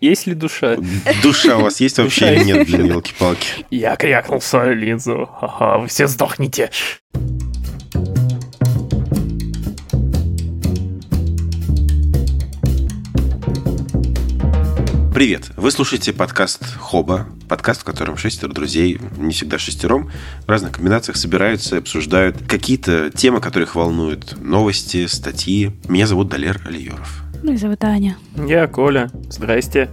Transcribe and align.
Есть 0.00 0.26
ли 0.26 0.32
душа? 0.32 0.78
Душа 1.22 1.58
у 1.58 1.62
вас 1.62 1.78
есть 1.78 1.98
вообще 1.98 2.34
или 2.34 2.44
нет, 2.44 2.66
блин, 2.66 2.86
елки-палки? 2.86 3.66
Я 3.70 3.96
крякнул 3.96 4.40
свою 4.40 4.74
линзу. 4.74 5.28
Ага, 5.42 5.76
вы 5.76 5.88
все 5.88 6.06
сдохнете. 6.06 6.70
Привет! 15.12 15.50
Вы 15.56 15.70
слушаете 15.70 16.14
подкаст 16.14 16.64
Хоба, 16.78 17.28
подкаст, 17.46 17.82
в 17.82 17.84
котором 17.84 18.16
шестеро 18.16 18.50
друзей, 18.54 18.98
не 19.18 19.34
всегда 19.34 19.58
шестером, 19.58 20.10
в 20.46 20.48
разных 20.48 20.72
комбинациях 20.72 21.18
собираются 21.18 21.76
и 21.76 21.78
обсуждают 21.80 22.38
какие-то 22.48 23.10
темы, 23.10 23.42
которые 23.42 23.66
их 23.66 23.74
волнуют. 23.74 24.40
Новости, 24.40 25.06
статьи. 25.06 25.72
Меня 25.86 26.06
зовут 26.06 26.28
Далер 26.28 26.62
Алиеров. 26.64 27.29
Меня 27.42 27.56
зовут 27.56 27.82
Аня. 27.84 28.16
Я 28.36 28.66
Коля. 28.66 29.08
Здрасте. 29.28 29.88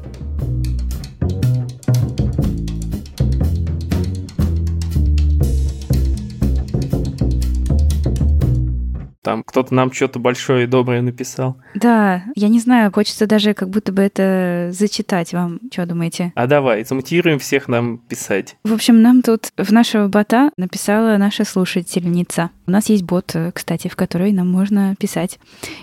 Там 9.28 9.44
кто-то 9.44 9.74
нам 9.74 9.92
что-то 9.92 10.20
большое 10.20 10.64
и 10.64 10.68
доброе 10.68 11.02
написал. 11.02 11.58
Да, 11.76 12.24
я 12.36 12.48
не 12.48 12.62
знаю, 12.62 12.94
хочется 12.94 13.28
даже 13.28 13.54
как 13.54 13.70
будто 13.70 13.92
бы 13.92 14.02
это 14.02 14.70
зачитать 14.72 15.34
вам. 15.34 15.60
Что 15.70 15.86
думаете? 15.86 16.32
А 16.34 16.48
давай, 16.48 16.86
замутируем 16.86 17.38
всех 17.38 17.68
нам 17.68 17.98
писать. 17.98 18.56
В 18.64 18.72
общем, 18.72 19.02
нам 19.02 19.22
тут 19.22 19.52
в 19.58 19.70
нашего 19.74 20.08
бота 20.08 20.52
написала 20.56 21.18
наша 21.18 21.44
слушательница. 21.44 22.52
У 22.68 22.72
нас 22.72 22.88
есть 22.88 23.04
бот, 23.04 23.36
кстати, 23.54 23.90
в 23.90 23.98
который 23.98 24.32
нам 24.32 24.50
можно 24.50 24.96
писать. 24.98 25.40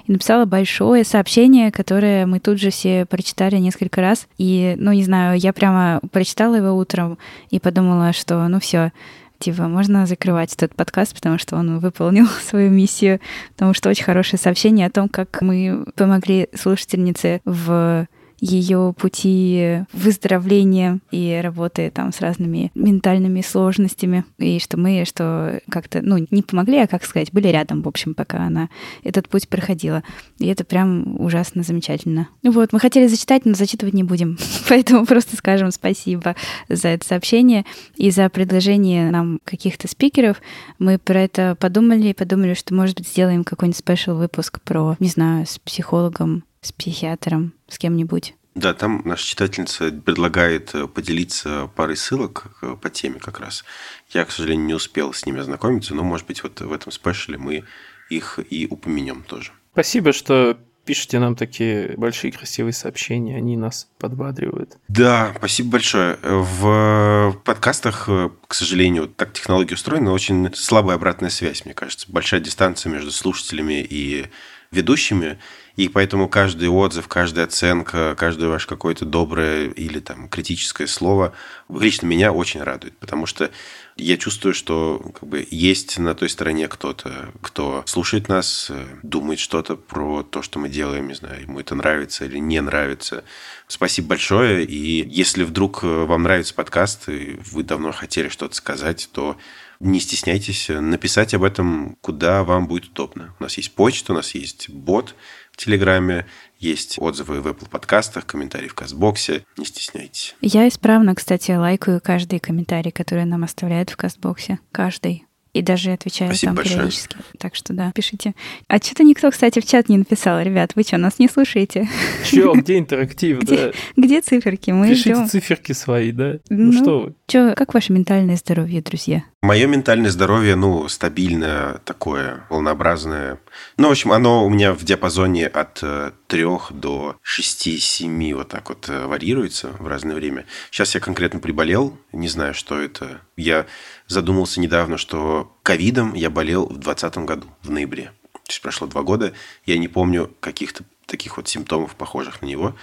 И 0.06 0.12
написала 0.12 0.46
большое 0.46 1.04
сообщение, 1.04 1.70
которое 1.70 2.24
мы 2.24 2.40
тут 2.40 2.58
же 2.58 2.70
все 2.70 3.04
прочитали 3.04 3.56
несколько 3.56 4.00
раз. 4.00 4.26
И, 4.38 4.74
ну, 4.78 4.92
не 4.92 5.04
знаю, 5.04 5.38
я 5.38 5.52
прямо 5.52 6.00
прочитала 6.12 6.54
его 6.54 6.72
утром 6.72 7.18
и 7.50 7.60
подумала, 7.60 8.14
что, 8.14 8.48
ну, 8.48 8.58
все, 8.58 8.90
типа, 9.38 9.68
можно 9.68 10.06
закрывать 10.06 10.54
этот 10.54 10.74
подкаст, 10.74 11.14
потому 11.14 11.38
что 11.38 11.56
он 11.56 11.78
выполнил 11.78 12.26
свою 12.48 12.70
миссию, 12.70 13.20
потому 13.52 13.74
что 13.74 13.90
очень 13.90 14.04
хорошее 14.04 14.40
сообщение 14.40 14.86
о 14.86 14.90
том, 14.90 15.08
как 15.08 15.42
мы 15.42 15.84
помогли 15.96 16.48
слушательнице 16.54 17.40
в 17.44 18.06
ее 18.44 18.94
пути 18.96 19.84
выздоровления 19.92 21.00
и 21.10 21.40
работы 21.42 21.90
там 21.90 22.12
с 22.12 22.20
разными 22.20 22.70
ментальными 22.74 23.40
сложностями, 23.40 24.24
и 24.38 24.58
что 24.58 24.76
мы, 24.76 25.04
что 25.06 25.60
как-то, 25.70 26.02
ну, 26.02 26.26
не 26.30 26.42
помогли, 26.42 26.78
а, 26.78 26.86
как 26.86 27.04
сказать, 27.04 27.32
были 27.32 27.48
рядом, 27.48 27.80
в 27.80 27.88
общем, 27.88 28.14
пока 28.14 28.44
она 28.44 28.68
этот 29.02 29.30
путь 29.30 29.48
проходила. 29.48 30.02
И 30.38 30.46
это 30.46 30.64
прям 30.64 31.18
ужасно 31.18 31.62
замечательно. 31.62 32.28
Вот, 32.42 32.74
мы 32.74 32.80
хотели 32.80 33.06
зачитать, 33.06 33.46
но 33.46 33.54
зачитывать 33.54 33.94
не 33.94 34.04
будем, 34.04 34.36
поэтому 34.68 35.06
просто 35.06 35.36
скажем 35.36 35.70
спасибо 35.70 36.36
за 36.68 36.88
это 36.88 37.06
сообщение 37.06 37.64
и 37.96 38.10
за 38.10 38.28
предложение 38.28 39.10
нам 39.10 39.40
каких-то 39.44 39.88
спикеров. 39.88 40.42
Мы 40.78 40.98
про 40.98 41.22
это 41.22 41.56
подумали, 41.58 42.12
подумали, 42.12 42.52
что, 42.52 42.74
может 42.74 42.98
быть, 42.98 43.08
сделаем 43.08 43.42
какой-нибудь 43.42 43.78
спешл 43.78 44.14
выпуск 44.14 44.60
про, 44.60 44.96
не 45.00 45.08
знаю, 45.08 45.46
с 45.46 45.58
психологом, 45.58 46.44
с 46.64 46.72
психиатром, 46.72 47.52
с 47.68 47.78
кем-нибудь. 47.78 48.34
Да, 48.54 48.72
там 48.72 49.02
наша 49.04 49.26
читательница 49.26 49.90
предлагает 49.90 50.74
э, 50.74 50.86
поделиться 50.86 51.68
парой 51.74 51.96
ссылок 51.96 52.46
э, 52.62 52.76
по 52.80 52.88
теме 52.88 53.18
как 53.18 53.40
раз. 53.40 53.64
Я, 54.10 54.24
к 54.24 54.30
сожалению, 54.30 54.66
не 54.66 54.74
успел 54.74 55.12
с 55.12 55.26
ними 55.26 55.40
ознакомиться, 55.40 55.94
но, 55.94 56.04
может 56.04 56.26
быть, 56.26 56.42
вот 56.44 56.60
в 56.60 56.72
этом 56.72 56.92
спешле 56.92 57.36
мы 57.36 57.64
их 58.10 58.38
и 58.50 58.68
упомянем 58.70 59.24
тоже. 59.24 59.50
Спасибо, 59.72 60.12
что 60.12 60.56
пишите 60.84 61.18
нам 61.18 61.34
такие 61.34 61.94
большие 61.96 62.30
красивые 62.30 62.72
сообщения, 62.72 63.36
они 63.36 63.56
нас 63.56 63.88
подбадривают. 63.98 64.76
Да, 64.86 65.32
спасибо 65.36 65.72
большое. 65.72 66.16
В 66.22 67.36
подкастах, 67.44 68.08
э, 68.08 68.30
к 68.46 68.54
сожалению, 68.54 69.08
так 69.08 69.32
технология 69.32 69.74
устроена, 69.74 70.12
очень 70.12 70.54
слабая 70.54 70.94
обратная 70.94 71.30
связь, 71.30 71.64
мне 71.64 71.74
кажется. 71.74 72.06
Большая 72.08 72.40
дистанция 72.40 72.92
между 72.92 73.10
слушателями 73.10 73.82
и 73.82 74.26
ведущими, 74.70 75.38
и 75.76 75.88
поэтому 75.88 76.28
каждый 76.28 76.68
отзыв, 76.68 77.08
каждая 77.08 77.46
оценка, 77.46 78.14
каждое 78.16 78.48
ваше 78.48 78.68
какое-то 78.68 79.04
доброе 79.04 79.66
или 79.66 79.98
там 79.98 80.28
критическое 80.28 80.86
слово 80.86 81.34
лично 81.68 82.06
меня 82.06 82.32
очень 82.32 82.62
радует, 82.62 82.96
потому 82.98 83.26
что 83.26 83.50
я 83.96 84.16
чувствую, 84.16 84.54
что 84.54 85.12
как 85.14 85.28
бы 85.28 85.46
есть 85.50 85.98
на 85.98 86.14
той 86.14 86.28
стороне 86.28 86.68
кто-то, 86.68 87.32
кто 87.40 87.82
слушает 87.86 88.28
нас, 88.28 88.70
думает 89.02 89.38
что-то 89.38 89.76
про 89.76 90.22
то, 90.22 90.42
что 90.42 90.58
мы 90.58 90.68
делаем, 90.68 91.08
не 91.08 91.14
знаю, 91.14 91.42
ему 91.42 91.60
это 91.60 91.74
нравится 91.74 92.24
или 92.24 92.38
не 92.38 92.60
нравится. 92.60 93.24
Спасибо 93.66 94.08
большое, 94.08 94.64
и 94.64 95.08
если 95.08 95.44
вдруг 95.44 95.82
вам 95.82 96.24
нравится 96.24 96.54
подкаст, 96.54 97.08
и 97.08 97.38
вы 97.52 97.62
давно 97.62 97.92
хотели 97.92 98.28
что-то 98.28 98.54
сказать, 98.54 99.08
то 99.12 99.36
не 99.80 100.00
стесняйтесь 100.00 100.68
написать 100.68 101.34
об 101.34 101.42
этом, 101.42 101.96
куда 102.00 102.44
вам 102.44 102.66
будет 102.66 102.86
удобно. 102.86 103.34
У 103.38 103.42
нас 103.42 103.56
есть 103.56 103.74
почта, 103.74 104.12
у 104.12 104.16
нас 104.16 104.34
есть 104.34 104.70
бот– 104.70 105.14
в 105.54 105.56
Телеграме, 105.56 106.26
есть 106.58 106.98
отзывы 106.98 107.40
в 107.40 107.46
Apple 107.46 107.68
подкастах, 107.70 108.26
комментарии 108.26 108.66
в 108.66 108.74
Кастбоксе. 108.74 109.44
Не 109.56 109.64
стесняйтесь. 109.64 110.34
Я 110.40 110.66
исправно, 110.66 111.14
кстати, 111.14 111.52
лайкаю 111.52 112.00
каждый 112.02 112.40
комментарий, 112.40 112.90
который 112.90 113.24
нам 113.24 113.44
оставляют 113.44 113.90
в 113.90 113.96
Кастбоксе. 113.96 114.58
Каждый 114.72 115.26
и 115.54 115.62
даже 115.62 115.92
отвечаю 115.92 116.30
Спасибо 116.32 116.48
там 116.50 116.56
большое. 116.56 116.76
периодически. 116.80 117.16
Так 117.38 117.54
что 117.54 117.72
да, 117.72 117.90
пишите. 117.94 118.34
А 118.68 118.76
что-то 118.78 119.04
никто, 119.04 119.30
кстати, 119.30 119.60
в 119.60 119.66
чат 119.66 119.88
не 119.88 119.96
написал, 119.96 120.40
ребят. 120.42 120.72
Вы 120.74 120.82
что, 120.82 120.98
нас 120.98 121.18
не 121.18 121.28
слушаете? 121.28 121.88
Че, 122.24 122.52
где 122.54 122.78
интерактив, 122.78 123.38
да? 123.44 123.70
Где 123.96 124.20
циферки? 124.20 124.70
Мы 124.72 124.88
Пишите 124.88 125.14
ждем. 125.14 125.28
циферки 125.28 125.72
свои, 125.72 126.12
да? 126.12 126.34
Ну, 126.50 126.72
Ну, 126.72 126.72
что 126.72 127.00
вы? 127.00 127.14
Чё, 127.28 127.54
как 127.54 127.72
ваше 127.72 127.92
ментальное 127.92 128.36
здоровье, 128.36 128.82
друзья? 128.82 129.22
Мое 129.42 129.66
ментальное 129.66 130.10
здоровье, 130.10 130.56
ну, 130.56 130.88
стабильное, 130.88 131.78
такое, 131.84 132.44
волнообразное. 132.50 133.38
Ну, 133.76 133.88
в 133.88 133.90
общем, 133.90 134.12
оно 134.12 134.44
у 134.44 134.48
меня 134.48 134.72
в 134.72 134.84
диапазоне 134.84 135.46
от 135.46 135.82
3 136.28 136.44
до 136.70 137.16
6-7 137.24 138.34
вот 138.34 138.48
так 138.48 138.68
вот 138.68 138.88
э, 138.88 139.06
варьируется 139.06 139.68
в 139.78 139.86
разное 139.86 140.14
время. 140.14 140.46
Сейчас 140.70 140.94
я 140.94 141.00
конкретно 141.00 141.40
приболел, 141.40 141.96
не 142.12 142.28
знаю, 142.28 142.54
что 142.54 142.78
это. 142.78 143.20
Я 143.36 143.66
задумался 144.06 144.60
недавно, 144.60 144.96
что 144.98 145.56
ковидом 145.62 146.14
я 146.14 146.30
болел 146.30 146.66
в 146.66 146.78
2020 146.78 147.18
году, 147.18 147.46
в 147.62 147.70
ноябре. 147.70 148.12
То 148.32 148.50
есть 148.50 148.62
прошло 148.62 148.86
два 148.86 149.02
года, 149.02 149.32
я 149.64 149.78
не 149.78 149.88
помню 149.88 150.30
каких-то 150.40 150.84
таких 151.06 151.36
вот 151.36 151.48
симптомов, 151.48 151.94
похожих 151.96 152.42
на 152.42 152.46
него. 152.46 152.76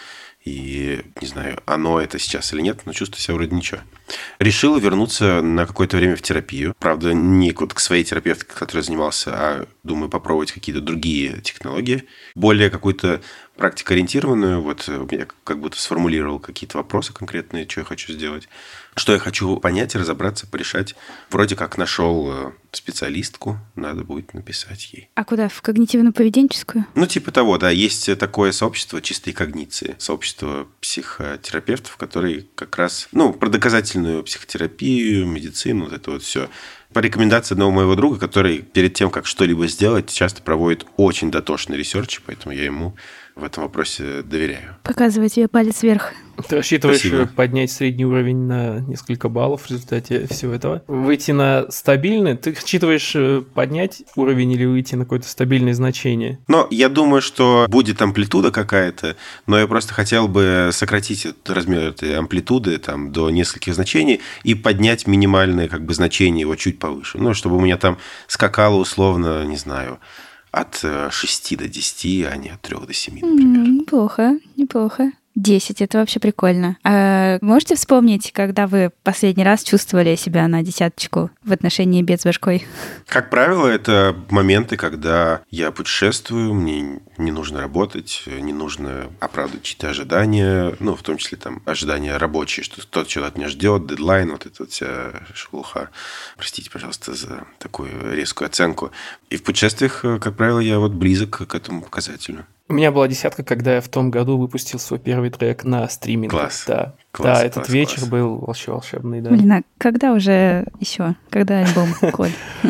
И 0.43 1.01
не 1.21 1.27
знаю, 1.27 1.61
оно 1.65 2.01
это 2.01 2.17
сейчас 2.17 2.51
или 2.53 2.61
нет, 2.61 2.81
но 2.85 2.93
чувствую 2.93 3.21
себя 3.21 3.35
вроде 3.35 3.55
ничего. 3.55 3.81
Решил 4.39 4.77
вернуться 4.77 5.41
на 5.41 5.67
какое-то 5.67 5.97
время 5.97 6.15
в 6.15 6.21
терапию. 6.21 6.73
Правда, 6.79 7.13
не 7.13 7.51
к 7.73 7.79
своей 7.79 8.03
терапевтке, 8.03 8.51
которой 8.53 8.81
занимался, 8.81 9.31
а 9.33 9.67
думаю 9.83 10.09
попробовать 10.09 10.51
какие-то 10.51 10.81
другие 10.81 11.41
технологии. 11.41 12.05
Более 12.33 12.71
какую-то 12.71 13.21
практикоориентированную. 13.61 14.59
Вот 14.59 14.89
я 15.11 15.27
как 15.43 15.59
будто 15.59 15.79
сформулировал 15.79 16.39
какие-то 16.39 16.77
вопросы 16.77 17.13
конкретные, 17.13 17.69
что 17.69 17.81
я 17.81 17.85
хочу 17.85 18.11
сделать. 18.11 18.49
Что 18.95 19.13
я 19.13 19.19
хочу 19.19 19.55
понять, 19.57 19.95
разобраться, 19.95 20.47
порешать. 20.47 20.95
Вроде 21.29 21.55
как 21.55 21.77
нашел 21.77 22.31
э, 22.31 22.51
специалистку, 22.71 23.59
надо 23.75 24.03
будет 24.03 24.33
написать 24.33 24.91
ей. 24.93 25.09
А 25.13 25.23
куда? 25.23 25.47
В 25.47 25.61
когнитивно-поведенческую? 25.61 26.85
Ну, 26.95 27.05
типа 27.05 27.31
того, 27.31 27.59
да. 27.59 27.69
Есть 27.69 28.17
такое 28.17 28.51
сообщество 28.51 28.99
чистой 28.99 29.31
когниции. 29.31 29.95
Сообщество 29.99 30.67
психотерапевтов, 30.81 31.95
которые 31.97 32.47
как 32.55 32.75
раз, 32.77 33.07
ну, 33.11 33.31
про 33.31 33.47
доказательную 33.47 34.23
психотерапию, 34.23 35.27
медицину, 35.27 35.85
вот 35.85 35.93
это 35.93 36.11
вот 36.11 36.23
все. 36.23 36.49
По 36.91 36.99
рекомендации 36.99 37.53
одного 37.53 37.71
моего 37.71 37.95
друга, 37.95 38.19
который 38.19 38.59
перед 38.59 38.95
тем, 38.95 39.11
как 39.11 39.25
что-либо 39.25 39.67
сделать, 39.67 40.11
часто 40.11 40.41
проводит 40.41 40.85
очень 40.97 41.31
дотошный 41.31 41.77
research, 41.77 42.19
поэтому 42.25 42.53
я 42.53 42.65
ему 42.65 42.97
в 43.41 43.43
этом 43.43 43.63
вопросе 43.63 44.21
доверяю. 44.21 44.75
Показывай 44.83 45.29
тебе 45.29 45.47
палец 45.47 45.83
вверх. 45.83 46.13
Ты 46.47 46.57
рассчитываешь 46.57 46.99
Спасибо. 46.99 47.27
поднять 47.27 47.71
средний 47.71 48.05
уровень 48.05 48.37
на 48.37 48.79
несколько 48.79 49.29
баллов 49.29 49.63
в 49.63 49.69
результате 49.69 50.27
всего 50.27 50.53
этого? 50.53 50.83
Выйти 50.87 51.31
на 51.31 51.69
стабильный? 51.69 52.35
Ты 52.35 52.53
рассчитываешь 52.53 53.11
э, 53.15 53.43
поднять 53.53 54.03
уровень 54.15 54.51
или 54.53 54.65
выйти 54.65 54.95
на 54.95 55.03
какое-то 55.03 55.27
стабильное 55.27 55.73
значение? 55.73 56.39
Но 56.47 56.67
я 56.71 56.89
думаю, 56.89 57.21
что 57.21 57.65
будет 57.67 58.01
амплитуда 58.01 58.51
какая-то, 58.51 59.17
но 59.45 59.59
я 59.59 59.67
просто 59.67 59.93
хотел 59.93 60.27
бы 60.27 60.69
сократить 60.71 61.25
этот 61.25 61.49
размер 61.49 61.81
этой 61.89 62.17
амплитуды 62.17 62.77
там, 62.77 63.11
до 63.11 63.29
нескольких 63.29 63.75
значений 63.75 64.21
и 64.43 64.55
поднять 64.55 65.07
минимальное 65.07 65.67
как 65.67 65.85
бы, 65.85 65.93
значение 65.93 66.41
его 66.41 66.55
чуть 66.55 66.79
повыше. 66.79 67.17
Ну, 67.17 67.33
чтобы 67.33 67.57
у 67.57 67.59
меня 67.59 67.77
там 67.77 67.97
скакало 68.27 68.77
условно, 68.77 69.45
не 69.45 69.57
знаю, 69.57 69.99
от 70.51 70.81
э, 70.83 71.09
6 71.11 71.57
до 71.57 71.67
10, 71.67 72.25
а 72.31 72.35
не 72.35 72.49
от 72.49 72.61
3 72.61 72.77
до 72.87 72.93
7, 72.93 73.15
например. 73.15 73.67
Неплохо, 73.67 74.39
неплохо. 74.57 75.11
10, 75.35 75.81
это 75.81 75.97
вообще 75.97 76.19
прикольно. 76.19 76.77
А 76.83 77.10
можете 77.41 77.75
вспомнить, 77.75 78.31
когда 78.31 78.67
вы 78.67 78.91
последний 79.03 79.43
раз 79.43 79.63
чувствовали 79.63 80.15
себя 80.15 80.47
на 80.47 80.61
десяточку 80.63 81.31
в 81.43 81.51
отношении 81.51 82.01
бед 82.01 82.21
с 82.21 82.25
башкой? 82.25 82.65
Как 83.07 83.29
правило, 83.29 83.67
это 83.67 84.15
моменты, 84.29 84.77
когда 84.77 85.41
я 85.49 85.71
путешествую, 85.71 86.53
мне 86.53 86.99
не 87.17 87.31
нужно 87.31 87.61
работать, 87.61 88.23
не 88.25 88.53
нужно 88.53 89.07
оправдывать 89.19 89.63
чьи-то 89.63 89.89
ожидания, 89.89 90.75
ну, 90.79 90.95
в 90.95 91.03
том 91.03 91.17
числе 91.17 91.37
там 91.37 91.61
ожидания 91.65 92.17
рабочие, 92.17 92.63
что 92.63 92.85
тот 92.87 93.11
от 93.17 93.37
меня 93.37 93.49
ждет, 93.49 93.87
дедлайн, 93.87 94.31
вот 94.31 94.45
эта 94.45 94.55
вот 94.59 94.71
вся 94.71 95.11
шелуха. 95.33 95.89
Простите, 96.37 96.71
пожалуйста, 96.71 97.13
за 97.13 97.45
такую 97.59 98.15
резкую 98.15 98.47
оценку. 98.47 98.91
И 99.29 99.37
в 99.37 99.43
путешествиях, 99.43 100.01
как 100.01 100.35
правило, 100.35 100.59
я 100.59 100.79
вот 100.79 100.93
близок 100.93 101.47
к 101.47 101.55
этому 101.55 101.81
показателю. 101.81 102.45
У 102.71 102.73
меня 102.73 102.93
была 102.93 103.09
десятка, 103.09 103.43
когда 103.43 103.75
я 103.75 103.81
в 103.81 103.89
том 103.89 104.09
году 104.11 104.37
выпустил 104.37 104.79
свой 104.79 104.97
первый 104.97 105.29
трек 105.29 105.65
на 105.65 105.89
стриминге. 105.89 106.29
Класс. 106.29 106.63
Да, 106.65 106.93
Класс, 107.11 107.39
да 107.39 107.45
этот 107.45 107.55
класс, 107.55 107.69
вечер 107.69 107.97
класс. 107.97 108.09
был 108.09 108.37
вообще 108.37 108.71
волшебный, 108.71 109.19
да. 109.19 109.29
Блин, 109.29 109.51
а 109.51 109.61
когда 109.77 110.13
уже 110.13 110.65
еще? 110.79 111.15
Когда 111.29 111.59
альбом, 111.59 111.89
Коль? 112.13 112.31
У 112.63 112.69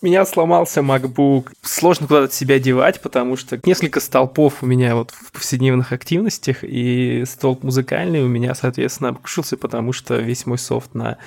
меня 0.06 0.24
сломался 0.24 0.80
MacBook. 0.80 1.50
Сложно 1.60 2.06
куда-то 2.06 2.32
себя 2.32 2.58
девать, 2.58 3.02
потому 3.02 3.36
что 3.36 3.60
несколько 3.62 4.00
столпов 4.00 4.62
у 4.62 4.66
меня 4.66 4.96
вот 4.96 5.10
в 5.10 5.32
повседневных 5.32 5.92
активностях, 5.92 6.60
и 6.62 7.24
столб 7.26 7.62
музыкальный 7.62 8.22
у 8.22 8.28
меня, 8.28 8.54
соответственно, 8.54 9.10
обрушился, 9.10 9.58
потому 9.58 9.92
что 9.92 10.16
весь 10.16 10.46
мой 10.46 10.56
софт 10.56 10.94
на 10.94 11.18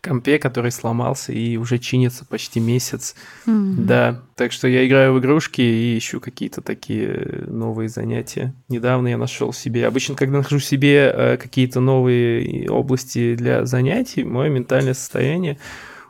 компе, 0.00 0.38
который 0.38 0.70
сломался 0.70 1.32
и 1.32 1.56
уже 1.56 1.78
чинится 1.78 2.24
почти 2.24 2.60
месяц. 2.60 3.14
М. 3.46 3.86
Да, 3.86 4.22
так 4.36 4.52
что 4.52 4.68
я 4.68 4.86
играю 4.86 5.14
в 5.14 5.18
игрушки 5.18 5.60
и 5.60 5.98
ищу 5.98 6.20
какие-то 6.20 6.60
такие 6.60 7.44
новые 7.46 7.88
занятия. 7.88 8.54
Недавно 8.68 9.08
я 9.08 9.18
нашел 9.18 9.52
себе, 9.52 9.86
обычно, 9.86 10.14
когда 10.14 10.38
нахожу 10.38 10.60
себе 10.60 11.12
э, 11.14 11.36
какие-то 11.36 11.80
новые 11.80 12.70
области 12.70 13.34
для 13.34 13.64
занятий, 13.64 14.24
мое 14.24 14.48
ментальное 14.48 14.94
состояние 14.94 15.58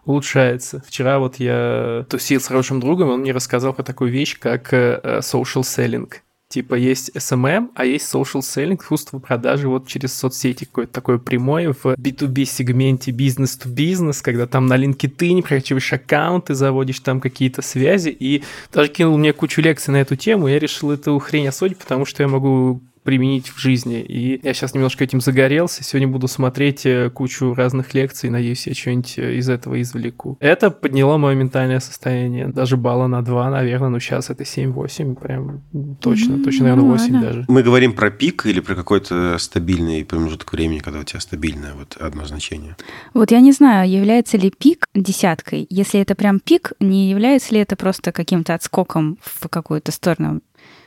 улучшается. 0.05 0.83
Вчера 0.87 1.19
вот 1.19 1.37
я 1.37 2.07
тусил 2.09 2.41
с 2.41 2.47
хорошим 2.47 2.81
другом, 2.81 3.11
он 3.11 3.21
мне 3.21 3.33
рассказал 3.33 3.75
про 3.75 3.83
такую 3.83 4.11
вещь, 4.11 4.39
как 4.39 4.73
э, 4.73 5.01
э, 5.03 5.19
social 5.19 5.63
selling. 5.63 6.11
Типа 6.49 6.77
есть 6.77 7.11
SMM, 7.15 7.69
а 7.75 7.85
есть 7.85 8.13
social 8.13 8.41
selling, 8.41 8.81
искусство 8.81 9.19
продажи 9.19 9.69
вот 9.69 9.87
через 9.87 10.15
соцсети, 10.15 10.65
какое-то 10.65 10.95
такое 10.95 11.19
прямое 11.19 11.75
в 11.75 11.85
B2B 11.85 12.47
сегменте 12.47 13.11
бизнес-to-бизнес, 13.11 14.23
когда 14.23 14.47
там 14.47 14.67
на 14.67 14.79
LinkedIn 14.79 15.43
прокачиваешь 15.43 15.93
аккаунты, 15.93 16.55
заводишь 16.55 17.01
там 17.01 17.21
какие-то 17.21 17.61
связи, 17.61 18.09
и 18.09 18.43
даже 18.73 18.89
кинул 18.89 19.19
мне 19.19 19.35
кучу 19.35 19.61
лекций 19.61 19.93
на 19.93 19.99
эту 19.99 20.17
тему, 20.17 20.49
я 20.49 20.59
решил 20.59 20.91
эту 20.91 21.19
хрень 21.19 21.49
осудить, 21.49 21.77
потому 21.77 22.07
что 22.07 22.23
я 22.23 22.29
могу 22.29 22.81
применить 23.09 23.49
в 23.49 23.59
жизни. 23.59 24.03
И 24.03 24.39
я 24.43 24.53
сейчас 24.53 24.75
немножко 24.75 25.03
этим 25.03 25.23
загорелся. 25.23 25.83
Сегодня 25.83 26.09
буду 26.09 26.29
смотреть 26.29 26.85
э, 26.85 27.09
кучу 27.09 27.55
разных 27.55 27.95
лекций. 27.95 28.29
Надеюсь, 28.29 28.67
я 28.67 28.75
что-нибудь 28.75 29.15
э, 29.19 29.37
из 29.37 29.49
этого 29.49 29.81
извлеку. 29.81 30.37
Это 30.41 30.71
подняло 30.71 31.17
мое 31.17 31.35
ментальное 31.35 31.81
состояние. 31.81 32.49
Даже 32.49 32.77
балла 32.77 33.07
на 33.07 33.23
2, 33.25 33.49
наверное. 33.49 33.89
Но 33.89 33.99
сейчас 33.99 34.29
это 34.29 34.43
7-8. 34.45 35.15
Прям 35.15 35.63
точно. 36.03 36.35
М, 36.35 36.45
Точно, 36.45 36.65
наверное, 36.65 36.85
ну 36.85 36.91
8 36.93 37.15
ладно. 37.15 37.21
даже. 37.27 37.45
Мы 37.49 37.63
говорим 37.63 37.95
про 37.95 38.11
пик 38.11 38.45
или 38.45 38.61
про 38.61 38.75
какой-то 38.75 39.39
стабильный 39.39 40.05
промежуток 40.05 40.53
времени, 40.53 40.81
когда 40.81 41.01
у 41.01 41.05
тебя 41.05 41.21
стабильное 41.21 41.73
вот 41.73 41.97
одно 41.97 42.27
значение? 42.27 42.77
Вот 43.15 43.31
я 43.31 43.41
не 43.41 43.53
знаю, 43.53 43.91
является 43.91 44.37
ли 44.37 44.51
пик 44.51 44.85
десяткой. 44.95 45.67
Если 45.71 45.99
это 45.99 46.15
прям 46.15 46.41
пик, 46.41 46.73
не 46.79 47.09
является 47.09 47.55
ли 47.55 47.61
это 47.61 47.75
просто 47.75 48.13
каким-то 48.13 48.53
отскоком 48.53 49.17
в 49.23 49.49
какую-то 49.49 49.93
сторону, 49.93 50.43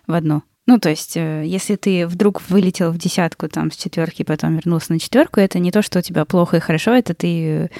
в 0.05 0.13
одну? 0.13 0.43
Ну, 0.67 0.79
то 0.79 0.89
есть, 0.89 1.17
э, 1.17 1.43
если 1.45 1.75
ты 1.75 2.07
вдруг 2.07 2.41
вылетел 2.49 2.91
в 2.91 2.97
десятку 2.97 3.47
там 3.49 3.71
с 3.71 3.75
четверки, 3.75 4.23
потом 4.23 4.55
вернулся 4.55 4.93
на 4.93 4.99
четверку, 4.99 5.39
это 5.39 5.59
не 5.59 5.71
то, 5.71 5.81
что 5.81 5.99
у 5.99 6.01
тебя 6.01 6.25
плохо 6.25 6.57
и 6.57 6.61
хорошо, 6.61 6.93
это 6.93 7.13
ты, 7.13 7.71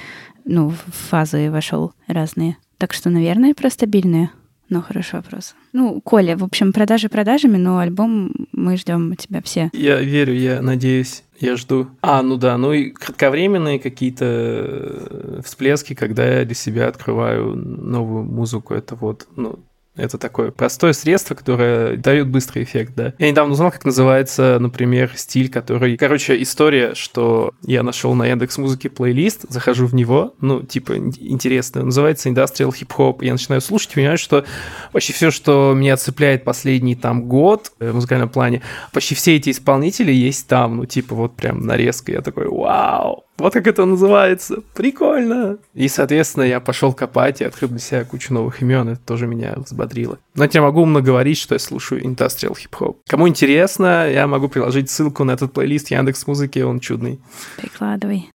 ну, 0.44 0.70
в 0.70 0.92
фазы 1.10 1.50
вошел 1.50 1.92
разные. 2.06 2.56
Так 2.78 2.92
что, 2.92 3.10
наверное, 3.10 3.54
про 3.54 3.70
стабильные. 3.70 4.30
Но 4.68 4.80
хороший 4.80 5.16
вопрос. 5.16 5.54
Ну, 5.74 6.00
Коля, 6.00 6.34
в 6.34 6.42
общем, 6.42 6.72
продажи 6.72 7.10
продажами, 7.10 7.58
но 7.58 7.78
альбом 7.78 8.48
мы 8.52 8.78
ждем 8.78 9.12
от 9.12 9.18
тебя 9.18 9.42
все. 9.42 9.68
Я 9.74 10.00
верю, 10.00 10.32
я 10.34 10.62
надеюсь, 10.62 11.24
я 11.38 11.56
жду. 11.56 11.88
А, 12.00 12.22
ну 12.22 12.38
да, 12.38 12.56
ну 12.56 12.72
и 12.72 12.88
кратковременные 12.88 13.78
какие-то 13.78 14.24
э, 14.24 15.40
всплески, 15.44 15.94
когда 15.94 16.24
я 16.24 16.44
для 16.46 16.54
себя 16.54 16.88
открываю 16.88 17.54
новую 17.54 18.24
музыку. 18.24 18.72
Это 18.72 18.94
вот, 18.94 19.28
ну, 19.36 19.58
это 19.94 20.16
такое 20.16 20.50
простое 20.50 20.92
средство, 20.92 21.34
которое 21.34 21.96
дает 21.96 22.28
быстрый 22.28 22.64
эффект, 22.64 22.92
да. 22.96 23.14
Я 23.18 23.30
недавно 23.30 23.52
узнал, 23.52 23.70
как 23.70 23.84
называется, 23.84 24.58
например, 24.58 25.10
стиль, 25.16 25.50
который... 25.50 25.96
Короче, 25.96 26.40
история, 26.42 26.94
что 26.94 27.52
я 27.66 27.82
нашел 27.82 28.14
на 28.14 28.26
Яндекс 28.26 28.58
Музыке 28.58 28.88
плейлист, 28.88 29.44
захожу 29.48 29.86
в 29.86 29.94
него, 29.94 30.34
ну, 30.40 30.62
типа, 30.62 30.96
ин- 30.96 31.12
интересно, 31.18 31.84
называется 31.84 32.28
Industrial 32.28 32.70
Hip 32.70 32.88
Hop. 32.96 33.24
Я 33.24 33.32
начинаю 33.32 33.60
слушать 33.60 33.94
понимаю, 33.94 34.18
что 34.18 34.44
почти 34.92 35.12
все, 35.12 35.30
что 35.30 35.74
меня 35.76 35.96
цепляет 35.96 36.44
последний 36.44 36.94
там 36.94 37.24
год 37.24 37.72
э, 37.78 37.90
в 37.90 37.94
музыкальном 37.94 38.30
плане, 38.30 38.62
почти 38.92 39.14
все 39.14 39.36
эти 39.36 39.50
исполнители 39.50 40.12
есть 40.12 40.48
там, 40.48 40.78
ну, 40.78 40.86
типа, 40.86 41.14
вот 41.14 41.36
прям 41.36 41.60
нарезка. 41.66 42.12
Я 42.12 42.22
такой, 42.22 42.48
вау, 42.48 43.24
вот 43.38 43.52
как 43.52 43.66
это 43.66 43.84
называется, 43.84 44.62
прикольно. 44.74 45.58
И, 45.74 45.88
соответственно, 45.88 46.44
я 46.44 46.60
пошел 46.60 46.92
копать 46.92 47.40
и 47.40 47.44
открыл 47.44 47.70
для 47.70 47.78
себя 47.78 48.04
кучу 48.04 48.32
новых 48.32 48.62
имен, 48.62 48.88
это 48.88 49.00
тоже 49.04 49.26
меня 49.26 49.54
взбодрило. 49.56 50.18
Но 50.34 50.46
я 50.50 50.62
могу 50.62 50.82
умно 50.82 51.00
говорить, 51.00 51.38
что 51.38 51.54
я 51.54 51.58
слушаю 51.58 52.02
Industrial 52.02 52.52
Hip 52.52 52.70
Hop. 52.78 52.96
Кому 53.08 53.28
интересно, 53.28 54.08
я 54.08 54.26
могу 54.26 54.48
приложить 54.48 54.90
ссылку 54.90 55.24
на 55.24 55.32
этот 55.32 55.52
плейлист 55.52 55.90
Яндекс 55.90 56.26
Музыки, 56.26 56.60
он 56.60 56.80
чудный. 56.80 57.20
Прикладывай. 57.56 58.28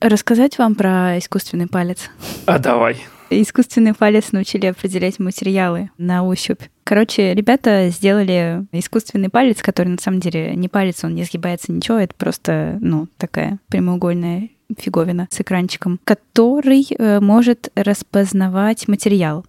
Рассказать 0.00 0.58
вам 0.58 0.74
про 0.74 1.16
искусственный 1.18 1.68
палец? 1.68 2.10
А 2.46 2.58
давай. 2.58 3.00
Искусственный 3.40 3.94
палец 3.94 4.32
научили 4.32 4.66
определять 4.66 5.18
материалы 5.18 5.90
на 5.96 6.22
ощупь. 6.24 6.60
Короче, 6.84 7.32
ребята 7.32 7.88
сделали 7.88 8.66
искусственный 8.72 9.30
палец, 9.30 9.62
который 9.62 9.88
на 9.88 9.98
самом 10.00 10.20
деле 10.20 10.54
не 10.54 10.68
палец, 10.68 11.02
он 11.04 11.14
не 11.14 11.24
сгибается 11.24 11.72
ничего, 11.72 11.98
это 11.98 12.14
просто, 12.14 12.78
ну, 12.80 13.08
такая 13.16 13.58
прямоугольная 13.68 14.50
фиговина 14.78 15.28
с 15.30 15.40
экранчиком, 15.40 16.00
который 16.04 16.86
э, 16.90 17.20
может 17.20 17.70
распознавать 17.74 18.88
материал 18.88 19.44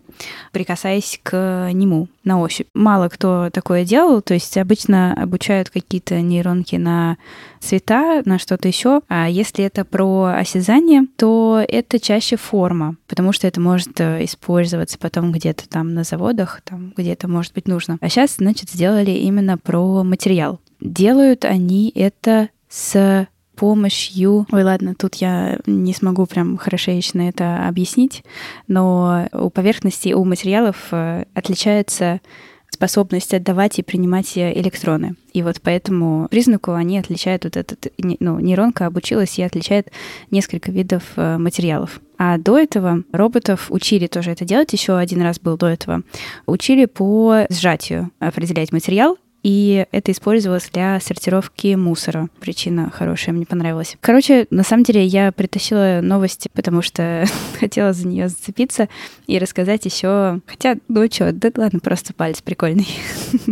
прикасаясь 0.51 1.19
к 1.23 1.69
нему 1.73 2.07
на 2.23 2.39
ощупь. 2.39 2.67
Мало 2.73 3.09
кто 3.09 3.49
такое 3.51 3.85
делал, 3.85 4.21
то 4.21 4.33
есть 4.33 4.57
обычно 4.57 5.13
обучают 5.13 5.69
какие-то 5.69 6.21
нейронки 6.21 6.75
на 6.75 7.17
цвета, 7.59 8.21
на 8.25 8.39
что-то 8.39 8.67
еще. 8.67 9.01
А 9.07 9.29
если 9.29 9.65
это 9.65 9.85
про 9.85 10.35
осязание, 10.37 11.03
то 11.17 11.63
это 11.67 11.99
чаще 11.99 12.37
форма, 12.37 12.95
потому 13.07 13.33
что 13.33 13.47
это 13.47 13.59
может 13.59 13.99
э, 13.99 14.23
использоваться 14.23 14.97
потом 14.97 15.31
где-то 15.31 15.67
там 15.67 15.93
на 15.93 16.03
заводах, 16.03 16.61
там 16.63 16.93
где-то 16.95 17.27
может 17.27 17.53
быть 17.53 17.67
нужно. 17.67 17.97
А 18.01 18.09
сейчас, 18.09 18.35
значит, 18.37 18.69
сделали 18.69 19.11
именно 19.11 19.57
про 19.57 20.03
материал. 20.03 20.59
Делают 20.79 21.45
они 21.45 21.91
это 21.95 22.49
с 22.69 23.27
помощью... 23.55 24.45
Ой, 24.51 24.63
ладно, 24.63 24.95
тут 24.95 25.15
я 25.15 25.59
не 25.65 25.93
смогу 25.93 26.25
прям 26.25 26.57
хорошечно 26.57 27.21
это 27.21 27.67
объяснить, 27.67 28.23
но 28.67 29.27
у 29.31 29.49
поверхности, 29.49 30.13
у 30.13 30.23
материалов 30.25 30.77
э, 30.91 31.25
отличается 31.33 32.21
способность 32.73 33.33
отдавать 33.33 33.79
и 33.79 33.83
принимать 33.83 34.37
электроны. 34.37 35.15
И 35.31 35.43
вот 35.43 35.61
по 35.61 35.69
этому 35.69 36.27
признаку 36.29 36.73
они 36.73 36.97
отличают 36.97 37.43
вот 37.45 37.55
этот, 37.55 37.87
ну, 37.97 38.39
нейронка 38.39 38.87
обучилась 38.87 39.37
и 39.39 39.43
отличает 39.43 39.91
несколько 40.31 40.71
видов 40.71 41.03
э, 41.15 41.37
материалов. 41.37 42.01
А 42.17 42.37
до 42.37 42.57
этого 42.57 43.03
роботов 43.11 43.67
учили 43.69 44.07
тоже 44.07 44.31
это 44.31 44.45
делать, 44.45 44.73
еще 44.73 44.97
один 44.97 45.21
раз 45.21 45.39
был 45.39 45.57
до 45.57 45.67
этого, 45.67 46.01
учили 46.45 46.85
по 46.85 47.45
сжатию 47.49 48.11
определять 48.19 48.71
материал, 48.71 49.17
и 49.43 49.85
это 49.91 50.11
использовалось 50.13 50.69
для 50.71 50.99
сортировки 51.01 51.75
мусора. 51.75 52.29
Причина 52.39 52.89
хорошая, 52.89 53.35
мне 53.35 53.45
понравилась. 53.45 53.97
Короче, 53.99 54.47
на 54.49 54.63
самом 54.63 54.83
деле 54.83 55.05
я 55.05 55.33
притащила 55.33 55.99
новости, 56.01 56.49
потому 56.53 56.81
что 56.81 57.25
хотела 57.59 57.91
за 57.91 58.07
нее 58.07 58.29
зацепиться 58.29 58.87
и 59.27 59.37
рассказать 59.37 59.85
еще. 59.85 60.39
Хотя, 60.47 60.77
ну 60.87 61.05
что, 61.11 61.33
да 61.33 61.51
ладно, 61.57 61.79
просто 61.81 62.13
палец 62.13 62.41
прикольный. 62.41 62.87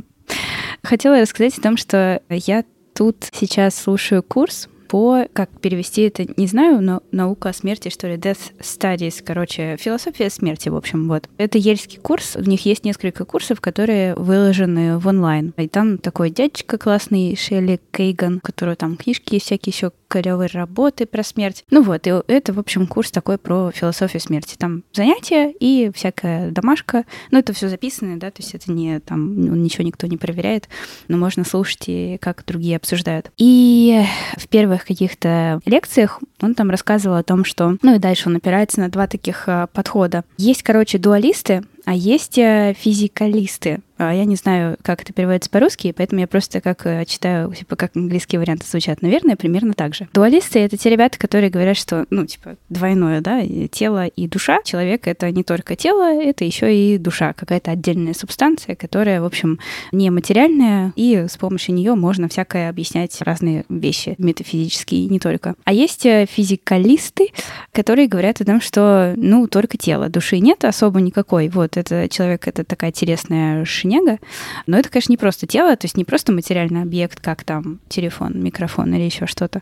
Хотела 0.83 1.19
рассказать 1.19 1.57
о 1.57 1.61
том, 1.61 1.75
что 1.75 2.21
я 2.29 2.63
тут 2.95 3.27
сейчас 3.33 3.75
слушаю 3.75 4.23
курс 4.23 4.69
по, 4.91 5.25
как 5.31 5.49
перевести 5.61 6.01
это, 6.01 6.25
не 6.35 6.47
знаю, 6.47 6.81
но 6.81 7.01
наука 7.13 7.47
о 7.47 7.53
смерти, 7.53 7.87
что 7.87 8.09
ли, 8.09 8.15
Death 8.15 8.51
Studies, 8.59 9.23
короче, 9.25 9.77
философия 9.79 10.29
смерти, 10.29 10.67
в 10.67 10.75
общем, 10.75 11.07
вот. 11.07 11.29
Это 11.37 11.57
ельский 11.57 11.97
курс, 11.97 12.35
в 12.35 12.45
них 12.45 12.65
есть 12.65 12.83
несколько 12.83 13.23
курсов, 13.23 13.61
которые 13.61 14.15
выложены 14.15 14.97
в 14.97 15.07
онлайн. 15.07 15.53
И 15.55 15.69
там 15.69 15.97
такой 15.97 16.29
дядечка 16.29 16.77
классный, 16.77 17.37
Шелли 17.37 17.79
Кейган, 17.91 18.37
у 18.37 18.39
которого 18.41 18.75
там 18.75 18.97
книжки 18.97 19.39
всякие 19.39 19.71
еще 19.71 19.93
клевые 20.11 20.49
работы 20.51 21.05
про 21.05 21.23
смерть. 21.23 21.63
Ну 21.71 21.81
вот, 21.81 22.05
и 22.05 22.11
это, 22.27 22.51
в 22.51 22.59
общем, 22.59 22.85
курс 22.85 23.11
такой 23.11 23.37
про 23.37 23.71
философию 23.71 24.19
смерти. 24.19 24.55
Там 24.57 24.83
занятия 24.91 25.53
и 25.57 25.89
всякая 25.95 26.51
домашка. 26.51 27.05
Ну, 27.31 27.39
это 27.39 27.53
все 27.53 27.69
записано, 27.69 28.19
да, 28.19 28.29
то 28.29 28.41
есть 28.41 28.53
это 28.53 28.71
не 28.71 28.99
там 28.99 29.41
ну, 29.41 29.55
ничего 29.55 29.85
никто 29.85 30.07
не 30.07 30.17
проверяет, 30.17 30.67
но 31.07 31.17
можно 31.17 31.45
слушать 31.45 31.85
и 31.87 32.17
как 32.19 32.43
другие 32.45 32.75
обсуждают. 32.75 33.31
И 33.37 34.03
в 34.35 34.49
первых 34.49 34.85
каких-то 34.85 35.61
лекциях 35.65 36.19
он 36.41 36.55
там 36.55 36.69
рассказывал 36.69 37.15
о 37.15 37.23
том, 37.23 37.45
что... 37.45 37.77
Ну 37.81 37.95
и 37.95 37.99
дальше 37.99 38.27
он 38.27 38.35
опирается 38.35 38.81
на 38.81 38.89
два 38.89 39.07
таких 39.07 39.43
а, 39.47 39.67
подхода. 39.67 40.25
Есть, 40.37 40.63
короче, 40.63 40.97
дуалисты, 40.97 41.63
а 41.91 41.93
есть 41.93 42.37
э, 42.37 42.73
физикалисты. 42.79 43.81
А, 44.01 44.13
я 44.13 44.25
не 44.25 44.35
знаю, 44.35 44.77
как 44.81 45.03
это 45.03 45.13
переводится 45.13 45.49
по-русски, 45.49 45.93
поэтому 45.95 46.21
я 46.21 46.27
просто 46.27 46.59
как 46.59 46.87
э, 46.87 47.05
читаю, 47.05 47.53
типа, 47.53 47.75
как 47.75 47.95
английские 47.95 48.39
варианты 48.39 48.65
звучат. 48.65 49.03
Наверное, 49.03 49.35
примерно 49.35 49.73
так 49.73 49.93
же. 49.93 50.07
Дуалисты— 50.11 50.59
это 50.61 50.75
те 50.75 50.89
ребята, 50.89 51.19
которые 51.19 51.51
говорят, 51.51 51.77
что, 51.77 52.07
ну, 52.09 52.25
типа, 52.25 52.55
двойное, 52.69 53.21
да, 53.21 53.43
тело 53.71 54.07
и 54.07 54.27
душа. 54.27 54.61
Человек— 54.63 55.01
это 55.07 55.29
не 55.29 55.43
только 55.43 55.75
тело, 55.75 56.11
это 56.11 56.45
еще 56.45 56.75
и 56.75 56.97
душа, 56.97 57.33
какая-то 57.33 57.71
отдельная 57.71 58.15
субстанция, 58.15 58.75
которая, 58.75 59.21
в 59.21 59.25
общем, 59.25 59.59
нематериальная, 59.91 60.93
и 60.95 61.27
с 61.29 61.37
помощью 61.37 61.75
нее 61.75 61.93
можно 61.93 62.27
всякое 62.27 62.69
объяснять 62.69 63.21
разные 63.21 63.65
вещи 63.69 64.15
метафизические, 64.17 65.07
не 65.07 65.19
только. 65.19 65.53
А 65.63 65.73
есть 65.73 66.07
э, 66.07 66.25
физикалисты, 66.25 67.27
которые 67.71 68.07
говорят 68.07 68.41
о 68.41 68.45
том, 68.45 68.61
что, 68.61 69.13
ну, 69.15 69.47
только 69.47 69.77
тело, 69.77 70.09
души 70.09 70.39
нет 70.39 70.65
особо 70.65 71.01
никакой. 71.01 71.49
Вот, 71.49 71.77
это 71.81 72.09
человек— 72.09 72.47
это 72.47 72.63
такая 72.63 72.89
интересная 72.89 73.63
шиня 73.65 73.91
снега. 73.91 74.19
Но 74.67 74.77
это, 74.77 74.89
конечно, 74.89 75.11
не 75.11 75.17
просто 75.17 75.47
тело, 75.47 75.75
то 75.75 75.85
есть 75.85 75.97
не 75.97 76.05
просто 76.05 76.31
материальный 76.31 76.81
объект, 76.81 77.19
как 77.19 77.43
там 77.43 77.79
телефон, 77.89 78.41
микрофон 78.41 78.93
или 78.93 79.03
еще 79.03 79.27
что-то, 79.27 79.61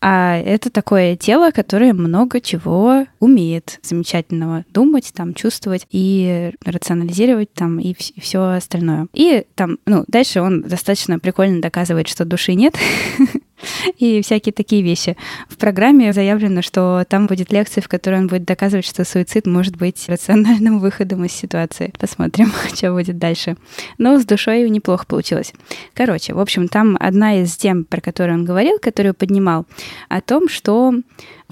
а 0.00 0.36
это 0.38 0.70
такое 0.70 1.16
тело, 1.16 1.50
которое 1.50 1.92
много 1.92 2.40
чего 2.40 3.06
умеет 3.20 3.78
замечательного 3.82 4.64
думать, 4.70 5.12
там, 5.14 5.34
чувствовать 5.34 5.86
и 5.90 6.52
рационализировать 6.64 7.52
там 7.52 7.78
и 7.78 7.94
все 7.94 8.42
остальное. 8.50 9.06
И 9.12 9.44
там, 9.54 9.78
ну, 9.86 10.04
дальше 10.08 10.40
он 10.40 10.62
достаточно 10.62 11.18
прикольно 11.18 11.60
доказывает, 11.60 12.08
что 12.08 12.24
души 12.24 12.54
нет, 12.54 12.74
и 13.98 14.22
всякие 14.22 14.52
такие 14.52 14.82
вещи. 14.82 15.16
В 15.48 15.56
программе 15.56 16.12
заявлено, 16.12 16.62
что 16.62 17.04
там 17.08 17.26
будет 17.26 17.52
лекция, 17.52 17.82
в 17.82 17.88
которой 17.88 18.20
он 18.20 18.26
будет 18.26 18.44
доказывать, 18.44 18.86
что 18.86 19.04
суицид 19.04 19.46
может 19.46 19.76
быть 19.76 20.08
рациональным 20.08 20.78
выходом 20.78 21.24
из 21.24 21.32
ситуации. 21.32 21.92
Посмотрим, 21.98 22.52
что 22.74 22.92
будет 22.92 23.18
дальше. 23.18 23.56
Но 23.98 24.18
с 24.18 24.24
душой 24.24 24.68
неплохо 24.70 25.06
получилось. 25.06 25.52
Короче, 25.94 26.34
в 26.34 26.40
общем, 26.40 26.68
там 26.68 26.96
одна 27.00 27.40
из 27.40 27.56
тем, 27.56 27.84
про 27.84 28.00
которую 28.00 28.38
он 28.38 28.44
говорил, 28.44 28.78
которую 28.78 29.14
поднимал, 29.14 29.66
о 30.08 30.20
том, 30.20 30.48
что 30.48 30.94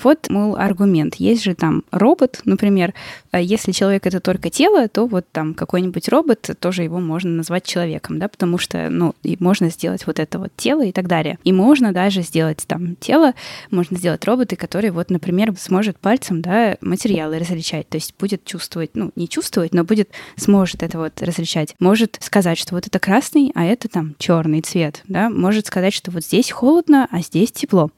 вот, 0.02 0.28
мол, 0.28 0.57
аргумент. 0.57 1.16
Есть 1.16 1.45
же 1.45 1.54
там 1.54 1.85
робот, 1.90 2.40
например, 2.45 2.95
а 3.30 3.40
если 3.40 3.73
человек 3.73 4.07
это 4.07 4.21
только 4.21 4.50
тело, 4.50 4.88
то 4.88 5.07
вот 5.07 5.26
там 5.33 5.54
какой-нибудь 5.54 6.09
робот, 6.09 6.50
тоже 6.59 6.83
его 6.83 7.00
можно 7.00 7.30
назвать 7.30 7.64
человеком, 7.64 8.19
да, 8.19 8.28
потому 8.28 8.59
что, 8.59 8.88
ну, 8.90 9.14
и 9.23 9.37
можно 9.40 9.71
сделать 9.71 10.07
вот 10.07 10.19
это 10.19 10.38
вот 10.38 10.50
тело 10.57 10.85
и 10.85 10.92
так 10.92 11.07
далее. 11.07 11.38
И 11.45 11.52
можно 11.52 11.92
даже 11.92 12.23
сделать 12.23 12.64
там 12.66 12.97
тело, 12.97 13.35
можно 13.71 13.97
сделать 13.97 14.25
роботы, 14.25 14.57
который 14.57 14.90
вот, 14.90 15.11
например, 15.11 15.54
сможет 15.59 15.99
пальцем, 15.99 16.42
да, 16.42 16.76
материалы 16.80 17.38
различать, 17.38 17.88
то 17.88 17.97
есть 17.97 18.14
будет 18.19 18.45
чувствовать, 18.45 18.90
ну, 18.95 19.12
не 19.16 19.28
чувствовать, 19.28 19.73
но 19.75 19.85
будет, 19.85 20.11
сможет 20.37 20.83
это 20.83 20.99
вот 20.99 21.23
различать. 21.23 21.75
Может 21.78 22.19
сказать, 22.21 22.59
что 22.59 22.75
вот 22.75 22.87
это 22.87 22.99
красный, 22.99 23.52
а 23.54 23.64
это 23.64 23.88
там 23.88 24.14
черный 24.19 24.61
цвет, 24.61 25.02
да, 25.07 25.30
может 25.30 25.66
сказать, 25.66 25.95
что 25.95 26.11
вот 26.11 26.25
здесь 26.25 26.50
холодно, 26.50 27.09
а 27.11 27.21
здесь 27.21 27.52
тепло. 27.52 27.90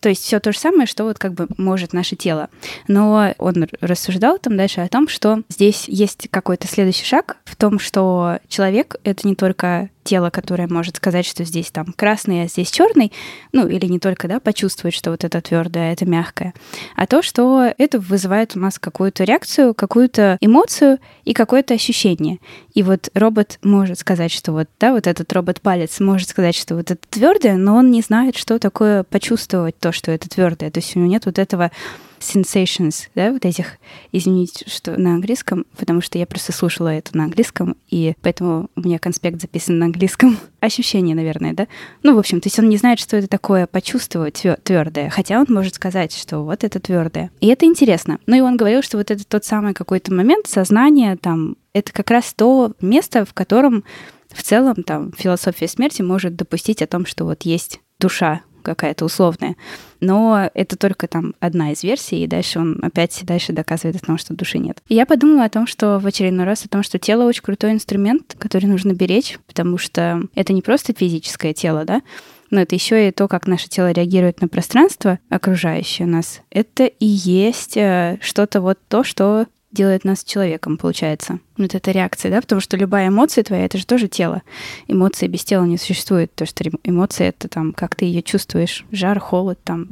То 0.00 0.08
есть 0.08 0.22
все 0.24 0.40
то 0.40 0.52
же 0.52 0.58
самое, 0.58 0.86
что 0.86 1.04
вот 1.04 1.18
как 1.18 1.34
бы 1.34 1.46
может 1.56 1.92
наше 1.92 2.16
тело. 2.16 2.48
Но 2.88 3.34
он 3.38 3.68
рассуждал 3.80 4.38
там 4.38 4.56
дальше 4.56 4.80
о 4.80 4.88
том, 4.88 5.08
что 5.08 5.42
здесь 5.48 5.84
есть 5.88 6.28
какой-то 6.30 6.66
следующий 6.66 7.04
шаг 7.04 7.36
в 7.44 7.56
том, 7.56 7.78
что 7.78 8.38
человек— 8.48 8.96
это 9.04 9.28
не 9.28 9.34
только 9.34 9.90
тело, 10.02 10.30
которое 10.30 10.68
может 10.68 10.96
сказать, 10.96 11.26
что 11.26 11.44
здесь 11.44 11.70
там 11.70 11.92
красный, 11.96 12.42
а 12.42 12.46
здесь 12.48 12.70
черный, 12.70 13.12
ну 13.52 13.66
или 13.66 13.86
не 13.86 13.98
только, 13.98 14.28
да, 14.28 14.40
почувствовать, 14.40 14.94
что 14.94 15.10
вот 15.10 15.24
это 15.24 15.40
твердое, 15.40 15.90
а 15.90 15.92
это 15.92 16.06
мягкое, 16.06 16.54
а 16.96 17.06
то, 17.06 17.22
что 17.22 17.72
это 17.76 17.98
вызывает 17.98 18.56
у 18.56 18.60
нас 18.60 18.78
какую-то 18.78 19.24
реакцию, 19.24 19.74
какую-то 19.74 20.38
эмоцию 20.40 20.98
и 21.24 21.32
какое-то 21.32 21.74
ощущение. 21.74 22.38
И 22.74 22.82
вот 22.82 23.10
робот 23.14 23.58
может 23.62 23.98
сказать, 23.98 24.32
что 24.32 24.52
вот, 24.52 24.68
да, 24.78 24.92
вот 24.92 25.06
этот 25.06 25.32
робот-палец 25.32 26.00
может 26.00 26.28
сказать, 26.28 26.54
что 26.54 26.76
вот 26.76 26.90
это 26.90 27.00
твердое, 27.08 27.56
но 27.56 27.76
он 27.76 27.90
не 27.90 28.02
знает, 28.02 28.36
что 28.36 28.58
такое 28.58 29.02
почувствовать 29.04 29.78
то, 29.78 29.92
что 29.92 30.10
это 30.10 30.28
твердое. 30.28 30.70
То 30.70 30.78
есть 30.78 30.96
у 30.96 31.00
него 31.00 31.10
нет 31.10 31.26
вот 31.26 31.38
этого 31.38 31.70
sensations, 32.20 33.08
да, 33.14 33.32
вот 33.32 33.44
этих, 33.44 33.78
извините, 34.12 34.64
что 34.68 34.98
на 34.98 35.14
английском, 35.14 35.66
потому 35.76 36.00
что 36.00 36.18
я 36.18 36.26
просто 36.26 36.52
слушала 36.52 36.88
это 36.88 37.16
на 37.16 37.24
английском, 37.24 37.76
и 37.88 38.14
поэтому 38.22 38.68
у 38.76 38.80
меня 38.80 38.98
конспект 38.98 39.40
записан 39.40 39.78
на 39.78 39.86
английском. 39.86 40.38
Ощущение, 40.60 41.16
наверное, 41.16 41.54
да? 41.54 41.66
Ну, 42.02 42.14
в 42.14 42.18
общем, 42.18 42.40
то 42.40 42.46
есть 42.46 42.58
он 42.58 42.68
не 42.68 42.76
знает, 42.76 42.98
что 42.98 43.16
это 43.16 43.28
такое 43.28 43.66
почувствовать 43.66 44.44
твердое, 44.62 45.10
хотя 45.10 45.40
он 45.40 45.46
может 45.48 45.74
сказать, 45.74 46.14
что 46.14 46.40
вот 46.40 46.64
это 46.64 46.78
твердое. 46.78 47.30
И 47.40 47.48
это 47.48 47.64
интересно. 47.64 48.18
Ну 48.26 48.36
и 48.36 48.40
он 48.40 48.56
говорил, 48.56 48.82
что 48.82 48.98
вот 48.98 49.10
это 49.10 49.24
тот 49.24 49.44
самый 49.44 49.74
какой-то 49.74 50.12
момент 50.12 50.46
сознания, 50.46 51.16
там, 51.16 51.56
это 51.72 51.92
как 51.92 52.10
раз 52.10 52.32
то 52.34 52.72
место, 52.80 53.24
в 53.24 53.32
котором 53.32 53.84
в 54.28 54.42
целом 54.42 54.82
там 54.84 55.12
философия 55.16 55.68
смерти 55.68 56.02
может 56.02 56.36
допустить 56.36 56.82
о 56.82 56.86
том, 56.86 57.06
что 57.06 57.24
вот 57.24 57.42
есть 57.42 57.80
душа, 57.98 58.42
какая-то 58.60 59.04
условная. 59.04 59.56
Но 60.00 60.50
это 60.54 60.76
только 60.76 61.06
там 61.08 61.34
одна 61.40 61.72
из 61.72 61.82
версий, 61.82 62.24
и 62.24 62.26
дальше 62.26 62.58
он 62.58 62.78
опять 62.82 63.20
дальше 63.24 63.52
доказывает 63.52 63.96
о 64.02 64.06
том, 64.06 64.18
что 64.18 64.34
души 64.34 64.58
нет. 64.58 64.78
И 64.88 64.94
я 64.94 65.06
подумала 65.06 65.44
о 65.44 65.50
том, 65.50 65.66
что 65.66 65.98
в 65.98 66.06
очередной 66.06 66.46
раз 66.46 66.64
о 66.64 66.68
том, 66.68 66.82
что 66.82 66.98
тело 66.98 67.24
очень 67.24 67.42
крутой 67.42 67.72
инструмент, 67.72 68.36
который 68.38 68.66
нужно 68.66 68.92
беречь, 68.92 69.38
потому 69.46 69.78
что 69.78 70.22
это 70.34 70.52
не 70.52 70.62
просто 70.62 70.94
физическое 70.96 71.52
тело, 71.52 71.84
да, 71.84 72.02
но 72.50 72.60
это 72.60 72.74
еще 72.74 73.08
и 73.08 73.12
то, 73.12 73.28
как 73.28 73.46
наше 73.46 73.68
тело 73.68 73.92
реагирует 73.92 74.40
на 74.40 74.48
пространство 74.48 75.18
окружающее 75.28 76.06
нас. 76.06 76.40
Это 76.50 76.84
и 76.84 77.06
есть 77.06 77.76
э, 77.76 78.18
что-то 78.20 78.60
вот 78.60 78.78
то, 78.88 79.04
что 79.04 79.46
делает 79.70 80.04
нас 80.04 80.24
человеком, 80.24 80.76
получается. 80.76 81.38
Вот 81.56 81.74
эта 81.74 81.90
реакция, 81.90 82.30
да, 82.30 82.40
потому 82.40 82.60
что 82.60 82.76
любая 82.76 83.08
эмоция 83.08 83.44
твоя, 83.44 83.64
это 83.64 83.78
же 83.78 83.86
тоже 83.86 84.08
тело. 84.08 84.42
Эмоции 84.88 85.26
без 85.26 85.44
тела 85.44 85.64
не 85.64 85.78
существует, 85.78 86.34
то 86.34 86.46
что 86.46 86.64
эмоция— 86.84 87.28
это 87.30 87.48
там, 87.48 87.72
как 87.72 87.94
ты 87.94 88.04
ее 88.04 88.22
чувствуешь, 88.22 88.84
жар, 88.90 89.18
холод, 89.20 89.58
там 89.62 89.88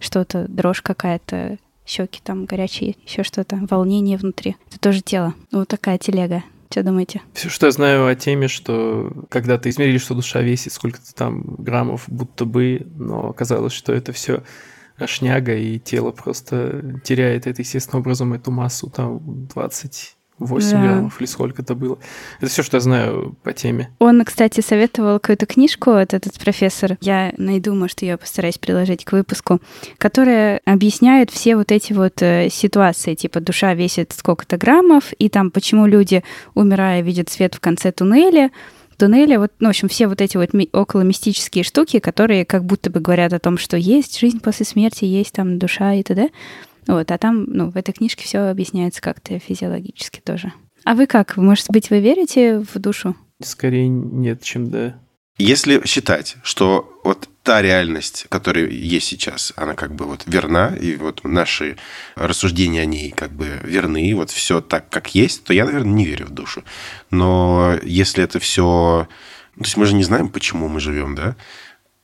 что-то, 0.00 0.46
дрожь 0.48 0.82
какая-то, 0.82 1.58
щеки 1.86 2.20
там 2.22 2.44
горячие, 2.44 2.96
еще 3.06 3.22
что-то, 3.22 3.58
волнение 3.70 4.16
внутри. 4.16 4.56
Это 4.68 4.80
тоже 4.80 5.00
тело. 5.00 5.34
Вот 5.52 5.68
такая 5.68 5.98
телега. 5.98 6.42
Что 6.70 6.84
думаете? 6.84 7.20
Все, 7.34 7.48
что 7.48 7.66
я 7.66 7.72
знаю 7.72 8.06
о 8.06 8.14
теме, 8.14 8.46
что 8.46 9.10
когда 9.28 9.58
ты 9.58 9.70
измерили, 9.70 9.98
что 9.98 10.14
душа 10.14 10.40
весит 10.40 10.72
сколько-то 10.72 11.12
там 11.12 11.56
граммов, 11.58 12.04
будто 12.06 12.44
бы, 12.44 12.86
но 12.94 13.28
оказалось, 13.28 13.72
что 13.72 13.92
это 13.92 14.12
все 14.12 14.44
шняга, 15.06 15.54
и 15.54 15.78
тело 15.78 16.10
просто 16.10 17.00
теряет 17.04 17.46
это 17.46 17.62
естественным 17.62 18.02
образом 18.02 18.32
эту 18.32 18.50
массу, 18.50 18.90
там 18.90 19.46
20 19.46 20.16
8 20.40 20.70
да. 20.70 20.82
граммов 20.82 21.20
или 21.20 21.26
сколько 21.26 21.62
это 21.62 21.74
было. 21.74 21.98
Это 22.40 22.50
все, 22.50 22.62
что 22.62 22.78
я 22.78 22.80
знаю 22.80 23.36
по 23.42 23.52
теме. 23.52 23.90
Он, 23.98 24.24
кстати, 24.24 24.60
советовал 24.60 25.20
какую-то 25.20 25.46
книжку, 25.46 25.90
вот 25.90 26.14
этот 26.14 26.38
профессор, 26.38 26.96
я 27.00 27.32
найду, 27.36 27.74
может, 27.74 28.02
ее 28.02 28.16
постараюсь 28.16 28.58
приложить 28.58 29.04
к 29.04 29.12
выпуску, 29.12 29.60
которая 29.98 30.60
объясняет 30.64 31.30
все 31.30 31.56
вот 31.56 31.70
эти 31.70 31.92
вот 31.92 32.22
э, 32.22 32.48
ситуации, 32.50 33.14
типа 33.14 33.40
душа 33.40 33.74
весит 33.74 34.12
сколько-то 34.12 34.56
граммов, 34.56 35.12
и 35.18 35.28
там 35.28 35.50
почему 35.50 35.86
люди, 35.86 36.24
умирая, 36.54 37.02
видят 37.02 37.28
свет 37.28 37.54
в 37.54 37.60
конце 37.60 37.92
туннеля, 37.92 38.50
туннеле, 39.00 39.38
вот, 39.38 39.52
ну, 39.58 39.66
в 39.66 39.70
общем, 39.70 39.88
все 39.88 40.06
вот 40.06 40.20
эти 40.20 40.36
вот 40.36 40.52
ми- 40.52 40.70
около 40.72 41.00
мистические 41.00 41.64
штуки, 41.64 41.98
которые 41.98 42.44
как 42.44 42.64
будто 42.64 42.90
бы 42.90 43.00
говорят 43.00 43.32
о 43.32 43.38
том, 43.38 43.58
что 43.58 43.76
есть 43.76 44.18
жизнь 44.18 44.40
после 44.40 44.64
смерти, 44.64 45.04
есть 45.04 45.32
там 45.32 45.58
душа 45.58 45.94
и 45.94 46.02
т.д. 46.02 46.28
Вот, 46.86 47.10
а 47.10 47.18
там, 47.18 47.44
ну, 47.44 47.70
в 47.70 47.76
этой 47.76 47.92
книжке 47.92 48.24
все 48.24 48.38
объясняется 48.38 49.02
как-то 49.02 49.38
физиологически 49.38 50.20
тоже. 50.20 50.52
А 50.84 50.94
вы 50.94 51.06
как? 51.06 51.36
Может 51.36 51.70
быть, 51.70 51.90
вы 51.90 52.00
верите 52.00 52.60
в 52.60 52.78
душу? 52.78 53.14
Скорее 53.42 53.88
нет, 53.88 54.42
чем 54.42 54.70
да. 54.70 54.94
Если 55.38 55.84
считать, 55.86 56.36
что 56.42 57.00
вот 57.02 57.28
та 57.42 57.62
реальность, 57.62 58.26
которая 58.28 58.66
есть 58.66 59.06
сейчас, 59.06 59.52
она 59.56 59.74
как 59.74 59.94
бы 59.94 60.04
вот 60.04 60.24
верна, 60.26 60.76
и 60.76 60.96
вот 60.96 61.24
наши 61.24 61.78
рассуждения 62.14 62.82
о 62.82 62.84
ней 62.84 63.10
как 63.10 63.32
бы 63.32 63.58
верны, 63.64 64.14
вот 64.14 64.30
все 64.30 64.60
так, 64.60 64.90
как 64.90 65.14
есть, 65.14 65.44
то 65.44 65.54
я, 65.54 65.64
наверное, 65.64 65.92
не 65.92 66.04
верю 66.04 66.26
в 66.26 66.30
душу. 66.30 66.62
Но 67.10 67.76
если 67.82 68.22
это 68.22 68.38
все... 68.38 69.08
То 69.56 69.64
есть 69.64 69.76
мы 69.76 69.86
же 69.86 69.94
не 69.94 70.04
знаем, 70.04 70.28
почему 70.28 70.68
мы 70.68 70.78
живем, 70.78 71.14
да? 71.14 71.36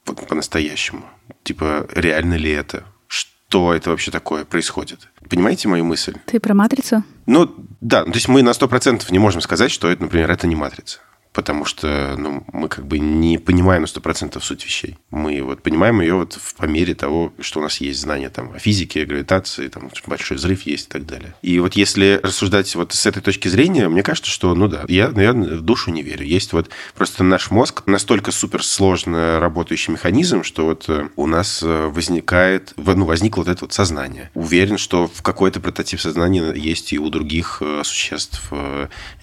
Вот 0.07 0.27
по-настоящему. 0.27 1.05
Типа, 1.43 1.87
реально 1.93 2.35
ли 2.35 2.51
это? 2.51 2.85
Что 3.07 3.75
это 3.75 3.91
вообще 3.91 4.11
такое 4.11 4.45
происходит? 4.45 5.09
Понимаете 5.29 5.69
мою 5.69 5.85
мысль? 5.85 6.17
Ты 6.25 6.41
про 6.41 6.55
матрицу? 6.55 7.05
Ну, 7.27 7.55
да. 7.81 8.05
То 8.05 8.13
есть 8.13 8.29
мы 8.29 8.43
на 8.43 8.51
100% 8.51 9.05
не 9.11 9.19
можем 9.19 9.43
сказать, 9.43 9.71
что 9.71 9.91
это, 9.91 10.03
например, 10.03 10.31
это 10.31 10.47
не 10.47 10.57
матрица 10.57 11.01
потому 11.37 11.67
что 11.67 12.17
ну, 12.17 12.45
мы 12.51 12.69
как 12.71 12.87
бы 12.87 12.99
не 12.99 13.37
понимаем 13.37 13.83
на 13.83 13.87
100% 13.87 14.41
суть 14.41 14.65
вещей. 14.65 14.97
Мы 15.11 15.43
вот 15.43 15.63
понимаем 15.63 16.01
ее 16.01 16.15
вот 16.15 16.39
по 16.57 16.65
мере 16.65 16.95
того, 16.95 17.35
что 17.41 17.61
у 17.61 17.63
нас 17.63 17.77
есть 17.83 18.01
знания 18.01 18.31
там, 18.31 18.53
о 18.55 18.59
физике, 18.59 19.05
гравитации, 19.05 19.69
там 19.69 19.91
большой 20.07 20.39
взрыв 20.39 20.63
есть 20.63 20.87
и 20.87 20.91
так 20.91 21.05
далее. 21.05 21.35
И 21.43 21.59
вот 21.59 21.75
если 21.75 22.19
рассуждать 22.23 22.75
вот 22.75 22.95
с 22.95 23.05
этой 23.05 23.21
точки 23.21 23.49
зрения, 23.49 23.87
мне 23.91 24.03
кажется, 24.03 24.31
что, 24.31 24.55
ну 24.55 24.67
да, 24.67 24.87
я, 24.89 25.11
наверное, 25.11 25.59
в 25.59 25.61
душу 25.61 25.91
не 25.91 26.03
верю. 26.03 26.25
Есть 26.25 26.55
вот 26.55 26.71
просто 26.95 27.23
наш 27.23 27.51
мозг 27.51 27.83
настолько 27.85 28.33
суперсложно 28.33 29.39
работающий 29.39 29.93
механизм, 29.93 30.43
что 30.43 30.65
вот 30.65 30.87
э, 30.89 31.11
у 31.17 31.27
нас 31.27 31.63
э, 31.63 31.87
возникает, 31.89 32.73
ну, 32.79 33.05
возникло 33.05 33.43
вот 33.43 33.49
это 33.49 33.67
вот 33.67 33.75
сознание. 33.75 34.31
Уверен, 34.33 34.79
что 34.79 35.07
в 35.07 35.21
какой-то 35.21 35.61
прототип 35.61 36.01
сознания 36.01 36.55
есть 36.55 36.95
и 36.95 36.99
у 36.99 37.11
других 37.11 37.59
э, 37.61 37.83
существ. 37.85 38.51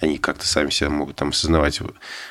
Они 0.00 0.18
как-то 0.18 0.46
сами 0.46 0.70
себя 0.70 0.90
могут 0.90 1.16
там 1.16 1.30
осознавать 1.30 1.80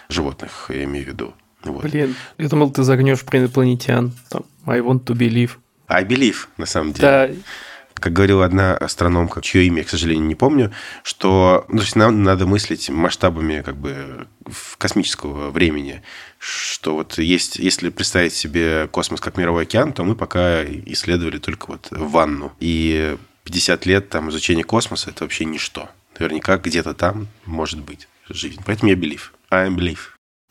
животных, 0.09 0.67
я 0.69 0.83
имею 0.83 1.05
в 1.05 1.07
виду. 1.09 1.33
Вот. 1.63 1.83
Блин, 1.83 2.15
я 2.37 2.49
думал, 2.49 2.71
ты 2.71 2.83
загнешь 2.83 3.21
про 3.21 3.39
инопланетян. 3.39 4.11
Там, 4.29 4.43
I 4.65 4.79
want 4.79 5.05
to 5.05 5.15
believe. 5.15 5.51
I 5.87 6.03
believe, 6.03 6.47
на 6.57 6.65
самом 6.65 6.93
деле. 6.93 7.07
Да. 7.07 7.29
Как 7.95 8.11
говорила 8.11 8.43
одна 8.43 8.75
астрономка, 8.75 9.41
чье 9.41 9.65
имя, 9.65 9.83
к 9.83 9.89
сожалению, 9.89 10.25
не 10.25 10.35
помню, 10.35 10.73
что 11.03 11.63
ну, 11.69 11.77
то 11.77 11.83
есть 11.83 11.95
нам 11.95 12.23
надо 12.23 12.45
мыслить 12.45 12.89
масштабами 12.89 13.61
как 13.61 13.77
бы 13.77 14.27
космического 14.77 15.51
времени, 15.51 16.01
что 16.37 16.95
вот 16.95 17.17
есть, 17.17 17.57
если 17.57 17.89
представить 17.89 18.33
себе 18.33 18.89
космос 18.91 19.21
как 19.21 19.37
мировой 19.37 19.63
океан, 19.63 19.93
то 19.93 20.03
мы 20.03 20.15
пока 20.15 20.65
исследовали 20.65 21.37
только 21.37 21.67
вот 21.67 21.87
ванну. 21.91 22.51
И 22.59 23.15
50 23.45 23.85
лет 23.85 24.09
там 24.09 24.29
изучения 24.31 24.63
космоса– 24.63 25.09
это 25.11 25.23
вообще 25.23 25.45
ничто. 25.45 25.89
Наверняка 26.19 26.57
где-то 26.57 26.93
там 26.93 27.27
может 27.45 27.79
быть 27.79 28.07
жизнь. 28.27 28.61
Поэтому 28.65 28.91
я 28.91 28.97
believe. 28.97 29.31
I 29.53 29.69
believe. 29.69 29.99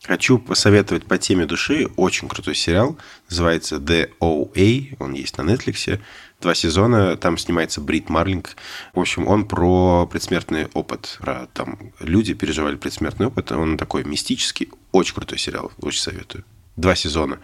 Хочу 0.05 0.39
посоветовать 0.39 1.05
по 1.07 1.17
теме 1.17 1.47
души 1.47 1.89
очень 1.97 2.29
крутой 2.29 2.55
сериал. 2.57 2.99
Называется 3.31 3.77
The 3.77 4.11
OA. 4.21 4.97
Он 4.99 5.13
есть 5.13 5.39
на 5.39 5.43
Netflix. 5.43 6.01
Два 6.41 6.55
сезона. 6.55 7.17
Там 7.17 7.39
снимается 7.39 7.81
Брит 7.81 8.09
Марлинг. 8.09 8.57
В 8.95 9.01
общем, 9.01 9.29
он 9.29 9.47
про 9.47 10.09
предсмертный 10.11 10.67
опыт. 10.75 11.19
Про 11.21 11.47
там 11.53 11.93
люди 12.01 12.35
переживали 12.35 12.77
предсмертный 12.77 13.27
опыт. 13.27 13.53
Он 13.53 13.79
такой 13.79 14.03
мистический. 14.03 14.71
Очень 14.91 15.15
крутой 15.15 15.39
сериал. 15.39 15.71
Очень 15.81 16.01
советую. 16.01 16.45
Два 16.77 16.97
сезона. 16.97 17.39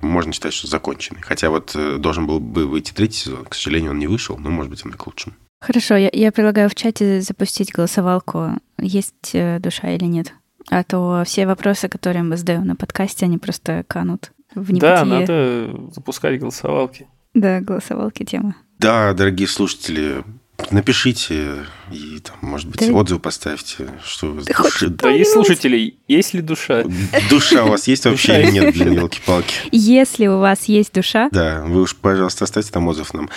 Можно 0.00 0.32
считать, 0.32 0.54
что 0.54 0.68
законченный. 0.68 1.22
Хотя 1.22 1.50
вот 1.50 1.74
э, 1.74 1.96
должен 1.98 2.26
был 2.26 2.38
бы 2.38 2.66
выйти 2.66 2.92
третий 2.92 3.18
сезон. 3.18 3.46
К 3.46 3.54
сожалению, 3.54 3.92
он 3.92 3.98
не 3.98 4.06
вышел. 4.06 4.36
Но, 4.38 4.50
может 4.50 4.70
быть, 4.70 4.84
он 4.84 4.92
и 4.92 4.96
к 4.96 5.06
лучшему. 5.06 5.34
Хорошо, 5.60 5.96
я, 5.96 6.10
я 6.12 6.30
предлагаю 6.30 6.68
в 6.68 6.74
чате 6.74 7.20
запустить 7.22 7.72
голосовалку, 7.72 8.60
есть 8.78 9.30
э, 9.32 9.58
душа 9.60 9.90
или 9.92 10.04
нет. 10.04 10.34
А 10.70 10.82
то 10.82 11.22
все 11.26 11.46
вопросы, 11.46 11.88
которые 11.88 12.22
мы 12.22 12.36
задаем 12.36 12.66
на 12.66 12.76
подкасте, 12.76 13.26
они 13.26 13.38
просто 13.38 13.84
канут 13.86 14.32
в 14.54 14.72
небытие. 14.72 14.80
Да, 14.80 15.04
надо 15.04 15.92
запускать 15.94 16.38
голосовалки. 16.40 17.06
Да, 17.34 17.60
голосовалки 17.60 18.24
тема. 18.24 18.56
Да, 18.78 19.12
дорогие 19.12 19.48
слушатели, 19.48 20.24
Напишите 20.70 21.66
и, 21.90 22.20
там, 22.20 22.36
может 22.42 22.68
быть, 22.68 22.86
да. 22.86 22.92
отзыв 22.94 23.20
поставьте, 23.20 23.88
что 24.04 24.28
вы 24.28 24.44
да 24.44 24.62
души... 24.62 24.88
Да 24.88 25.12
и 25.12 25.24
слушатели, 25.24 25.98
есть 26.06 26.32
ли 26.32 26.42
душа? 26.42 26.84
Душа 27.28 27.64
у 27.64 27.70
вас 27.70 27.88
есть 27.88 28.04
вообще 28.04 28.40
или 28.40 28.50
нет, 28.52 28.74
блин, 28.74 28.92
елки-палки? 28.92 29.54
Если 29.72 30.26
у 30.28 30.38
вас 30.38 30.64
есть 30.64 30.94
душа... 30.94 31.28
Да, 31.32 31.64
вы 31.66 31.82
уж, 31.82 31.96
пожалуйста, 31.96 32.44
оставьте 32.44 32.70
там 32.70 32.86
отзыв 32.86 33.12
нам. 33.14 33.28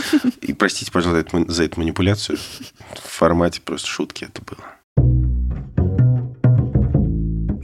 И 0.41 0.53
простите, 0.53 0.91
пожалуйста, 0.91 1.43
за 1.47 1.63
эту 1.63 1.79
манипуляцию. 1.79 2.37
В 2.93 3.09
формате 3.09 3.61
просто 3.65 3.87
шутки 3.87 4.23
это 4.23 4.43
было. 4.43 4.63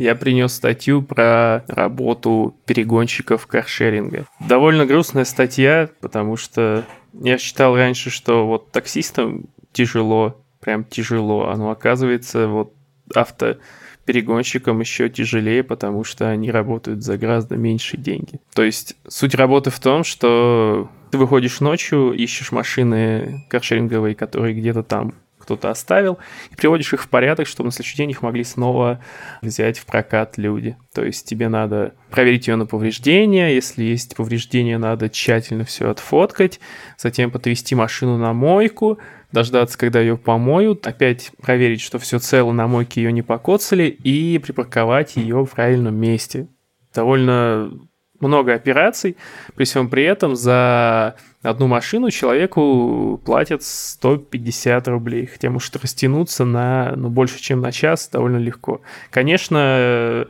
Я 0.04 0.16
принес 0.16 0.52
статью 0.52 1.02
про 1.02 1.64
работу 1.66 2.58
перегонщиков 2.66 3.48
каршеринга. 3.48 4.26
Довольно 4.42 4.86
грустная 4.86 5.24
статья, 5.24 5.90
потому 6.02 6.36
что 6.36 6.84
я 7.14 7.38
считал 7.38 7.78
раньше, 7.78 8.10
что 8.10 8.46
вот 8.46 8.70
таксистам 8.72 9.46
тяжело, 9.72 10.44
прям 10.60 10.84
тяжело, 10.84 11.48
а 11.48 11.56
ну 11.56 11.70
оказывается 11.70 12.50
вот 12.50 12.74
автоперегонщикам 13.16 14.82
еще 14.82 15.08
тяжелее, 15.08 15.64
потому 15.64 16.04
что 16.04 16.30
они 16.30 16.52
работают 16.52 17.02
за 17.02 17.18
гораздо 17.18 17.56
меньшие 17.56 18.02
деньги. 18.02 18.42
То 18.54 18.64
есть 18.64 18.98
суть 19.08 19.36
работы 19.36 19.70
в 19.70 19.80
том, 19.80 20.04
что 20.04 20.92
ты 21.12 21.18
выходишь 21.18 21.62
ночью, 21.62 22.12
ищешь 22.12 22.52
машины 22.52 23.46
каршеринговые, 23.48 24.16
которые 24.16 24.54
где-то 24.54 24.84
там 24.84 25.14
кто-то 25.44 25.70
оставил, 25.70 26.18
и 26.52 26.56
приводишь 26.56 26.94
их 26.94 27.04
в 27.04 27.10
порядок, 27.10 27.48
чтобы 27.48 27.68
на 27.68 27.72
следующий 27.72 27.98
день 27.98 28.12
их 28.12 28.22
могли 28.22 28.44
снова 28.44 29.00
взять 29.42 29.78
в 29.78 29.86
прокат 29.86 30.38
люди. 30.38 30.76
То 30.94 31.04
есть 31.04 31.28
тебе 31.28 31.50
надо 31.50 31.94
проверить 32.10 32.48
ее 32.48 32.56
на 32.56 32.66
повреждения, 32.66 33.54
если 33.54 33.84
есть 33.84 34.16
повреждения, 34.16 34.78
надо 34.78 35.10
тщательно 35.10 35.66
все 35.66 35.90
отфоткать, 35.90 36.60
затем 36.98 37.30
подвести 37.30 37.76
машину 37.76 38.18
на 38.18 38.34
мойку, 38.34 39.00
дождаться, 39.32 39.78
когда 39.78 40.00
ее 40.00 40.18
помоют, 40.18 40.88
опять 40.88 41.32
проверить, 41.42 41.82
что 41.82 42.00
все 42.00 42.20
цело, 42.20 42.52
на 42.52 42.68
мойке 42.68 43.02
ее 43.02 43.12
не 43.12 43.22
покоцали, 43.22 43.86
и 43.86 44.38
припарковать 44.38 45.16
ее 45.16 45.46
в 45.46 45.52
правильном 45.52 45.96
месте. 45.96 46.48
Довольно 46.94 47.72
много 48.20 48.54
операций, 48.54 49.18
при 49.56 49.66
всем 49.66 49.90
при 49.90 50.04
этом 50.04 50.36
за 50.36 51.16
одну 51.44 51.68
машину 51.68 52.10
человеку 52.10 53.22
платят 53.24 53.64
150 53.64 54.88
рублей, 54.88 55.26
хотя 55.28 55.50
может 55.50 55.76
растянуться 55.76 56.46
на 56.46 56.94
ну, 56.96 57.10
больше, 57.10 57.40
чем 57.42 57.62
на 57.62 57.72
час 57.72 58.10
довольно 58.12 58.38
легко. 58.38 58.82
Конечно, 59.12 60.26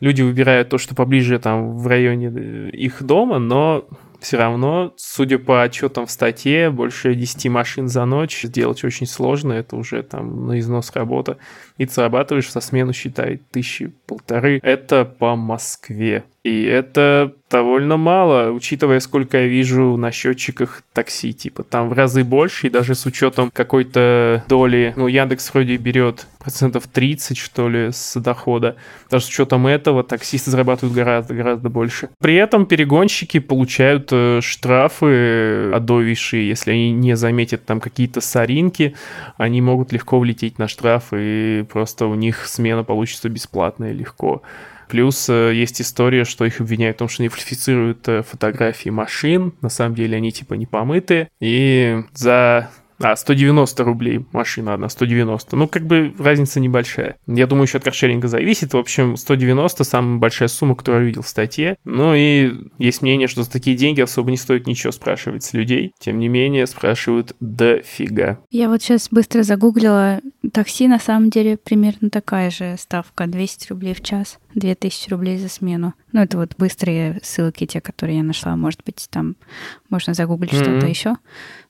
люди 0.00 0.22
выбирают 0.22 0.68
то, 0.68 0.78
что 0.78 0.94
поближе 0.94 1.38
там 1.38 1.76
в 1.76 1.86
районе 1.86 2.32
э, 2.34 2.70
их 2.70 3.02
дома, 3.02 3.38
но 3.38 3.86
все 4.22 4.36
равно, 4.36 4.94
судя 4.96 5.38
по 5.38 5.62
отчетам 5.62 6.06
в 6.06 6.10
статье, 6.10 6.70
больше 6.70 7.14
10 7.14 7.48
машин 7.48 7.88
за 7.88 8.04
ночь 8.04 8.42
сделать 8.42 8.84
очень 8.84 9.06
сложно, 9.06 9.52
это 9.52 9.76
уже 9.76 10.02
там 10.02 10.46
на 10.46 10.60
износ 10.60 10.92
работа. 10.94 11.38
И 11.82 11.86
ты 11.86 11.94
зарабатываешь 11.94 12.48
со 12.48 12.60
смену, 12.60 12.92
считай, 12.92 13.40
тысячи 13.50 13.92
полторы. 14.06 14.60
Это 14.62 15.04
по 15.04 15.34
Москве. 15.34 16.22
И 16.44 16.64
это 16.64 17.32
довольно 17.50 17.96
мало, 17.96 18.50
учитывая, 18.50 18.98
сколько 19.00 19.38
я 19.38 19.46
вижу 19.46 19.96
на 19.96 20.10
счетчиках 20.10 20.82
такси. 20.92 21.32
Типа 21.32 21.62
там 21.62 21.88
в 21.88 21.92
разы 21.92 22.24
больше, 22.24 22.66
и 22.66 22.70
даже 22.70 22.94
с 22.94 23.06
учетом 23.06 23.50
какой-то 23.52 24.44
доли, 24.48 24.92
ну, 24.96 25.06
Яндекс 25.06 25.52
вроде 25.52 25.76
берет 25.76 26.26
процентов 26.38 26.88
30, 26.88 27.38
что 27.38 27.68
ли, 27.68 27.90
с 27.92 28.18
дохода. 28.18 28.74
Даже 29.08 29.26
с 29.26 29.28
учетом 29.28 29.68
этого 29.68 30.02
таксисты 30.02 30.50
зарабатывают 30.50 30.96
гораздо-гораздо 30.96 31.68
больше. 31.68 32.08
При 32.18 32.34
этом 32.34 32.66
перегонщики 32.66 33.38
получают 33.38 34.08
э, 34.10 34.40
штрафы 34.42 35.70
одовейшие, 35.72 36.48
если 36.48 36.72
они 36.72 36.90
не 36.90 37.14
заметят 37.14 37.64
там 37.64 37.80
какие-то 37.80 38.20
соринки, 38.20 38.96
они 39.36 39.60
могут 39.60 39.92
легко 39.92 40.18
влететь 40.18 40.58
на 40.58 40.66
штраф, 40.66 41.12
и 41.12 41.64
просто 41.72 42.06
у 42.06 42.14
них 42.14 42.46
смена 42.46 42.84
получится 42.84 43.28
бесплатная 43.28 43.92
легко. 43.92 44.42
Плюс 44.88 45.28
э, 45.30 45.54
есть 45.54 45.80
история, 45.80 46.24
что 46.24 46.44
их 46.44 46.60
обвиняют 46.60 46.96
в 46.96 46.98
том, 46.98 47.08
что 47.08 47.22
они 47.22 47.28
фальсифицируют 47.28 48.06
э, 48.08 48.22
фотографии 48.22 48.90
машин. 48.90 49.54
На 49.62 49.70
самом 49.70 49.94
деле 49.94 50.18
они 50.18 50.32
типа 50.32 50.52
не 50.54 50.66
помыты. 50.66 51.28
И 51.40 52.02
за 52.12 52.70
а, 53.02 53.16
190 53.16 53.84
рублей 53.84 54.24
машина 54.32 54.74
одна, 54.74 54.88
190. 54.88 55.56
Ну, 55.56 55.68
как 55.68 55.86
бы 55.86 56.14
разница 56.18 56.60
небольшая. 56.60 57.16
Я 57.26 57.46
думаю, 57.46 57.64
еще 57.64 57.78
от 57.78 57.84
каршеринга 57.84 58.28
зависит. 58.28 58.74
В 58.74 58.78
общем, 58.78 59.16
190 59.16 59.84
самая 59.84 60.18
большая 60.18 60.48
сумма, 60.48 60.76
которую 60.76 61.02
я 61.02 61.06
видел 61.08 61.22
в 61.22 61.28
статье. 61.28 61.76
Ну 61.84 62.14
и 62.14 62.52
есть 62.78 63.02
мнение, 63.02 63.28
что 63.28 63.42
за 63.42 63.50
такие 63.50 63.76
деньги 63.76 64.00
особо 64.00 64.30
не 64.30 64.36
стоит 64.36 64.66
ничего 64.66 64.92
спрашивать 64.92 65.42
с 65.42 65.52
людей. 65.52 65.92
Тем 65.98 66.18
не 66.18 66.28
менее, 66.28 66.66
спрашивают 66.66 67.34
дофига. 67.40 68.38
Я 68.50 68.68
вот 68.68 68.82
сейчас 68.82 69.08
быстро 69.10 69.42
загуглила. 69.42 70.20
Такси 70.52 70.86
на 70.88 70.98
самом 70.98 71.30
деле 71.30 71.56
примерно 71.56 72.10
такая 72.10 72.50
же 72.50 72.76
ставка. 72.78 73.26
200 73.26 73.68
рублей 73.70 73.94
в 73.94 74.02
час, 74.02 74.38
2000 74.54 75.10
рублей 75.10 75.38
за 75.38 75.48
смену. 75.48 75.94
Ну, 76.12 76.20
это 76.20 76.36
вот 76.36 76.54
быстрые 76.58 77.20
ссылки, 77.22 77.66
те, 77.66 77.80
которые 77.80 78.18
я 78.18 78.22
нашла. 78.22 78.54
Может 78.56 78.80
быть, 78.84 79.08
там 79.10 79.36
можно 79.88 80.14
загуглить 80.14 80.52
mm-hmm. 80.52 80.78
что-то 80.78 80.86
еще. 80.86 81.16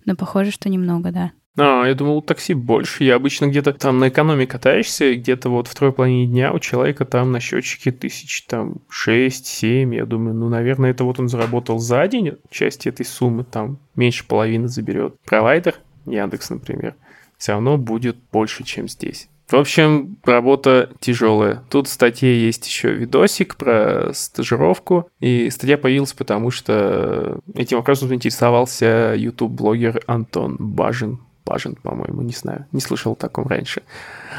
Но 0.04 0.16
похоже, 0.16 0.50
что 0.50 0.68
немного, 0.68 1.12
да. 1.12 1.32
А, 1.58 1.84
я 1.86 1.94
думал, 1.94 2.22
такси 2.22 2.54
больше. 2.54 3.04
Я 3.04 3.16
обычно 3.16 3.46
где-то 3.46 3.74
там 3.74 3.98
на 3.98 4.08
экономе 4.08 4.46
катаешься, 4.46 5.14
где-то 5.14 5.50
вот 5.50 5.68
в 5.68 5.72
второй 5.72 5.92
половине 5.92 6.26
дня 6.26 6.52
у 6.52 6.58
человека 6.58 7.04
там 7.04 7.30
на 7.30 7.40
счетчике 7.40 7.92
тысяч 7.92 8.42
там 8.46 8.76
6-7. 8.90 9.94
Я 9.94 10.06
думаю, 10.06 10.34
ну, 10.34 10.48
наверное, 10.48 10.90
это 10.90 11.04
вот 11.04 11.20
он 11.20 11.28
заработал 11.28 11.78
за 11.78 12.08
день 12.08 12.32
часть 12.50 12.86
этой 12.86 13.04
суммы, 13.04 13.44
там 13.44 13.78
меньше 13.96 14.26
половины 14.26 14.68
заберет. 14.68 15.16
Провайдер, 15.26 15.74
Яндекс, 16.06 16.50
например, 16.50 16.94
все 17.36 17.52
равно 17.52 17.76
будет 17.76 18.16
больше, 18.32 18.64
чем 18.64 18.88
здесь. 18.88 19.28
В 19.52 19.56
общем, 19.56 20.16
работа 20.24 20.88
тяжелая. 21.00 21.62
Тут 21.68 21.86
в 21.86 21.90
статье 21.90 22.42
есть 22.42 22.66
еще 22.66 22.94
видосик 22.94 23.56
про 23.56 24.10
стажировку. 24.14 25.10
И 25.20 25.50
статья 25.50 25.76
появилась, 25.76 26.14
потому 26.14 26.50
что 26.50 27.38
этим 27.54 27.76
вопросом 27.76 28.08
заинтересовался 28.08 29.14
YouTube-блогер 29.14 30.04
Антон 30.06 30.56
Бажин. 30.58 31.20
Бажен, 31.44 31.74
по-моему, 31.74 32.22
не 32.22 32.32
знаю, 32.32 32.66
не 32.72 32.80
слышал 32.80 33.12
о 33.12 33.16
таком 33.16 33.46
раньше. 33.46 33.82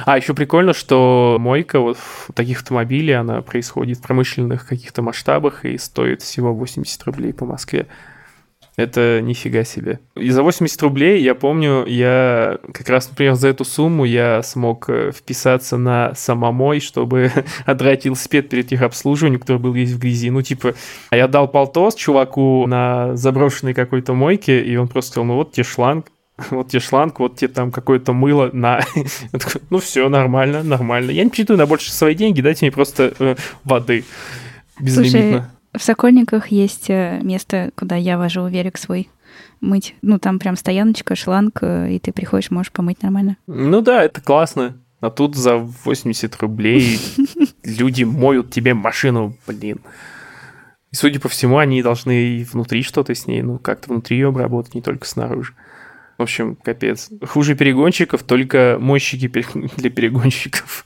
А 0.06 0.18
еще 0.18 0.34
прикольно, 0.34 0.74
что 0.74 1.38
мойка 1.40 1.80
вот 1.80 1.98
в 1.98 2.32
таких 2.34 2.60
автомобилей, 2.60 3.14
она 3.14 3.42
происходит 3.42 4.00
в 4.00 4.02
промышленных 4.02 4.66
каких-то 4.66 5.04
масштабах 5.04 5.64
и 5.64 5.78
стоит 5.78 6.24
всего 6.24 6.56
80 6.56 7.04
рублей 7.04 7.34
по 7.34 7.46
Москве. 7.46 7.88
Это 8.76 9.22
нифига 9.22 9.64
себе. 9.64 10.00
И 10.16 10.30
за 10.32 10.42
80 10.42 10.82
рублей, 10.82 11.22
я 11.22 11.36
помню, 11.36 11.86
я 11.86 12.58
как 12.74 12.90
раз, 12.90 13.08
например, 13.08 13.36
за 13.36 13.50
эту 13.50 13.66
сумму 13.66 14.04
я 14.04 14.42
смог 14.42 14.90
э, 14.90 15.12
вписаться 15.12 15.78
на 15.78 16.16
самомой, 16.16 16.80
чтобы 16.80 17.32
отдрать 17.66 18.06
велосипед 18.06 18.50
перед 18.50 18.72
их 18.72 18.82
обслуживанием, 18.82 19.40
который 19.40 19.60
был 19.60 19.74
весь 19.74 19.92
в 19.92 20.00
грязи. 20.00 20.32
Ну, 20.32 20.42
типа, 20.42 20.74
а 21.12 21.18
я 21.18 21.28
дал 21.28 21.48
полтос 21.48 21.94
чуваку 21.94 22.66
на 22.66 23.16
заброшенной 23.16 23.76
какой-то 23.76 24.14
мойке, 24.14 24.64
и 24.64 24.76
он 24.76 24.88
просто 24.88 25.12
сказал, 25.12 25.26
ну 25.28 25.36
вот 25.36 25.52
тебе 25.52 25.66
шланг, 25.66 26.08
вот 26.50 26.70
тебе 26.70 26.80
шланг, 26.80 27.20
вот 27.20 27.36
тебе 27.36 27.50
там 27.50 27.72
какое-то 27.72 28.12
мыло 28.14 28.50
на... 28.54 28.82
ну 29.70 29.78
все, 29.78 30.10
нормально, 30.10 30.64
нормально. 30.64 31.12
Я 31.12 31.24
не 31.24 31.30
претендую 31.30 31.60
на 31.60 31.68
больше 31.68 31.92
свои 31.92 32.16
деньги, 32.16 32.42
дайте 32.42 32.66
мне 32.66 32.72
просто 32.72 33.14
э, 33.20 33.36
воды 33.64 34.04
безлимитно. 34.80 35.52
В 35.74 35.82
Сокольниках 35.82 36.48
есть 36.48 36.90
э, 36.90 37.20
место, 37.24 37.72
куда 37.76 37.96
я 37.96 38.18
вожу 38.18 38.46
велик 38.48 38.78
свой 38.78 39.10
мыть. 39.60 39.96
Ну, 40.02 40.20
там 40.20 40.38
прям 40.38 40.56
стояночка, 40.56 41.16
шланг, 41.16 41.60
э, 41.62 41.94
и 41.94 42.00
ты 42.00 42.12
приходишь, 42.12 42.52
можешь 42.52 42.72
помыть 42.72 43.02
нормально. 43.02 43.38
Ну 43.48 43.82
да, 43.82 44.04
это 44.04 44.22
классно. 44.22 44.78
А 45.00 45.10
тут 45.10 45.36
за 45.36 45.58
80 45.58 46.36
рублей 46.38 47.00
люди 47.64 48.04
моют 48.04 48.52
тебе 48.52 48.74
машину, 48.74 49.36
блин. 49.48 49.82
И, 50.92 50.96
судя 50.96 51.20
по 51.20 51.28
всему, 51.28 51.58
они 51.58 51.82
должны 51.82 52.38
и 52.38 52.44
внутри 52.44 52.84
что-то 52.84 53.16
с 53.16 53.26
ней, 53.26 53.42
ну, 53.42 53.58
как-то 53.58 53.90
внутри 53.90 54.18
ее 54.18 54.28
обработать, 54.28 54.76
не 54.76 54.82
только 54.82 55.08
снаружи. 55.08 55.56
В 56.20 56.22
общем, 56.22 56.56
капец. 56.56 57.10
Хуже 57.28 57.56
перегонщиков, 57.56 58.22
только 58.22 58.78
мойщики 58.80 59.28
для 59.78 59.90
перегонщиков. 59.90 60.86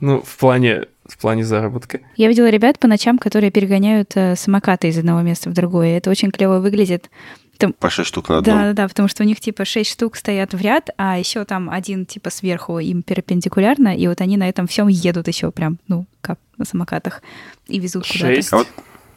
ну, 0.00 0.22
в 0.22 0.38
плане 0.38 0.86
в 1.12 1.18
плане 1.18 1.44
заработка. 1.44 2.00
Я 2.16 2.28
видела 2.28 2.48
ребят 2.48 2.78
по 2.78 2.88
ночам, 2.88 3.18
которые 3.18 3.50
перегоняют 3.50 4.12
э, 4.14 4.34
самокаты 4.34 4.88
из 4.88 4.98
одного 4.98 5.20
места 5.20 5.50
в 5.50 5.52
другое. 5.52 5.98
Это 5.98 6.10
очень 6.10 6.30
клево 6.30 6.58
выглядит. 6.58 7.10
Там... 7.58 7.74
По 7.74 7.90
шесть 7.90 8.08
штук 8.08 8.30
на 8.30 8.38
одном. 8.38 8.56
Да, 8.56 8.62
да, 8.64 8.72
да, 8.72 8.88
потому 8.88 9.08
что 9.08 9.22
у 9.22 9.26
них 9.26 9.38
типа 9.38 9.64
шесть 9.64 9.90
штук 9.90 10.16
стоят 10.16 10.54
в 10.54 10.60
ряд, 10.60 10.88
а 10.96 11.18
еще 11.18 11.44
там 11.44 11.68
один 11.68 12.06
типа 12.06 12.30
сверху 12.30 12.78
им 12.78 13.02
перпендикулярно, 13.02 13.94
и 13.94 14.06
вот 14.08 14.20
они 14.20 14.36
на 14.38 14.48
этом 14.48 14.66
всем 14.66 14.88
едут 14.88 15.28
еще 15.28 15.50
прям, 15.50 15.78
ну, 15.86 16.06
как 16.22 16.38
на 16.56 16.64
самокатах, 16.64 17.22
и 17.68 17.78
везут 17.78 18.06
куда-то. 18.10 18.40
А 18.52 18.56
вот 18.56 18.68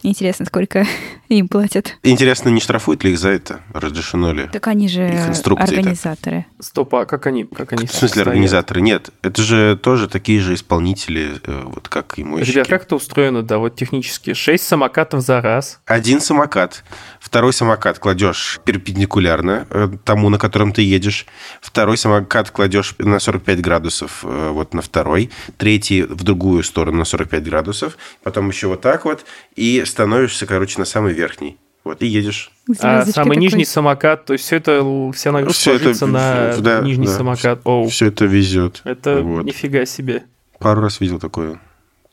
Интересно, 0.05 0.45
сколько 0.45 0.85
им 1.29 1.47
платят. 1.47 1.97
Интересно, 2.03 2.49
не 2.49 2.59
штрафуют 2.59 3.03
ли 3.03 3.13
их 3.13 3.17
за 3.17 3.29
это? 3.29 3.61
Разрешено 3.73 4.33
ли? 4.33 4.47
Так 4.51 4.67
они 4.67 4.87
же 4.87 5.01
организаторы. 5.03 6.45
Стоп, 6.59 6.93
а 6.93 7.05
как 7.05 7.25
они? 7.25 7.45
Как 7.45 7.73
они 7.73 7.87
в 7.87 7.91
смысле 7.91 8.07
стоят? 8.09 8.27
организаторы? 8.27 8.81
Нет, 8.81 9.09
это 9.23 9.41
же 9.41 9.79
тоже 9.81 10.07
такие 10.07 10.39
же 10.41 10.53
исполнители, 10.53 11.41
э, 11.43 11.63
вот 11.65 11.89
как 11.89 12.19
и 12.19 12.23
мойщики. 12.23 12.51
Ребят, 12.51 12.67
как 12.67 12.83
это 12.83 12.95
устроено, 12.95 13.41
да, 13.41 13.57
вот 13.57 13.75
технически? 13.75 14.35
Шесть 14.35 14.67
самокатов 14.67 15.21
за 15.21 15.41
раз. 15.41 15.79
Один 15.85 16.21
самокат. 16.21 16.83
Второй 17.19 17.53
самокат 17.53 17.97
кладешь 17.97 18.59
перпендикулярно 18.63 19.65
э, 19.71 19.89
тому, 20.03 20.29
на 20.29 20.37
котором 20.37 20.71
ты 20.71 20.83
едешь. 20.83 21.25
Второй 21.61 21.97
самокат 21.97 22.51
кладешь 22.51 22.93
на 22.99 23.19
45 23.19 23.59
градусов 23.61 24.23
э, 24.23 24.49
вот 24.51 24.75
на 24.75 24.83
второй. 24.83 25.31
Третий 25.57 26.03
в 26.03 26.23
другую 26.23 26.61
сторону 26.61 26.99
на 26.99 27.05
45 27.05 27.43
градусов. 27.43 27.97
Потом 28.21 28.49
еще 28.49 28.67
вот 28.67 28.81
так 28.81 29.05
вот. 29.05 29.25
И 29.55 29.83
становишься, 29.95 30.45
короче, 30.45 30.77
на 30.77 30.83
самый 30.83 31.13
верхний. 31.13 31.57
Вот, 31.85 32.01
и 32.01 32.07
едешь. 32.07 32.51
А 32.79 33.05
самый 33.05 33.35
такой. 33.35 33.37
нижний 33.37 33.63
самокат, 33.63 34.25
то 34.25 34.33
есть 34.33 34.43
все 34.43 34.57
это, 34.57 34.83
вся 35.13 35.31
нагрузка 35.31 35.59
все 35.59 35.71
ложится 35.71 36.05
это, 36.05 36.07
на 36.07 36.57
да, 36.57 36.81
нижний 36.81 37.05
да, 37.05 37.13
самокат. 37.13 37.61
Оу. 37.63 37.87
Все 37.87 38.07
это 38.07 38.25
везет. 38.25 38.81
Это 38.83 39.21
вот. 39.21 39.45
нифига 39.45 39.85
себе. 39.85 40.23
Пару 40.59 40.81
раз 40.81 40.99
видел 40.99 41.19
такое 41.19 41.61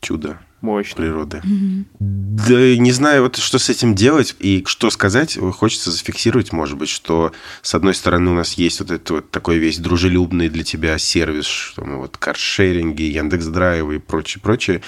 чудо. 0.00 0.38
Мощно. 0.60 1.02
Природы. 1.02 1.38
Mm-hmm. 1.38 1.84
Да 1.98 2.76
не 2.76 2.92
знаю, 2.92 3.24
вот 3.24 3.36
что 3.36 3.58
с 3.58 3.68
этим 3.68 3.96
делать 3.96 4.36
и 4.38 4.62
что 4.64 4.90
сказать. 4.90 5.36
Хочется 5.54 5.90
зафиксировать, 5.90 6.52
может 6.52 6.78
быть, 6.78 6.88
что 6.88 7.32
с 7.62 7.74
одной 7.74 7.94
стороны 7.94 8.30
у 8.30 8.34
нас 8.34 8.52
есть 8.52 8.78
вот 8.78 8.92
этот 8.92 9.10
вот 9.10 9.30
такой 9.32 9.58
весь 9.58 9.78
дружелюбный 9.78 10.48
для 10.48 10.62
тебя 10.62 10.98
сервис, 10.98 11.46
что 11.46 11.84
мы 11.84 11.96
вот 11.96 12.16
каршеринги, 12.16 13.02
Яндекс 13.02 13.46
Драйвы 13.46 13.96
и 13.96 13.98
прочее, 13.98 14.40
прочее. 14.40 14.82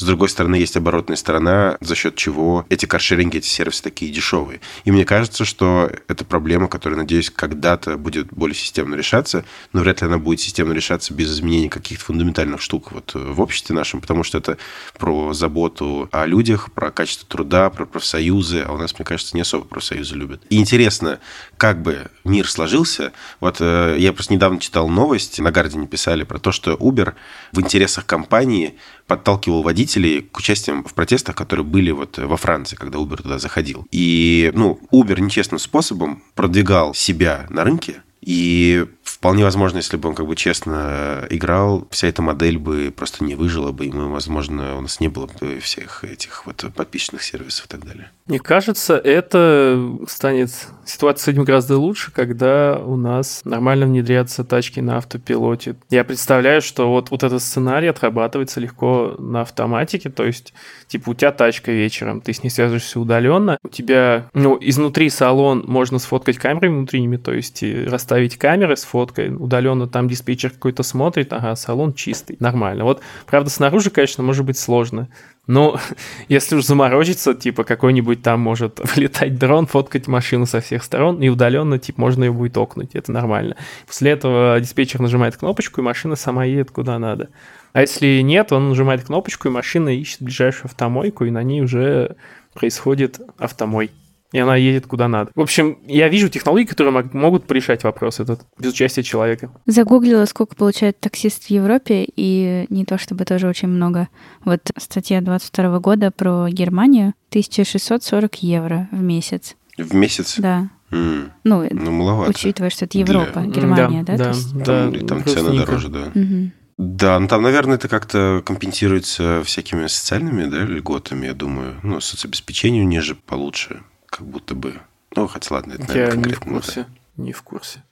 С 0.00 0.02
другой 0.02 0.30
стороны, 0.30 0.54
есть 0.54 0.78
оборотная 0.78 1.16
сторона, 1.18 1.76
за 1.82 1.94
счет 1.94 2.16
чего 2.16 2.64
эти 2.70 2.86
каршеринги, 2.86 3.36
эти 3.36 3.46
сервисы 3.46 3.82
такие 3.82 4.10
дешевые. 4.10 4.62
И 4.84 4.90
мне 4.90 5.04
кажется, 5.04 5.44
что 5.44 5.92
это 6.08 6.24
проблема, 6.24 6.68
которая, 6.68 6.98
надеюсь, 6.98 7.28
когда-то 7.28 7.98
будет 7.98 8.28
более 8.28 8.54
системно 8.54 8.94
решаться, 8.94 9.44
но 9.74 9.82
вряд 9.82 10.00
ли 10.00 10.06
она 10.06 10.16
будет 10.16 10.40
системно 10.40 10.72
решаться 10.72 11.12
без 11.12 11.30
изменения 11.30 11.68
каких-то 11.68 12.06
фундаментальных 12.06 12.62
штук 12.62 12.92
вот 12.92 13.12
в 13.12 13.42
обществе 13.42 13.74
нашем, 13.74 14.00
потому 14.00 14.22
что 14.22 14.38
это 14.38 14.56
про 14.98 15.34
заботу 15.34 16.08
о 16.12 16.24
людях, 16.24 16.72
про 16.72 16.90
качество 16.90 17.28
труда, 17.28 17.68
про 17.68 17.84
профсоюзы, 17.84 18.62
а 18.66 18.72
у 18.72 18.78
нас, 18.78 18.98
мне 18.98 19.04
кажется, 19.04 19.36
не 19.36 19.42
особо 19.42 19.66
профсоюзы 19.66 20.14
любят. 20.14 20.40
И 20.48 20.56
интересно, 20.56 21.20
как 21.58 21.82
бы 21.82 22.06
мир 22.24 22.48
сложился. 22.48 23.12
Вот 23.38 23.58
э, 23.60 23.96
я 23.98 24.14
просто 24.14 24.32
недавно 24.32 24.60
читал 24.60 24.88
новость, 24.88 25.40
на 25.40 25.50
Гардине 25.50 25.86
писали 25.86 26.22
про 26.22 26.38
то, 26.38 26.52
что 26.52 26.72
Uber 26.72 27.12
в 27.52 27.60
интересах 27.60 28.06
компании 28.06 28.76
подталкивал 29.10 29.64
водителей 29.64 30.22
к 30.22 30.38
участиям 30.38 30.84
в 30.84 30.94
протестах, 30.94 31.34
которые 31.34 31.66
были 31.66 31.90
вот 31.90 32.16
во 32.16 32.36
Франции, 32.36 32.76
когда 32.76 33.00
Uber 33.00 33.20
туда 33.20 33.40
заходил. 33.40 33.84
И, 33.90 34.52
ну, 34.54 34.78
Uber 34.92 35.20
нечестным 35.20 35.58
способом 35.58 36.22
продвигал 36.36 36.94
себя 36.94 37.46
на 37.50 37.64
рынке, 37.64 38.02
и 38.20 38.86
вполне 39.14 39.44
возможно, 39.44 39.78
если 39.78 39.96
бы 39.96 40.08
он 40.08 40.14
как 40.14 40.26
бы 40.26 40.36
честно 40.36 41.26
играл, 41.30 41.86
вся 41.90 42.08
эта 42.08 42.22
модель 42.22 42.58
бы 42.58 42.92
просто 42.94 43.24
не 43.24 43.34
выжила 43.34 43.72
бы, 43.72 43.86
и 43.86 43.92
мы, 43.92 44.10
возможно, 44.10 44.76
у 44.76 44.80
нас 44.80 45.00
не 45.00 45.08
было 45.08 45.28
бы 45.40 45.58
всех 45.60 46.04
этих 46.04 46.46
вот 46.46 46.64
подписчных 46.74 47.22
сервисов 47.22 47.66
и 47.66 47.68
так 47.68 47.84
далее. 47.84 48.10
Мне 48.26 48.38
кажется, 48.38 48.96
это 48.96 49.98
станет 50.08 50.50
ситуация 50.84 51.34
с 51.34 51.36
гораздо 51.36 51.78
лучше, 51.78 52.12
когда 52.12 52.78
у 52.78 52.96
нас 52.96 53.42
нормально 53.44 53.86
внедрятся 53.86 54.44
тачки 54.44 54.80
на 54.80 54.98
автопилоте. 54.98 55.76
Я 55.90 56.04
представляю, 56.04 56.62
что 56.62 56.90
вот, 56.90 57.10
вот 57.10 57.22
этот 57.22 57.42
сценарий 57.42 57.88
отрабатывается 57.88 58.60
легко 58.60 59.16
на 59.18 59.40
автоматике, 59.40 60.10
то 60.10 60.24
есть, 60.24 60.54
типа, 60.86 61.10
у 61.10 61.14
тебя 61.14 61.32
тачка 61.32 61.72
вечером, 61.72 62.20
ты 62.20 62.32
с 62.32 62.42
ней 62.42 62.50
связываешься 62.50 63.00
удаленно, 63.00 63.58
у 63.62 63.68
тебя, 63.68 64.28
ну, 64.34 64.56
изнутри 64.60 65.10
салон 65.10 65.64
можно 65.66 65.98
сфоткать 65.98 66.38
камерами 66.38 66.76
внутренними, 66.76 67.16
то 67.16 67.32
есть 67.32 67.62
расставить 67.62 68.36
камеры 68.38 68.76
с 68.76 68.84
фоткой, 69.00 69.34
удаленно 69.34 69.86
там 69.86 70.08
диспетчер 70.08 70.50
какой-то 70.50 70.82
смотрит, 70.82 71.32
ага, 71.32 71.56
салон 71.56 71.94
чистый, 71.94 72.36
нормально. 72.38 72.84
Вот, 72.84 73.00
правда, 73.26 73.48
снаружи, 73.48 73.88
конечно, 73.88 74.22
может 74.22 74.44
быть 74.44 74.58
сложно, 74.58 75.08
но 75.46 75.80
если 76.28 76.56
уж 76.56 76.64
заморочиться, 76.64 77.32
типа 77.32 77.64
какой-нибудь 77.64 78.22
там 78.22 78.40
может 78.40 78.78
вылетать 78.94 79.38
дрон, 79.38 79.66
фоткать 79.66 80.06
машину 80.06 80.44
со 80.44 80.60
всех 80.60 80.84
сторон, 80.84 81.22
и 81.22 81.30
удаленно, 81.30 81.78
типа, 81.78 81.98
можно 81.98 82.24
ее 82.24 82.32
будет 82.32 82.58
окнуть, 82.58 82.90
это 82.94 83.10
нормально. 83.10 83.56
После 83.86 84.10
этого 84.10 84.60
диспетчер 84.60 85.00
нажимает 85.00 85.36
кнопочку, 85.38 85.80
и 85.80 85.84
машина 85.84 86.14
сама 86.14 86.44
едет 86.44 86.70
куда 86.70 86.98
надо. 86.98 87.30
А 87.72 87.80
если 87.80 88.20
нет, 88.20 88.52
он 88.52 88.68
нажимает 88.68 89.04
кнопочку, 89.04 89.48
и 89.48 89.50
машина 89.50 89.88
ищет 89.88 90.20
ближайшую 90.20 90.66
автомойку, 90.66 91.24
и 91.24 91.30
на 91.30 91.42
ней 91.42 91.62
уже 91.62 92.16
происходит 92.52 93.20
автомой 93.38 93.90
и 94.32 94.38
она 94.38 94.56
едет 94.56 94.86
куда 94.86 95.08
надо. 95.08 95.30
В 95.34 95.40
общем, 95.40 95.78
я 95.86 96.08
вижу 96.08 96.28
технологии, 96.28 96.66
которые 96.66 97.08
могут 97.12 97.46
порешать 97.46 97.84
вопрос 97.84 98.20
этот 98.20 98.42
без 98.58 98.72
участия 98.72 99.02
человека. 99.02 99.50
Загуглила, 99.66 100.24
сколько 100.26 100.54
получает 100.54 101.00
таксист 101.00 101.44
в 101.44 101.50
Европе, 101.50 102.06
и 102.16 102.66
не 102.68 102.84
то 102.84 102.98
чтобы 102.98 103.24
тоже 103.24 103.48
очень 103.48 103.68
много. 103.68 104.08
Вот 104.44 104.60
статья 104.76 105.20
22 105.20 105.78
года 105.80 106.10
про 106.10 106.48
Германию. 106.48 107.14
1640 107.30 108.36
евро 108.42 108.88
в 108.90 109.00
месяц. 109.00 109.56
В 109.78 109.94
месяц? 109.94 110.36
Да. 110.38 110.68
Mm. 110.90 111.30
Ну, 111.44 111.68
ну, 111.70 111.90
маловато. 111.92 112.30
Учитывая, 112.30 112.70
что 112.70 112.84
это 112.84 112.98
Европа, 112.98 113.40
Для... 113.40 113.50
Германия, 113.52 114.02
да? 114.02 114.16
Да, 114.16 114.24
да, 114.24 114.30
есть... 114.30 114.64
там, 114.64 114.92
да, 114.92 115.06
там 115.06 115.24
цены 115.24 115.58
дороже, 115.58 115.88
да. 115.88 116.10
Угу. 116.14 116.50
Да, 116.78 117.18
ну 117.20 117.28
там, 117.28 117.42
наверное, 117.42 117.76
это 117.76 117.88
как-то 117.88 118.42
компенсируется 118.44 119.42
всякими 119.44 119.86
социальными 119.86 120.44
да, 120.46 120.64
льготами, 120.64 121.26
я 121.26 121.34
думаю. 121.34 121.76
Ну, 121.82 122.00
соцобеспечению 122.00 122.86
ниже 122.88 123.14
получше 123.14 123.82
как 124.10 124.26
будто 124.26 124.54
бы. 124.54 124.80
Ну, 125.16 125.26
хотя 125.26 125.54
ладно, 125.54 125.72
это, 125.74 125.88
наверное, 125.88 126.16
Я 126.16 126.28
не 126.28 126.32
в 126.34 126.40
курсе, 126.40 126.82
да. 126.82 127.22
не 127.22 127.32
в 127.32 127.42
курсе. 127.42 127.82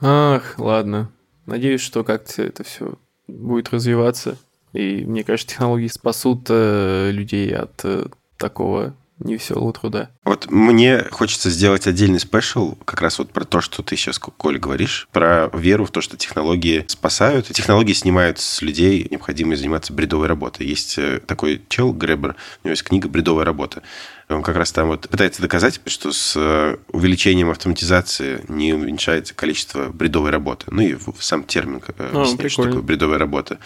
Ах, 0.00 0.54
ладно. 0.58 1.10
Надеюсь, 1.46 1.80
что 1.80 2.04
как-то 2.04 2.42
это 2.42 2.62
все 2.62 2.94
будет 3.26 3.70
развиваться. 3.70 4.36
И 4.72 5.04
мне 5.04 5.24
кажется, 5.24 5.54
технологии 5.54 5.88
спасут 5.88 6.46
э, 6.50 7.10
людей 7.10 7.54
от 7.54 7.80
э, 7.84 8.06
такого 8.36 8.94
невеселого 9.20 9.72
труда. 9.72 10.10
Вот 10.24 10.50
мне 10.50 11.04
хочется 11.10 11.50
сделать 11.50 11.86
отдельный 11.86 12.20
спешл 12.20 12.76
как 12.84 13.00
раз 13.00 13.18
вот 13.18 13.32
про 13.32 13.44
то, 13.44 13.60
что 13.60 13.82
ты 13.82 13.96
сейчас, 13.96 14.18
Коля, 14.18 14.58
говоришь, 14.58 15.08
про 15.12 15.50
веру 15.52 15.84
в 15.84 15.90
то, 15.90 16.00
что 16.00 16.16
технологии 16.16 16.84
спасают, 16.88 17.46
технологии 17.46 17.92
снимают 17.92 18.38
с 18.38 18.62
людей 18.62 19.06
необходимость 19.10 19.60
заниматься 19.60 19.92
бредовой 19.92 20.26
работой. 20.26 20.66
Есть 20.66 20.98
э, 20.98 21.20
такой 21.26 21.62
чел, 21.68 21.92
Гребер, 21.92 22.36
у 22.62 22.66
него 22.66 22.72
есть 22.72 22.84
книга 22.84 23.08
«Бредовая 23.08 23.44
работа». 23.44 23.82
Он 24.28 24.42
как 24.42 24.56
раз 24.56 24.72
там 24.72 24.88
вот 24.88 25.08
пытается 25.08 25.40
доказать, 25.40 25.80
что 25.86 26.12
с 26.12 26.34
э, 26.36 26.76
увеличением 26.92 27.48
автоматизации 27.48 28.44
не 28.48 28.74
уменьшается 28.74 29.34
количество 29.34 29.88
бредовой 29.88 30.30
работы. 30.30 30.66
Ну 30.70 30.82
и 30.82 30.96
сам 31.18 31.44
термин 31.44 31.82
э, 31.86 32.10
ну, 32.12 32.20
объясняет, 32.20 32.52
что 32.52 32.64
такое 32.64 32.82
бредовая 32.82 33.18
работа. 33.18 33.58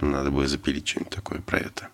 Надо 0.00 0.30
бы 0.30 0.46
запилить 0.46 0.86
что-нибудь 0.86 1.14
такое 1.14 1.40
про 1.40 1.58
это. 1.58 1.88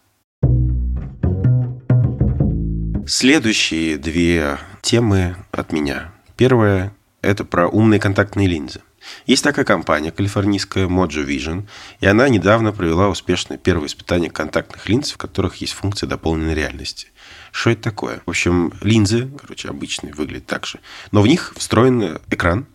Следующие 3.08 3.98
две 3.98 4.58
темы 4.82 5.36
от 5.52 5.70
меня. 5.70 6.12
Первая– 6.36 6.92
это 7.22 7.44
про 7.44 7.68
умные 7.68 8.00
контактные 8.00 8.48
линзы. 8.48 8.80
Есть 9.26 9.44
такая 9.44 9.64
компания 9.64 10.10
калифорнийская 10.10 10.88
Mojo 10.88 11.24
Vision, 11.24 11.68
и 12.00 12.06
она 12.06 12.28
недавно 12.28 12.72
провела 12.72 13.08
успешное 13.08 13.58
первое 13.58 13.86
испытание 13.86 14.28
контактных 14.28 14.88
линз, 14.88 15.12
в 15.12 15.18
которых 15.18 15.54
есть 15.56 15.74
функция 15.74 16.08
дополненной 16.08 16.56
реальности. 16.56 17.06
Что 17.52 17.70
это 17.70 17.82
такое? 17.82 18.22
В 18.26 18.30
общем, 18.30 18.72
линзы, 18.82 19.30
короче, 19.40 19.68
обычные, 19.68 20.12
выглядят 20.12 20.46
так 20.46 20.66
же, 20.66 20.80
но 21.12 21.22
в 21.22 21.28
них 21.28 21.54
встроен 21.56 22.18
экран, 22.28 22.66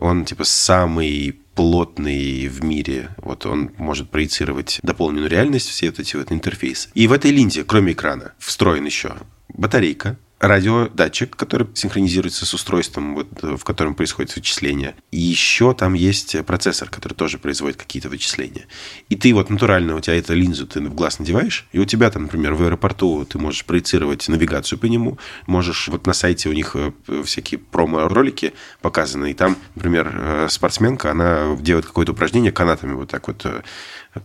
он 0.00 0.24
типа 0.24 0.44
самый 0.44 1.40
плотный 1.54 2.46
в 2.46 2.62
мире. 2.62 3.10
Вот 3.16 3.44
он 3.46 3.72
может 3.78 4.10
проецировать 4.10 4.78
дополненную 4.82 5.28
реальность, 5.28 5.68
все 5.68 5.90
вот 5.90 5.98
эти 5.98 6.16
вот 6.16 6.30
интерфейсы. 6.30 6.88
И 6.94 7.08
в 7.08 7.12
этой 7.12 7.30
линзе, 7.32 7.64
кроме 7.64 7.92
экрана, 7.92 8.32
встроен 8.38 8.84
еще 8.84 9.16
батарейка, 9.48 10.16
радиодатчик, 10.40 11.34
который 11.34 11.66
синхронизируется 11.74 12.46
с 12.46 12.54
устройством, 12.54 13.14
вот, 13.14 13.28
в 13.42 13.64
котором 13.64 13.94
происходит 13.94 14.34
вычисление. 14.36 14.94
И 15.10 15.18
еще 15.18 15.74
там 15.74 15.94
есть 15.94 16.36
процессор, 16.46 16.88
который 16.88 17.14
тоже 17.14 17.38
производит 17.38 17.76
какие-то 17.76 18.08
вычисления. 18.08 18.66
И 19.08 19.16
ты 19.16 19.34
вот 19.34 19.50
натурально, 19.50 19.96
у 19.96 20.00
тебя 20.00 20.16
эту 20.16 20.34
линзу 20.34 20.66
ты 20.66 20.80
в 20.80 20.94
глаз 20.94 21.18
надеваешь, 21.18 21.66
и 21.72 21.78
у 21.78 21.84
тебя 21.84 22.10
там, 22.10 22.22
например, 22.22 22.54
в 22.54 22.62
аэропорту 22.62 23.24
ты 23.24 23.38
можешь 23.38 23.64
проецировать 23.64 24.28
навигацию 24.28 24.78
по 24.78 24.86
нему, 24.86 25.18
можешь, 25.46 25.88
вот 25.88 26.06
на 26.06 26.12
сайте 26.12 26.48
у 26.48 26.52
них 26.52 26.76
э, 26.76 26.92
всякие 27.24 27.58
промо-ролики 27.58 28.54
показаны, 28.80 29.32
и 29.32 29.34
там, 29.34 29.56
например, 29.74 30.12
э, 30.14 30.46
спортсменка, 30.50 31.10
она 31.10 31.56
делает 31.60 31.86
какое-то 31.86 32.12
упражнение 32.12 32.52
канатами 32.52 32.92
вот 32.92 33.10
так 33.10 33.26
вот 33.28 33.44
э, 33.44 33.62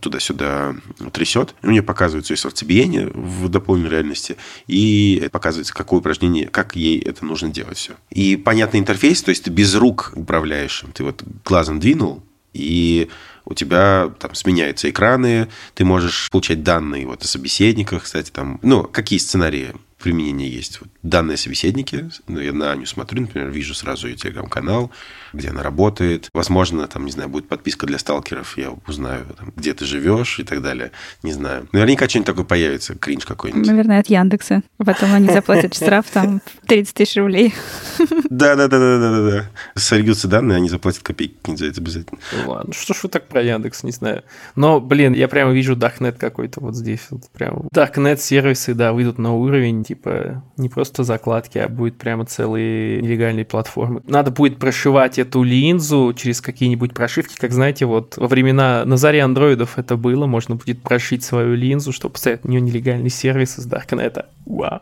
туда-сюда 0.00 0.76
трясет. 1.12 1.54
У 1.62 1.70
нее 1.70 1.82
показывается 1.82 2.32
ее 2.32 2.38
сердцебиение 2.38 3.08
в 3.08 3.48
дополненной 3.48 3.90
реальности, 3.90 4.36
и 4.66 5.28
показывается, 5.32 5.74
какое 5.74 6.00
упражнение, 6.00 6.48
как 6.48 6.76
ей 6.76 6.98
это 7.00 7.24
нужно 7.24 7.48
делать 7.48 7.78
все. 7.78 7.94
И 8.10 8.36
понятный 8.36 8.80
интерфейс, 8.80 9.22
то 9.22 9.30
есть 9.30 9.44
ты 9.44 9.50
без 9.50 9.74
рук 9.74 10.12
управляешь. 10.14 10.84
Ты 10.94 11.04
вот 11.04 11.22
глазом 11.44 11.80
двинул, 11.80 12.22
и 12.52 13.10
у 13.44 13.54
тебя 13.54 14.12
там 14.18 14.34
сменяются 14.34 14.88
экраны, 14.88 15.48
ты 15.74 15.84
можешь 15.84 16.30
получать 16.30 16.62
данные 16.62 17.06
вот 17.06 17.22
о 17.22 17.26
собеседниках, 17.26 18.04
кстати, 18.04 18.30
там, 18.30 18.58
ну, 18.62 18.84
какие 18.84 19.18
сценарии 19.18 19.74
применения 20.04 20.48
есть. 20.48 20.80
Вот 20.80 20.90
данные 21.02 21.38
собеседники, 21.38 22.10
ну, 22.28 22.38
я 22.38 22.52
на 22.52 22.70
Аню 22.72 22.84
смотрю, 22.84 23.22
например, 23.22 23.48
вижу 23.48 23.74
сразу 23.74 24.06
ее 24.06 24.16
телеграм-канал, 24.16 24.90
где 25.32 25.48
она 25.48 25.62
работает. 25.62 26.28
Возможно, 26.34 26.86
там, 26.86 27.06
не 27.06 27.10
знаю, 27.10 27.30
будет 27.30 27.48
подписка 27.48 27.86
для 27.86 27.98
сталкеров, 27.98 28.56
я 28.58 28.72
узнаю, 28.86 29.24
там, 29.38 29.52
где 29.56 29.72
ты 29.72 29.86
живешь 29.86 30.38
и 30.38 30.44
так 30.44 30.62
далее. 30.62 30.92
Не 31.22 31.32
знаю. 31.32 31.68
Наверняка 31.72 32.06
что-нибудь 32.06 32.26
такое 32.26 32.44
появится, 32.44 32.94
кринж 32.94 33.24
какой-нибудь. 33.24 33.66
Наверное, 33.66 34.00
от 34.00 34.08
Яндекса. 34.08 34.62
Потом 34.76 35.14
они 35.14 35.28
заплатят 35.28 35.74
штраф 35.74 36.06
там 36.12 36.42
30 36.66 36.94
тысяч 36.94 37.16
рублей. 37.16 37.54
Да-да-да-да-да-да. 38.28 39.50
Сольются 39.74 40.28
данные, 40.28 40.56
они 40.56 40.68
заплатят 40.68 41.02
копейки 41.02 41.56
за 41.56 41.66
это 41.66 41.80
обязательно. 41.80 42.20
Ладно, 42.46 42.74
что 42.74 42.92
ж 42.92 43.04
вы 43.04 43.08
так 43.08 43.26
про 43.26 43.42
Яндекс, 43.42 43.82
не 43.84 43.92
знаю. 43.92 44.22
Но, 44.54 44.80
блин, 44.80 45.14
я 45.14 45.28
прямо 45.28 45.52
вижу 45.52 45.76
Darknet 45.76 46.18
какой-то 46.18 46.60
вот 46.60 46.76
здесь. 46.76 47.00
Вот 47.10 47.22
прям. 47.30 47.68
Darknet 47.74 48.18
сервисы, 48.18 48.74
да, 48.74 48.92
выйдут 48.92 49.18
на 49.18 49.32
уровень, 49.32 49.82
типа, 49.94 50.42
не 50.56 50.68
просто 50.68 51.04
закладки, 51.04 51.58
а 51.58 51.68
будет 51.68 51.96
прямо 51.96 52.24
целые 52.24 53.00
нелегальные 53.00 53.44
платформы. 53.44 54.02
Надо 54.06 54.30
будет 54.30 54.58
прошивать 54.58 55.18
эту 55.18 55.42
линзу 55.42 56.12
через 56.16 56.40
какие-нибудь 56.40 56.94
прошивки, 56.94 57.36
как 57.38 57.52
знаете, 57.52 57.86
вот 57.86 58.16
во 58.16 58.26
времена 58.26 58.84
на 58.84 58.96
заре 58.96 59.22
андроидов 59.22 59.78
это 59.78 59.96
было, 59.96 60.26
можно 60.26 60.56
будет 60.56 60.82
прошить 60.82 61.22
свою 61.22 61.54
линзу, 61.54 61.92
чтобы 61.92 62.14
поставить 62.14 62.42
в 62.42 62.48
нее 62.48 62.60
нелегальный 62.60 63.10
сервис 63.10 63.58
из 63.58 63.66
Даркнета. 63.66 64.26
Вау. 64.46 64.80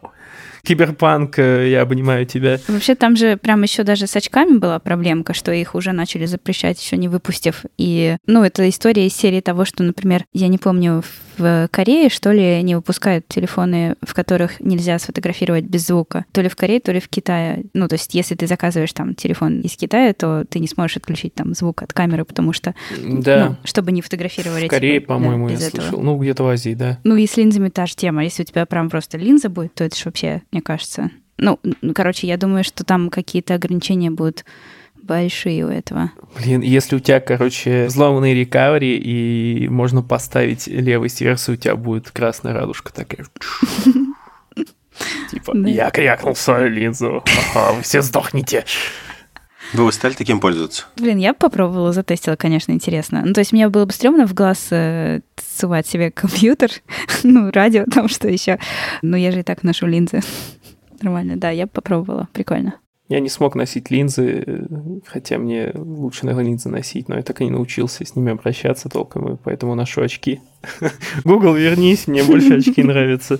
Киберпанк, 0.64 1.38
э, 1.38 1.70
я 1.70 1.82
обнимаю 1.82 2.24
тебя. 2.24 2.58
Вообще 2.68 2.94
там 2.94 3.16
же 3.16 3.36
прям 3.36 3.62
еще 3.62 3.82
даже 3.82 4.06
с 4.06 4.14
очками 4.14 4.58
была 4.58 4.78
проблемка, 4.78 5.34
что 5.34 5.52
их 5.52 5.74
уже 5.74 5.92
начали 5.92 6.24
запрещать, 6.24 6.80
еще 6.80 6.96
не 6.96 7.08
выпустив. 7.08 7.64
И, 7.78 8.16
ну, 8.26 8.44
это 8.44 8.68
история 8.68 9.06
из 9.06 9.14
серии 9.14 9.40
того, 9.40 9.64
что, 9.64 9.82
например, 9.82 10.24
я 10.32 10.46
не 10.46 10.58
помню, 10.58 11.02
Корее, 11.70 12.08
что 12.08 12.32
ли, 12.32 12.62
не 12.62 12.74
выпускают 12.74 13.26
телефоны, 13.28 13.96
в 14.02 14.14
которых 14.14 14.60
нельзя 14.60 14.98
сфотографировать 14.98 15.64
без 15.64 15.86
звука. 15.86 16.24
То 16.32 16.40
ли 16.40 16.48
в 16.48 16.56
Корее, 16.56 16.80
то 16.80 16.92
ли 16.92 17.00
в 17.00 17.08
Китае. 17.08 17.64
Ну, 17.74 17.88
то 17.88 17.94
есть, 17.94 18.14
если 18.14 18.34
ты 18.34 18.46
заказываешь 18.46 18.92
там 18.92 19.14
телефон 19.14 19.60
из 19.60 19.76
Китая, 19.76 20.12
то 20.14 20.44
ты 20.48 20.58
не 20.58 20.68
сможешь 20.68 20.96
отключить 20.98 21.34
там 21.34 21.54
звук 21.54 21.82
от 21.82 21.92
камеры, 21.92 22.24
потому 22.24 22.52
что, 22.52 22.74
да. 22.98 23.48
ну, 23.48 23.56
чтобы 23.64 23.92
не 23.92 24.02
фотографировали. 24.02 24.66
В 24.66 24.70
Корее, 24.70 25.00
по-моему, 25.00 25.48
да, 25.48 25.54
я 25.54 25.66
этого. 25.66 25.82
слышал. 25.82 26.00
Ну, 26.02 26.16
где-то 26.18 26.44
в 26.44 26.48
Азии, 26.48 26.74
да. 26.74 26.98
Ну, 27.04 27.16
и 27.16 27.26
с 27.26 27.36
линзами 27.36 27.68
та 27.68 27.86
же 27.86 27.96
тема. 27.96 28.24
Если 28.24 28.42
у 28.42 28.46
тебя 28.46 28.66
прям 28.66 28.90
просто 28.90 29.18
линза 29.18 29.48
будет, 29.48 29.74
то 29.74 29.84
это 29.84 29.96
же 29.96 30.02
вообще, 30.06 30.42
мне 30.52 30.62
кажется... 30.62 31.10
Ну, 31.38 31.58
короче, 31.94 32.28
я 32.28 32.36
думаю, 32.36 32.62
что 32.62 32.84
там 32.84 33.10
какие-то 33.10 33.54
ограничения 33.54 34.10
будут 34.12 34.44
большие 35.02 35.64
у 35.64 35.68
этого. 35.68 36.12
Блин, 36.36 36.60
если 36.60 36.96
у 36.96 36.98
тебя, 37.00 37.20
короче, 37.20 37.86
взломанный 37.86 38.34
рекавери, 38.34 38.96
и 38.96 39.68
можно 39.68 40.02
поставить 40.02 40.66
левый 40.66 41.08
сервис, 41.08 41.48
у 41.48 41.56
тебя 41.56 41.76
будет 41.76 42.10
красная 42.10 42.54
радужка 42.54 42.92
такая. 42.92 43.26
Типа, 45.30 45.56
я 45.66 45.90
крякнул 45.90 46.36
свою 46.36 46.68
линзу. 46.68 47.24
Ага, 47.54 47.72
вы 47.72 47.82
все 47.82 48.02
сдохните. 48.02 48.64
Вы 49.72 49.90
стали 49.92 50.12
таким 50.12 50.38
пользоваться? 50.38 50.84
Блин, 50.96 51.16
я 51.16 51.32
попробовала, 51.32 51.92
затестила, 51.92 52.36
конечно, 52.36 52.72
интересно. 52.72 53.22
Ну, 53.24 53.32
то 53.32 53.40
есть 53.40 53.52
мне 53.52 53.68
было 53.68 53.86
бы 53.86 53.92
стрёмно 53.92 54.26
в 54.26 54.34
глаз 54.34 54.68
э, 54.70 55.20
сувать 55.56 55.86
себе 55.86 56.10
компьютер, 56.10 56.70
ну, 57.22 57.50
радио, 57.50 57.84
там 57.86 58.08
что 58.08 58.28
еще. 58.28 58.58
Но 59.00 59.16
я 59.16 59.32
же 59.32 59.40
и 59.40 59.42
так 59.42 59.62
ношу 59.62 59.86
линзы. 59.86 60.20
Нормально, 61.00 61.36
да, 61.36 61.50
я 61.50 61.66
попробовала, 61.66 62.28
прикольно. 62.32 62.74
Я 63.12 63.20
не 63.20 63.28
смог 63.28 63.54
носить 63.54 63.90
линзы, 63.90 64.66
хотя 65.06 65.36
мне 65.36 65.70
лучше, 65.74 66.24
наверное, 66.24 66.48
линзы 66.48 66.70
носить, 66.70 67.10
но 67.10 67.16
я 67.16 67.22
так 67.22 67.42
и 67.42 67.44
не 67.44 67.50
научился 67.50 68.06
с 68.06 68.16
ними 68.16 68.32
обращаться 68.32 68.88
толком, 68.88 69.34
и 69.34 69.36
поэтому 69.36 69.74
ношу 69.74 70.00
очки. 70.00 70.40
Google, 71.24 71.54
вернись, 71.54 72.06
мне 72.06 72.22
больше 72.22 72.54
очки 72.58 72.82
нравятся. 72.82 73.38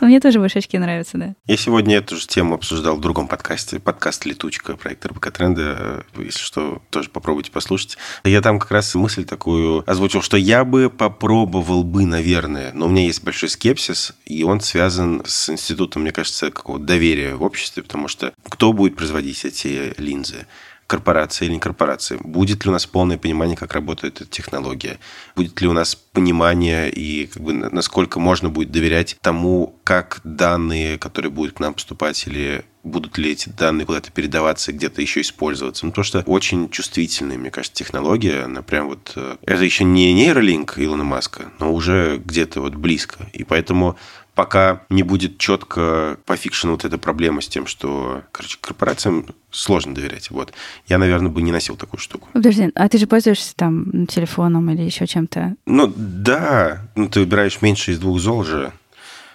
Мне 0.00 0.20
тоже 0.20 0.38
больше 0.38 0.58
очки 0.58 0.78
нравятся, 0.78 1.18
да. 1.18 1.34
Я 1.46 1.56
сегодня 1.56 1.96
эту 1.96 2.16
же 2.16 2.26
тему 2.26 2.54
обсуждал 2.54 2.96
в 2.96 3.00
другом 3.00 3.28
подкасте, 3.28 3.80
подкаст 3.80 4.24
«Летучка», 4.24 4.76
проект 4.76 5.04
РБК 5.06 5.30
Тренда, 5.30 6.04
если 6.16 6.40
что, 6.40 6.82
тоже 6.90 7.10
попробуйте 7.10 7.50
послушать. 7.50 7.98
Я 8.24 8.40
там 8.40 8.58
как 8.58 8.70
раз 8.70 8.94
мысль 8.94 9.24
такую 9.24 9.88
озвучил, 9.88 10.22
что 10.22 10.36
я 10.36 10.64
бы 10.64 10.90
попробовал 10.90 11.84
бы, 11.84 12.06
наверное, 12.06 12.72
но 12.72 12.86
у 12.86 12.88
меня 12.88 13.04
есть 13.04 13.22
большой 13.22 13.48
скепсис, 13.48 14.14
и 14.24 14.44
он 14.44 14.60
связан 14.60 15.22
с 15.26 15.50
институтом, 15.50 16.02
мне 16.02 16.12
кажется, 16.12 16.50
какого-то 16.50 16.84
доверия 16.84 17.34
в 17.34 17.42
обществе, 17.42 17.82
потому 17.82 18.08
что 18.08 18.32
кто 18.48 18.72
будет 18.72 18.96
производить 18.96 19.44
эти 19.44 19.94
линзы? 19.98 20.46
Корпорация 20.86 21.46
или 21.46 21.54
не 21.54 21.60
корпорация? 21.60 22.18
Будет 22.18 22.64
ли 22.64 22.70
у 22.70 22.72
нас 22.72 22.86
полное 22.86 23.18
понимание, 23.18 23.56
как 23.56 23.72
работает 23.74 24.20
эта 24.20 24.30
технология? 24.30 24.98
Будет 25.36 25.60
ли 25.60 25.68
у 25.68 25.72
нас 25.72 25.94
понимание 25.94 26.90
и 26.90 27.26
как 27.26 27.42
бы, 27.42 27.52
насколько 27.52 28.20
можно 28.20 28.48
будет 28.48 28.70
доверять 28.70 29.16
тому, 29.20 29.76
как 29.84 30.20
данные, 30.24 30.98
которые 30.98 31.30
будут 31.30 31.54
к 31.54 31.60
нам 31.60 31.74
поступать, 31.74 32.26
или 32.26 32.64
будут 32.84 33.16
ли 33.18 33.32
эти 33.32 33.48
данные 33.48 33.86
куда-то 33.86 34.12
передаваться 34.12 34.72
где-то 34.72 35.00
еще 35.00 35.22
использоваться. 35.22 35.86
Ну, 35.86 35.92
потому 35.92 36.04
что 36.04 36.22
очень 36.26 36.68
чувствительная, 36.68 37.38
мне 37.38 37.50
кажется, 37.50 37.74
технология. 37.74 38.42
Она 38.42 38.62
прям 38.62 38.88
вот... 38.88 39.12
Э, 39.16 39.36
это 39.42 39.64
еще 39.64 39.84
не 39.84 40.12
нейролинк 40.12 40.78
Илона 40.78 41.04
Маска, 41.04 41.50
но 41.58 41.72
уже 41.72 42.20
где-то 42.24 42.60
вот 42.60 42.74
близко. 42.74 43.26
И 43.32 43.42
поэтому 43.42 43.96
пока 44.34 44.82
не 44.88 45.02
будет 45.02 45.38
четко 45.38 46.18
по 46.26 46.36
фикшену 46.36 46.74
вот 46.74 46.84
эта 46.84 46.98
проблема 46.98 47.40
с 47.40 47.48
тем, 47.48 47.66
что, 47.66 48.22
короче, 48.32 48.58
корпорациям 48.60 49.26
сложно 49.50 49.94
доверять. 49.94 50.30
Вот. 50.30 50.52
Я, 50.86 50.98
наверное, 50.98 51.30
бы 51.30 51.42
не 51.42 51.52
носил 51.52 51.76
такую 51.76 52.00
штуку. 52.00 52.28
Подожди, 52.32 52.70
а 52.74 52.88
ты 52.88 52.98
же 52.98 53.06
пользуешься 53.06 53.54
там 53.54 54.06
телефоном 54.06 54.70
или 54.70 54.82
еще 54.82 55.06
чем-то? 55.06 55.54
Ну, 55.66 55.92
да. 55.96 56.82
Ну, 56.96 57.08
ты 57.08 57.20
выбираешь 57.20 57.62
меньше 57.62 57.92
из 57.92 57.98
двух 57.98 58.18
зол 58.18 58.44
же. 58.44 58.72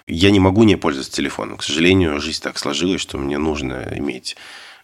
Я 0.06 0.30
не 0.30 0.40
могу 0.40 0.64
не 0.64 0.76
пользоваться 0.76 1.12
телефоном. 1.12 1.56
К 1.56 1.62
сожалению, 1.62 2.20
жизнь 2.20 2.42
так 2.42 2.58
сложилась, 2.58 3.00
что 3.00 3.16
мне 3.16 3.38
нужно 3.38 3.86
иметь 3.96 4.36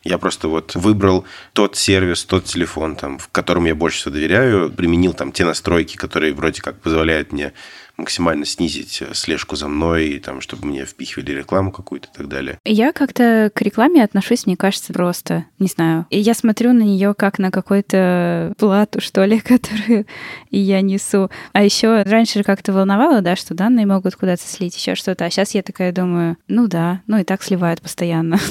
я 0.07 0.19
просто 0.19 0.49
вот 0.49 0.75
выбрал 0.75 1.25
тот 1.53 1.77
сервис, 1.77 2.25
тот 2.25 2.45
телефон, 2.45 2.97
там, 2.97 3.19
в 3.19 3.29
котором 3.29 3.65
я 3.67 3.75
больше 3.75 3.99
всего 3.99 4.15
доверяю, 4.15 4.71
применил 4.71 5.13
там 5.13 5.33
те 5.33 5.45
настройки, 5.45 5.97
которые 5.97 6.33
вроде 6.33 6.63
как 6.63 6.81
позволяют 6.81 7.33
мне 7.33 7.53
максимально 7.97 8.45
снизить 8.45 9.01
э, 9.01 9.15
слежку 9.15 9.57
за 9.57 9.69
мной, 9.69 10.21
там, 10.25 10.41
чтобы 10.41 10.67
мне 10.67 10.85
впихивали 10.85 11.33
рекламу 11.33 11.73
какую-то 11.73 12.09
и 12.13 12.17
так 12.17 12.29
далее. 12.29 12.59
Я 12.65 12.93
как-то 12.93 13.51
к 13.55 13.63
рекламе 13.63 14.05
отношусь, 14.05 14.47
мне 14.47 14.57
кажется, 14.57 14.93
просто, 14.93 15.47
не 15.59 15.69
знаю. 15.69 16.07
И 16.11 16.19
я 16.19 16.35
смотрю 16.35 16.73
на 16.73 16.83
нее 16.83 17.15
как 17.15 17.39
на 17.39 17.51
какую-то 17.51 18.55
плату, 18.59 19.01
что 19.01 19.25
ли, 19.25 19.41
которую 19.41 20.07
я 20.51 20.81
несу. 20.81 21.31
А 21.53 21.65
еще 21.65 22.03
раньше 22.03 22.43
как-то 22.43 22.73
волновало, 22.73 23.21
да, 23.23 23.37
что 23.37 23.55
данные 23.55 23.87
могут 23.87 24.17
куда-то 24.17 24.43
слить, 24.47 24.77
еще 24.77 24.95
что-то. 24.95 25.25
А 25.25 25.31
сейчас 25.31 25.55
я 25.55 25.63
такая 25.63 25.93
думаю, 25.93 26.37
ну 26.49 26.69
да, 26.69 27.03
ну 27.07 27.19
и 27.19 27.25
так 27.25 27.43
сливают 27.43 27.81
постоянно. 27.81 28.39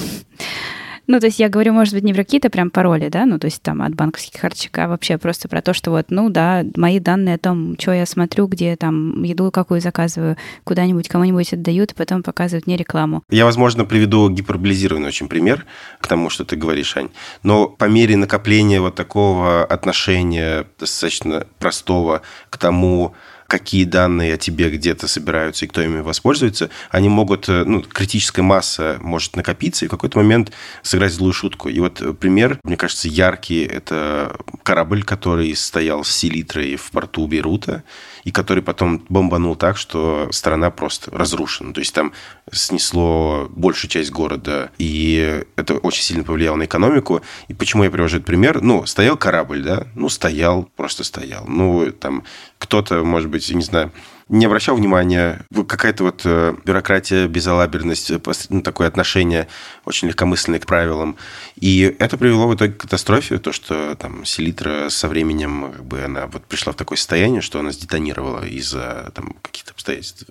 Ну, 1.07 1.19
то 1.19 1.27
есть 1.27 1.39
я 1.39 1.49
говорю, 1.49 1.73
может 1.73 1.93
быть, 1.93 2.03
не 2.03 2.13
про 2.13 2.23
какие-то 2.23 2.49
прям 2.49 2.69
пароли, 2.69 3.09
да, 3.09 3.25
ну, 3.25 3.39
то 3.39 3.45
есть 3.45 3.61
там 3.61 3.81
от 3.81 3.93
банковских 3.93 4.39
карточек, 4.41 4.77
а 4.77 4.87
вообще 4.87 5.17
просто 5.17 5.47
про 5.47 5.61
то, 5.61 5.73
что 5.73 5.91
вот, 5.91 6.07
ну, 6.09 6.29
да, 6.29 6.63
мои 6.75 6.99
данные 6.99 7.35
о 7.35 7.37
том, 7.37 7.75
что 7.79 7.91
я 7.91 8.05
смотрю, 8.05 8.47
где 8.47 8.75
там 8.75 9.23
еду 9.23 9.51
какую 9.51 9.81
заказываю, 9.81 10.37
куда-нибудь 10.63 11.07
кому-нибудь 11.07 11.53
отдают, 11.53 11.91
и 11.91 11.95
потом 11.95 12.23
показывают 12.23 12.67
мне 12.67 12.77
рекламу. 12.77 13.23
Я, 13.29 13.45
возможно, 13.45 13.85
приведу 13.85 14.29
гиперболизированный 14.29 15.07
очень 15.07 15.27
пример 15.27 15.65
к 15.99 16.07
тому, 16.07 16.29
что 16.29 16.45
ты 16.45 16.55
говоришь, 16.55 16.97
Ань. 16.97 17.09
Но 17.43 17.67
по 17.67 17.85
мере 17.85 18.17
накопления 18.17 18.81
вот 18.81 18.95
такого 18.95 19.63
отношения 19.63 20.65
достаточно 20.79 21.47
простого 21.59 22.21
к 22.49 22.57
тому, 22.57 23.13
какие 23.47 23.85
данные 23.85 24.33
о 24.33 24.37
тебе 24.37 24.69
где-то 24.69 25.07
собираются 25.07 25.65
и 25.65 25.67
кто 25.67 25.81
ими 25.81 26.01
воспользуется, 26.01 26.69
они 26.89 27.09
могут, 27.09 27.47
э, 27.49 27.63
ну, 27.65 27.81
критическая 27.81 28.41
масса 28.41 28.97
может 29.01 29.35
накопиться 29.35 29.85
и 29.85 29.87
в 29.87 29.91
какой-то 29.91 30.17
момент 30.17 30.51
сыграть 30.81 31.13
злую 31.13 31.33
шутку. 31.33 31.69
И 31.69 31.79
вот 31.79 32.01
пример, 32.19 32.59
мне 32.63 32.77
кажется, 32.77 33.07
яркий, 33.07 33.63
это 33.63 34.35
корабль, 34.63 35.03
который 35.03 35.55
стоял 35.55 36.03
с 36.03 36.11
селитрой 36.11 36.75
в 36.75 36.91
порту 36.91 37.27
Бейрута, 37.27 37.83
и 38.25 38.31
который 38.31 38.63
потом 38.63 39.05
бомбанул 39.07 39.55
так, 39.55 39.77
что 39.77 40.27
страна 40.31 40.71
просто 40.71 41.11
разрушена. 41.11 41.73
То 41.73 41.79
есть 41.79 41.93
там 41.93 42.11
снесло 42.51 43.47
большую 43.51 43.89
часть 43.89 44.11
города, 44.11 44.71
и 44.77 45.43
это 45.55 45.75
очень 45.75 46.03
сильно 46.03 46.23
повлияло 46.23 46.55
на 46.55 46.65
экономику. 46.65 47.21
И 47.47 47.53
почему 47.53 47.83
я 47.83 47.91
привожу 47.91 48.17
этот 48.17 48.27
пример? 48.27 48.61
Ну, 48.61 48.85
стоял 48.87 49.15
корабль, 49.15 49.61
да? 49.61 49.87
Ну, 49.93 50.09
стоял, 50.09 50.63
просто 50.75 51.03
стоял. 51.03 51.45
Ну, 51.47 51.91
там 51.91 52.23
кто-то, 52.57 53.03
может 53.03 53.29
быть, 53.29 53.49
не 53.51 53.63
знаю, 53.63 53.91
не 54.27 54.45
обращал 54.45 54.75
внимания. 54.75 55.45
Какая-то 55.67 56.03
вот 56.03 56.21
э, 56.25 56.55
бюрократия, 56.65 57.27
безалаберность, 57.27 58.09
э, 58.09 58.19
ну, 58.49 58.61
такое 58.61 58.87
отношение 58.87 59.47
очень 59.85 60.07
легкомысленное 60.07 60.59
к 60.59 60.65
правилам. 60.65 61.15
И 61.59 61.95
это 61.99 62.17
привело 62.17 62.47
в 62.47 62.55
итоге 62.55 62.73
к 62.73 62.77
катастрофе, 62.77 63.37
то, 63.37 63.51
что 63.51 63.95
там 63.95 64.25
селитра 64.25 64.89
со 64.89 65.07
временем, 65.07 65.71
как 65.71 65.85
бы 65.85 66.01
она 66.03 66.27
вот 66.27 66.45
пришла 66.45 66.73
в 66.73 66.75
такое 66.75 66.97
состояние, 66.97 67.41
что 67.41 67.59
она 67.59 67.71
сдетонировала 67.71 68.43
из-за 68.45 69.11
там 69.13 69.35
каких-то 69.41 69.71
обстоятельств. 69.71 70.25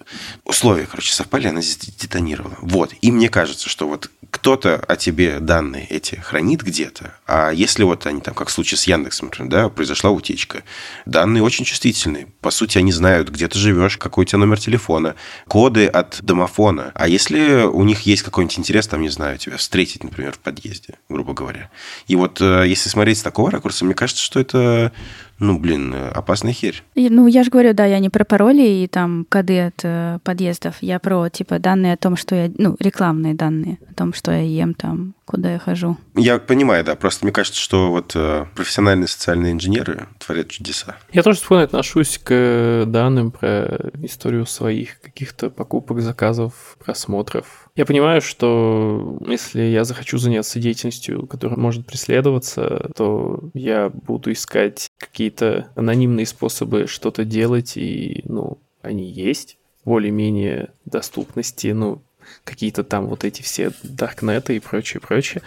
Условия, 0.44 0.86
короче, 0.90 1.12
совпали, 1.12 1.46
она 1.46 1.62
сдетонировала. 1.62 2.56
Вот. 2.60 2.92
И 3.00 3.12
мне 3.12 3.28
кажется, 3.28 3.68
что 3.68 3.86
вот 3.86 4.10
кто-то 4.34 4.84
о 4.88 4.96
тебе 4.96 5.38
данные 5.38 5.86
эти 5.86 6.16
хранит 6.16 6.62
где-то, 6.62 7.14
а 7.24 7.52
если 7.52 7.84
вот 7.84 8.04
они 8.04 8.20
там, 8.20 8.34
как 8.34 8.48
в 8.48 8.50
случае 8.50 8.78
с 8.78 8.84
Яндексом, 8.84 9.30
да, 9.48 9.68
произошла 9.68 10.10
утечка, 10.10 10.64
данные 11.06 11.44
очень 11.44 11.64
чувствительные. 11.64 12.26
По 12.40 12.50
сути, 12.50 12.76
они 12.76 12.90
знают, 12.90 13.28
где 13.28 13.46
ты 13.46 13.56
живешь, 13.60 13.96
какой 13.96 14.22
у 14.22 14.24
тебя 14.26 14.40
номер 14.40 14.58
телефона, 14.58 15.14
коды 15.46 15.86
от 15.86 16.18
домофона. 16.20 16.90
А 16.96 17.06
если 17.06 17.62
у 17.62 17.84
них 17.84 18.00
есть 18.00 18.24
какой-нибудь 18.24 18.58
интерес, 18.58 18.88
там, 18.88 19.02
не 19.02 19.08
знаю, 19.08 19.38
тебя 19.38 19.56
встретить, 19.56 20.02
например, 20.02 20.32
в 20.32 20.40
подъезде, 20.40 20.94
грубо 21.08 21.32
говоря. 21.32 21.70
И 22.08 22.16
вот 22.16 22.40
э, 22.40 22.64
если 22.66 22.88
смотреть 22.88 23.18
с 23.18 23.22
такого 23.22 23.52
ракурса, 23.52 23.84
мне 23.84 23.94
кажется, 23.94 24.22
что 24.22 24.40
это 24.40 24.90
ну, 25.38 25.58
блин, 25.58 25.94
опасная 26.14 26.52
херь. 26.52 26.82
Ну, 26.94 27.26
я 27.26 27.42
же 27.42 27.50
говорю, 27.50 27.74
да, 27.74 27.84
я 27.84 27.98
не 27.98 28.10
про 28.10 28.24
пароли 28.24 28.62
и 28.62 28.86
там 28.86 29.26
коды 29.28 29.60
от 29.60 29.80
э, 29.82 30.18
подъездов. 30.22 30.76
Я 30.80 30.98
про, 30.98 31.28
типа, 31.28 31.58
данные 31.58 31.94
о 31.94 31.96
том, 31.96 32.16
что 32.16 32.34
я... 32.34 32.50
Ну, 32.56 32.76
рекламные 32.78 33.34
данные 33.34 33.78
о 33.90 33.94
том, 33.94 34.14
что 34.14 34.30
я 34.30 34.42
ем 34.42 34.74
там, 34.74 35.14
куда 35.24 35.52
я 35.52 35.58
хожу. 35.58 35.96
Я 36.14 36.38
понимаю, 36.38 36.84
да. 36.84 36.94
Просто 36.94 37.24
мне 37.24 37.32
кажется, 37.32 37.60
что 37.60 37.90
вот 37.90 38.12
э, 38.14 38.46
профессиональные 38.54 39.08
социальные 39.08 39.52
инженеры 39.52 40.06
творят 40.18 40.48
чудеса. 40.48 40.96
Я 41.12 41.22
тоже 41.22 41.38
спокойно 41.38 41.64
отношусь 41.64 42.18
к 42.22 42.84
данным 42.86 43.32
про 43.32 43.90
историю 44.02 44.46
своих 44.46 45.00
каких-то 45.00 45.50
покупок, 45.50 46.00
заказов, 46.00 46.76
просмотров 46.84 47.63
я 47.76 47.86
понимаю, 47.86 48.20
что 48.20 49.18
если 49.26 49.62
я 49.62 49.84
захочу 49.84 50.18
заняться 50.18 50.60
деятельностью, 50.60 51.26
которая 51.26 51.58
может 51.58 51.86
преследоваться, 51.86 52.90
то 52.94 53.40
я 53.52 53.88
буду 53.88 54.32
искать 54.32 54.90
какие-то 54.98 55.68
анонимные 55.74 56.26
способы 56.26 56.86
что-то 56.86 57.24
делать, 57.24 57.76
и, 57.76 58.22
ну, 58.26 58.58
они 58.82 59.10
есть 59.10 59.58
более-менее 59.84 60.70
доступности, 60.84 61.68
ну, 61.68 62.00
какие-то 62.44 62.84
там 62.84 63.06
вот 63.06 63.24
эти 63.24 63.42
все 63.42 63.72
даркнеты 63.82 64.56
и 64.56 64.60
прочее, 64.60 65.00
прочее. 65.00 65.42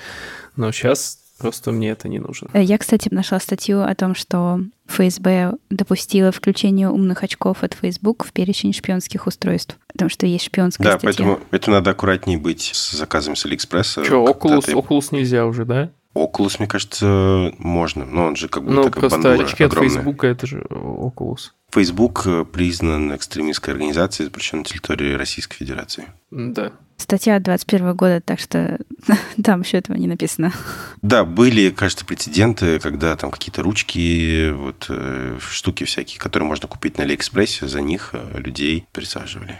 Но 0.56 0.72
сейчас 0.72 1.20
Просто 1.38 1.71
мне 1.71 1.89
это 1.89 2.08
не 2.08 2.19
нужно. 2.19 2.50
Э, 2.54 2.63
я, 2.63 2.78
кстати, 2.78 3.10
нашла 3.12 3.39
статью 3.39 3.82
о 3.82 3.93
том, 3.95 4.15
что 4.15 4.60
ФСБ 4.88 5.54
допустила 5.69 6.32
включение 6.32 6.89
умных 6.89 7.23
очков 7.23 7.63
от 7.63 7.73
Facebook 7.73 8.26
в 8.26 8.34
перечень 8.34 8.73
шпионских 8.73 9.28
устройств. 9.28 9.78
Потому 9.88 10.10
что 10.10 10.26
есть 10.26 10.45
шпионская 10.45 10.84
да, 10.86 10.97
статья. 10.97 11.26
Да, 11.26 11.32
поэтому 11.32 11.47
это 11.52 11.71
надо 11.71 11.91
аккуратнее 11.91 12.38
быть 12.38 12.71
с 12.73 12.91
заказами 12.91 13.36
с 13.36 13.45
Алиэкспресса. 13.45 14.04
Что, 14.04 14.26
Oculus, 14.26 14.65
ты... 14.65 14.71
Oculus 14.73 15.10
нельзя 15.12 15.45
уже, 15.45 15.65
да? 15.65 15.91
Oculus, 16.25 16.56
мне 16.60 16.67
кажется, 16.67 17.53
можно, 17.58 18.06
но 18.06 18.25
он 18.25 18.36
же 18.36 18.47
как 18.49 18.63
бы 18.63 18.71
Ну, 18.71 18.84
так 18.84 18.97
просто 18.97 19.34
очки 19.34 19.63
огромная. 19.63 19.89
от 19.89 19.95
Facebook 19.95 20.23
это 20.23 20.47
же 20.47 20.60
Oculus. 20.69 21.51
Facebook 21.71 22.23
э, 22.25 22.45
признан 22.45 23.15
экстремистской 23.15 23.73
организацией, 23.73 24.25
запрещен 24.27 24.60
на 24.60 24.63
территории 24.63 25.13
Российской 25.13 25.58
Федерации. 25.58 26.06
Да. 26.32 26.71
Статья 26.97 27.36
от 27.36 27.43
21 27.43 27.95
года, 27.95 28.21
так 28.21 28.39
что 28.39 28.80
там 29.43 29.62
еще 29.62 29.77
этого 29.77 29.95
не 29.97 30.08
написано. 30.08 30.51
Да, 31.01 31.25
были, 31.25 31.69
кажется, 31.69 32.06
прецеденты, 32.06 32.80
когда 32.80 33.15
там 33.15 33.32
какие-то 33.32 33.62
ручки, 33.62 34.49
вот 34.51 34.88
э, 34.89 35.38
штуки 35.39 35.84
всякие, 35.84 36.19
которые 36.19 36.47
можно 36.47 36.67
купить 36.67 36.97
на 36.97 37.03
Алиэкспрессе, 37.03 37.67
за 37.67 37.82
них 37.82 38.12
э, 38.13 38.39
людей 38.39 38.88
пересаживали. 38.93 39.60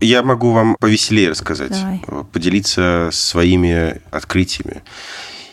Я 0.00 0.22
могу 0.22 0.52
вам 0.52 0.76
повеселее 0.80 1.30
рассказать, 1.30 1.72
Давай. 1.72 2.24
поделиться 2.32 3.10
своими 3.12 4.00
открытиями. 4.10 4.82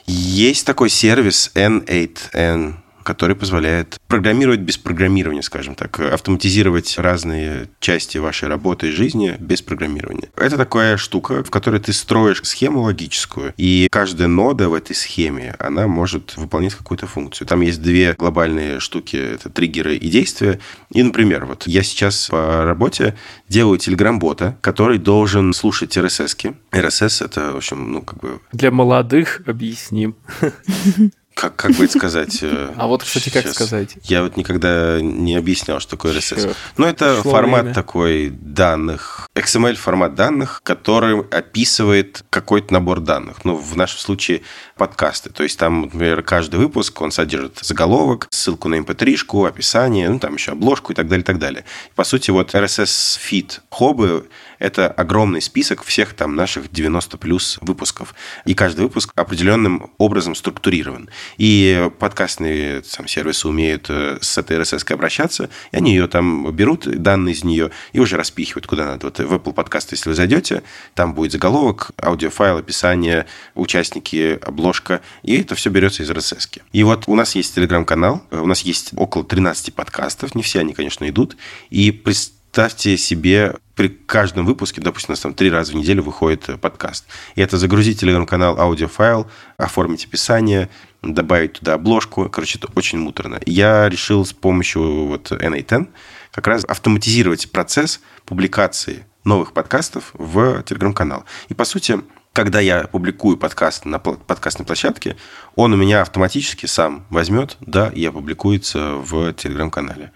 Есть 0.05 0.65
такой 0.65 0.89
сервис 0.89 1.51
N8N, 1.53 2.75
который 3.07 3.37
позволяет 3.37 4.01
программировать 4.09 4.59
без 4.59 4.77
программирования, 4.77 5.41
скажем 5.41 5.75
так, 5.75 5.97
автоматизировать 5.97 6.97
разные 6.97 7.69
части 7.79 8.17
вашей 8.17 8.49
работы 8.49 8.89
и 8.89 8.91
жизни 8.91 9.37
без 9.39 9.61
программирования. 9.61 10.27
Это 10.35 10.57
такая 10.57 10.97
штука, 10.97 11.41
в 11.41 11.49
которой 11.49 11.79
ты 11.79 11.93
строишь 11.93 12.41
схему 12.43 12.81
логическую, 12.81 13.53
и 13.55 13.87
каждая 13.89 14.27
нода 14.27 14.67
в 14.67 14.73
этой 14.73 14.93
схеме, 14.93 15.55
она 15.57 15.87
может 15.87 16.35
выполнять 16.35 16.75
какую-то 16.75 17.07
функцию. 17.07 17.47
Там 17.47 17.61
есть 17.61 17.81
две 17.81 18.13
глобальные 18.13 18.81
штуки, 18.81 19.15
это 19.15 19.49
триггеры 19.49 19.95
и 19.95 20.09
действия. 20.09 20.59
И, 20.91 21.01
например, 21.01 21.45
вот 21.45 21.65
я 21.65 21.83
сейчас 21.83 22.27
по 22.27 22.65
работе 22.65 23.15
делаю 23.47 23.77
телеграм-бота, 23.77 24.57
который 24.59 24.97
должен 24.97 25.53
слушать 25.53 25.95
RSS-ки. 25.95 26.55
RSS— 26.71 27.23
это, 27.25 27.53
в 27.53 27.57
общем, 27.57 27.89
ну, 27.89 28.01
как 28.01 28.19
бы... 28.19 28.41
Для 28.51 28.69
молодых 28.69 29.43
объясним. 29.45 30.17
как, 31.37 31.55
как 31.55 31.71
бы 31.73 31.85
это 31.85 31.97
сказать? 31.97 32.39
Э, 32.41 32.73
а 32.77 32.87
вот, 32.87 33.03
кстати, 33.03 33.29
как 33.29 33.47
сказать? 33.47 33.97
Я 34.03 34.23
вот 34.23 34.37
никогда 34.37 34.99
не 34.99 35.35
объяснял, 35.35 35.79
что 35.79 35.91
такое 35.91 36.13
RSS. 36.13 36.55
Но 36.77 36.87
это 36.87 37.21
формат 37.21 37.73
такой 37.73 38.29
данных, 38.29 39.29
XML 39.35 39.75
формат 39.75 40.15
данных, 40.15 40.61
который 40.63 41.21
описывает 41.29 42.23
какой-то 42.31 42.73
набор 42.73 43.01
данных. 43.01 43.45
Ну, 43.45 43.55
в 43.55 43.77
нашем 43.77 43.99
случае 43.99 44.41
подкасты. 44.77 45.29
То 45.29 45.43
есть 45.43 45.59
там, 45.59 45.81
например, 45.81 46.23
каждый 46.23 46.55
выпуск, 46.55 46.99
он 47.01 47.11
содержит 47.11 47.59
заголовок, 47.61 48.27
ссылку 48.31 48.67
на 48.67 48.75
mp3-шку, 48.75 49.41
эм 49.41 49.45
описание, 49.45 50.09
ну, 50.09 50.19
там 50.19 50.33
еще 50.33 50.53
обложку 50.53 50.91
и 50.91 50.95
так 50.95 51.07
далее, 51.07 51.23
и 51.23 51.25
так 51.25 51.37
далее. 51.37 51.65
По 51.95 52.03
сути, 52.03 52.31
вот 52.31 52.55
RSS 52.55 53.19
feed 53.19 53.59
хобы– 53.69 54.27
это 54.59 54.87
огромный 54.87 55.41
список 55.41 55.83
всех 55.83 56.13
там 56.13 56.35
наших 56.35 56.71
90 56.71 57.17
плюс 57.17 57.59
выпусков. 57.61 58.15
И 58.45 58.53
каждый 58.53 58.81
выпуск 58.81 59.11
определенным 59.15 59.91
образом 59.97 60.35
структурирован. 60.35 61.09
И 61.37 61.89
подкастные 61.99 62.81
там, 62.81 63.07
сервисы 63.07 63.47
умеют 63.47 63.87
э, 63.89 64.17
с 64.21 64.37
этой 64.37 64.57
RSS 64.57 64.93
обращаться, 64.93 65.49
и 65.71 65.77
они 65.77 65.91
ее 65.91 66.07
там 66.07 66.51
берут, 66.51 66.87
данные 66.87 67.33
из 67.33 67.43
нее, 67.43 67.71
и 67.93 67.99
уже 67.99 68.17
распихивают 68.17 68.67
куда 68.67 68.85
надо. 68.85 69.07
Вот 69.07 69.19
в 69.19 69.33
Apple 69.33 69.53
подкаст, 69.53 69.91
если 69.91 70.09
вы 70.09 70.15
зайдете, 70.15 70.63
там 70.93 71.13
будет 71.13 71.31
заголовок, 71.31 71.91
аудиофайл, 72.01 72.57
описание, 72.57 73.25
участники, 73.55 74.39
обложка, 74.41 75.01
и 75.23 75.37
это 75.37 75.55
все 75.55 75.69
берется 75.69 76.03
из 76.03 76.11
RSS. 76.11 76.61
И 76.71 76.83
вот 76.83 77.03
у 77.07 77.15
нас 77.15 77.35
есть 77.35 77.55
телеграм-канал, 77.55 78.23
у 78.31 78.45
нас 78.45 78.61
есть 78.61 78.91
около 78.95 79.23
13 79.23 79.73
подкастов, 79.73 80.35
не 80.35 80.43
все 80.43 80.59
они, 80.59 80.73
конечно, 80.73 81.07
идут, 81.09 81.37
и 81.69 81.91
представьте 81.91 82.97
себе 82.97 83.55
при 83.75 83.89
каждом 83.89 84.45
выпуске, 84.45 84.81
допустим, 84.81 85.09
у 85.09 85.13
нас 85.13 85.19
там 85.19 85.33
три 85.33 85.51
раза 85.51 85.71
в 85.71 85.75
неделю 85.75 86.01
выходит 86.01 86.59
подкаст. 86.59 87.05
И 87.35 87.41
это 87.41 87.57
загрузить 87.57 87.99
телеграм-канал, 87.99 88.59
аудиофайл, 88.59 89.27
оформить 89.57 90.05
описание, 90.05 90.69
добавить 91.13 91.53
туда 91.53 91.73
обложку. 91.73 92.29
Короче, 92.29 92.57
это 92.57 92.69
очень 92.75 92.99
муторно. 92.99 93.39
Я 93.45 93.89
решил 93.89 94.25
с 94.25 94.33
помощью 94.33 95.07
вот 95.07 95.31
NA10 95.31 95.87
как 96.31 96.47
раз 96.47 96.65
автоматизировать 96.65 97.51
процесс 97.51 98.01
публикации 98.25 99.05
новых 99.23 99.53
подкастов 99.53 100.11
в 100.13 100.63
телеграм-канал. 100.63 101.25
И, 101.49 101.53
по 101.53 101.65
сути, 101.65 101.99
когда 102.33 102.59
я 102.59 102.87
публикую 102.87 103.37
подкаст 103.37 103.85
на 103.85 103.97
подкастной 103.99 104.65
площадке, 104.65 105.17
он 105.55 105.73
у 105.73 105.75
меня 105.75 106.01
автоматически 106.01 106.67
сам 106.67 107.05
возьмет, 107.09 107.57
да, 107.61 107.89
и 107.89 108.05
опубликуется 108.05 108.93
в 108.95 109.33
телеграм-канале. 109.33 110.11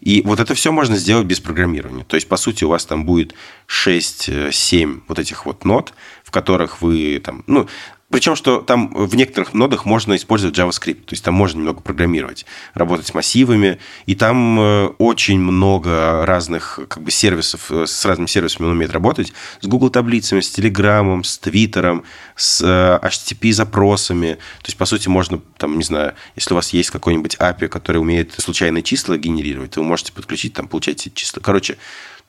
И 0.00 0.22
вот 0.22 0.40
это 0.40 0.54
все 0.54 0.72
можно 0.72 0.96
сделать 0.96 1.26
без 1.26 1.40
программирования. 1.40 2.04
То 2.04 2.16
есть, 2.16 2.28
по 2.28 2.36
сути, 2.36 2.64
у 2.64 2.68
вас 2.68 2.86
там 2.86 3.04
будет 3.04 3.34
6-7 3.68 5.02
вот 5.08 5.18
этих 5.18 5.46
вот 5.46 5.64
нот, 5.64 5.92
в 6.24 6.30
которых 6.30 6.80
вы 6.80 7.20
там, 7.24 7.44
ну, 7.46 7.68
причем, 8.08 8.36
что 8.36 8.60
там 8.60 8.92
в 8.94 9.16
некоторых 9.16 9.52
нодах 9.52 9.84
можно 9.84 10.14
использовать 10.14 10.56
JavaScript, 10.56 11.02
то 11.06 11.12
есть 11.12 11.24
там 11.24 11.34
можно 11.34 11.58
немного 11.58 11.80
программировать, 11.80 12.46
работать 12.74 13.08
с 13.08 13.14
массивами, 13.14 13.78
и 14.06 14.14
там 14.14 14.60
э, 14.60 14.86
очень 14.98 15.40
много 15.40 16.24
разных 16.24 16.78
как 16.88 17.02
бы 17.02 17.10
сервисов, 17.10 17.70
э, 17.72 17.86
с 17.86 18.04
разными 18.04 18.28
сервисами 18.28 18.66
он 18.66 18.72
умеет 18.72 18.92
работать, 18.92 19.32
с 19.60 19.66
Google 19.66 19.90
таблицами, 19.90 20.40
с 20.40 20.56
Telegram, 20.56 21.22
с 21.24 21.40
Twitter, 21.42 22.04
с 22.36 22.62
HTTP 22.62 23.52
запросами, 23.52 24.34
то 24.34 24.66
есть, 24.66 24.76
по 24.76 24.84
сути, 24.84 25.08
можно, 25.08 25.40
там, 25.58 25.76
не 25.76 25.84
знаю, 25.84 26.14
если 26.36 26.54
у 26.54 26.56
вас 26.56 26.72
есть 26.72 26.90
какой-нибудь 26.90 27.36
API, 27.36 27.66
который 27.66 27.98
умеет 27.98 28.34
случайные 28.38 28.84
числа 28.84 29.16
генерировать, 29.16 29.72
то 29.72 29.80
вы 29.80 29.86
можете 29.86 30.12
подключить, 30.12 30.54
там, 30.54 30.68
получать 30.68 31.06
эти 31.06 31.14
числа. 31.14 31.42
Короче, 31.42 31.76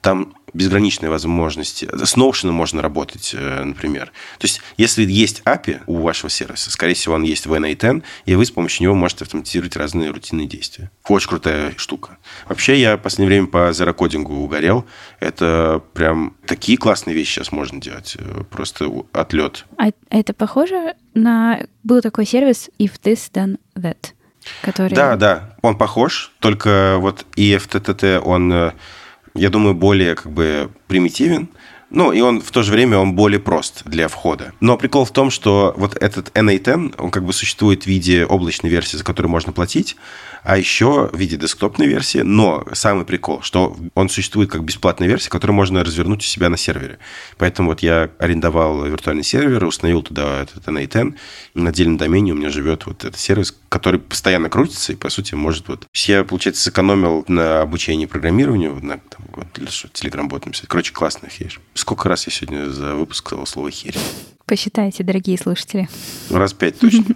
там 0.02 0.34
безграничные 0.54 1.10
возможности. 1.10 1.86
С 1.86 2.16
Notion 2.16 2.52
можно 2.52 2.82
работать, 2.82 3.36
э, 3.38 3.64
например. 3.64 4.08
То 4.39 4.45
есть, 4.45 4.62
если 4.78 5.04
есть 5.04 5.41
API 5.45 5.82
у 5.86 5.98
вашего 6.02 6.30
сервиса, 6.30 6.72
скорее 6.72 6.93
всего, 6.93 7.16
он 7.16 7.24
есть 7.24 7.45
в 7.45 7.54
NA10, 7.54 8.04
и 8.26 8.36
вы 8.36 8.45
с 8.45 8.52
помощью 8.52 8.84
него 8.84 8.95
можете 8.95 9.26
автоматизировать 9.26 9.76
разные 9.76 10.10
рутинные 10.10 10.48
действия. 10.48 10.89
Очень 11.08 11.30
крутая 11.30 11.74
штука. 11.78 12.18
Вообще, 12.48 12.80
я 12.80 12.98
в 12.98 13.02
последнее 13.02 13.28
время 13.28 13.48
по 13.48 13.72
зерокодингу 13.72 14.34
угорел. 14.34 14.86
Это 15.20 15.82
прям 15.93 16.36
такие 16.45 16.78
классные 16.78 17.14
вещи 17.14 17.36
сейчас 17.36 17.52
можно 17.52 17.80
делать. 17.80 18.16
Э, 18.18 18.43
просто 18.50 18.89
отлет. 19.12 19.66
А 19.78 19.91
это 20.10 20.34
похоже 20.34 20.95
на... 21.14 21.62
Был 21.84 22.02
такой 22.02 22.26
сервис 22.26 22.70
If 22.80 22.93
This 23.04 23.32
Then 23.32 23.60
That, 23.76 24.14
который... 24.62 24.93
Да, 24.93 25.16
да, 25.16 25.56
он 25.62 25.78
похож, 25.78 26.32
только 26.39 26.98
вот 27.00 27.26
EFTTT, 27.36 28.20
он 28.20 28.52
э, 28.52 28.72
я 29.38 29.50
думаю, 29.50 29.74
более 29.76 30.16
как 30.16 30.32
бы 30.32 30.70
примитивен. 30.88 31.50
Ну, 31.90 32.12
и 32.12 32.20
он 32.20 32.42
в 32.42 32.52
то 32.52 32.64
же 32.64 32.74
время 32.74 32.98
он 32.98 33.14
более 33.14 33.40
прост 33.40 33.84
для 33.86 34.10
входа. 34.10 34.52
Но 34.60 34.78
прикол 34.78 35.06
в 35.06 35.12
том, 35.12 35.32
что 35.32 35.74
вот 35.78 35.96
этот 35.96 36.30
NA10, 36.36 36.96
он 36.98 37.12
как 37.12 37.24
бы 37.24 37.32
существует 37.32 37.84
в 37.84 37.88
виде 37.88 38.26
облачной 38.26 38.70
версии, 38.70 38.98
за 38.98 39.06
которую 39.06 39.32
можно 39.32 39.54
платить, 39.54 39.96
а 40.44 40.58
еще 40.58 41.10
в 41.12 41.18
виде 41.18 41.38
десктопной 41.38 41.88
версии. 41.88 42.20
Но 42.20 42.66
самый 42.74 43.06
прикол, 43.06 43.42
что 43.42 43.78
он 43.96 44.10
существует 44.10 44.52
как 44.52 44.64
бесплатная 44.64 45.08
версия, 45.08 45.30
которую 45.30 45.56
можно 45.56 45.82
развернуть 45.82 46.24
у 46.24 46.26
себя 46.26 46.50
на 46.50 46.58
сервере. 46.58 47.00
Поэтому 47.38 47.70
вот 47.70 47.80
я 47.80 48.10
арендовал 48.20 48.84
виртуальный 48.84 49.24
сервер, 49.24 49.64
установил 49.64 50.02
туда 50.02 50.42
этот 50.42 50.68
NA10, 50.68 51.16
и 51.54 51.60
на 51.60 51.70
отдельном 51.70 51.96
домене 51.96 52.34
у 52.34 52.36
меня 52.36 52.50
живет 52.50 52.86
вот 52.86 53.06
этот 53.06 53.20
сервис, 53.20 53.56
который 53.70 53.99
постоянно 53.99 54.49
крутится 54.49 54.93
и, 54.93 54.95
по 54.95 55.09
сути, 55.09 55.36
может 55.36 55.68
вот... 55.68 55.86
Я, 55.93 56.24
получается, 56.24 56.63
сэкономил 56.63 57.26
на 57.28 57.61
обучении 57.61 58.05
программированию, 58.05 58.74
на, 58.84 58.99
там, 58.99 59.26
вот, 59.36 59.47
Telegram-бот 59.57 60.45
написать. 60.45 60.68
Короче, 60.68 60.93
классная 60.93 61.30
херь. 61.30 61.59
Сколько 61.74 62.09
раз 62.09 62.28
я 62.28 62.34
сегодня 62.34 62.70
за 62.70 62.95
выпуск 62.95 63.26
сказал 63.26 63.45
слово 63.45 63.72
херь? 63.72 63.97
Посчитайте, 64.45 65.03
дорогие 65.03 65.38
слушатели. 65.38 65.89
Раз 66.30 66.53
пять 66.53 66.80
точно. 66.80 67.03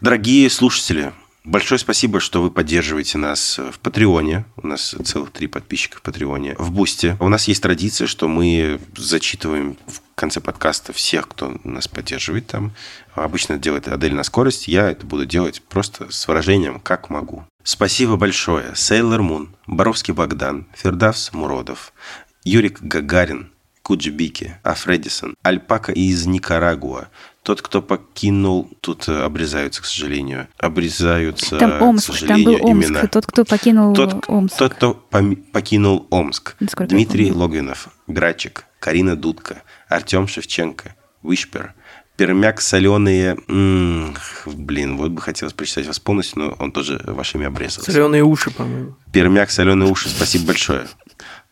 Дорогие 0.00 0.50
слушатели, 0.50 1.12
Большое 1.44 1.78
спасибо, 1.78 2.20
что 2.20 2.40
вы 2.40 2.50
поддерживаете 2.50 3.18
нас 3.18 3.58
в 3.58 3.78
Патреоне. 3.78 4.46
У 4.56 4.66
нас 4.66 4.94
целых 5.04 5.30
три 5.30 5.46
подписчика 5.46 5.98
в 5.98 6.02
Патреоне. 6.02 6.54
В 6.58 6.70
Бусте. 6.70 7.18
У 7.20 7.28
нас 7.28 7.48
есть 7.48 7.62
традиция, 7.62 8.06
что 8.06 8.28
мы 8.28 8.80
зачитываем 8.96 9.76
в 9.86 10.00
конце 10.14 10.40
подкаста 10.40 10.94
всех, 10.94 11.28
кто 11.28 11.60
нас 11.62 11.86
поддерживает 11.86 12.46
там. 12.46 12.72
Обычно 13.14 13.58
делает 13.58 13.88
Адель 13.88 14.14
на 14.14 14.22
скорость. 14.22 14.68
Я 14.68 14.90
это 14.90 15.04
буду 15.04 15.26
делать 15.26 15.60
просто 15.60 16.10
с 16.10 16.26
выражением 16.26 16.80
«как 16.80 17.10
могу». 17.10 17.44
Спасибо 17.62 18.16
большое. 18.16 18.74
Сейлор 18.74 19.20
Мун, 19.20 19.54
Боровский 19.66 20.14
Богдан, 20.14 20.66
Фердавс 20.74 21.34
Муродов, 21.34 21.92
Юрик 22.44 22.80
Гагарин, 22.80 23.50
Куджибики, 23.82 24.56
Афредисон, 24.62 25.34
Альпака 25.42 25.92
из 25.92 26.24
Никарагуа, 26.24 27.08
тот, 27.44 27.60
кто 27.60 27.82
покинул, 27.82 28.70
тут 28.80 29.06
э, 29.06 29.22
обрезаются, 29.22 29.82
к 29.82 29.84
сожалению, 29.84 30.48
обрезаются, 30.58 31.58
там 31.58 31.82
Омск, 31.82 32.10
к 32.10 32.14
сожалению, 32.14 32.44
там 32.44 32.62
был 32.62 32.70
Омск, 32.70 32.88
имена. 32.88 33.06
Тот, 33.06 33.26
кто 33.26 33.44
покинул 33.44 33.94
тот, 33.94 34.24
Омск. 34.28 34.56
Тот, 34.56 34.74
кто 34.74 34.94
покинул 35.52 36.06
Омск. 36.10 36.56
Насколько 36.58 36.94
Дмитрий 36.94 37.30
Логвинов, 37.30 37.88
Грачик, 38.06 38.64
Карина 38.80 39.14
Дудка, 39.14 39.62
Артем 39.88 40.26
Шевченко, 40.26 40.96
Вишпер, 41.22 41.74
Пермяк 42.16 42.62
соленые... 42.62 43.36
М-м, 43.48 44.16
блин, 44.46 44.96
вот 44.96 45.10
бы 45.10 45.20
хотелось 45.20 45.52
прочитать 45.52 45.86
вас 45.86 45.98
полностью, 45.98 46.38
но 46.38 46.56
он 46.58 46.72
тоже 46.72 46.98
вашими 47.04 47.44
обрезался. 47.44 47.92
Соленые 47.92 48.24
уши, 48.24 48.52
по-моему. 48.52 48.96
Пермяк 49.12 49.50
соленые 49.50 49.90
уши, 49.90 50.08
спасибо 50.08 50.46
большое. 50.46 50.86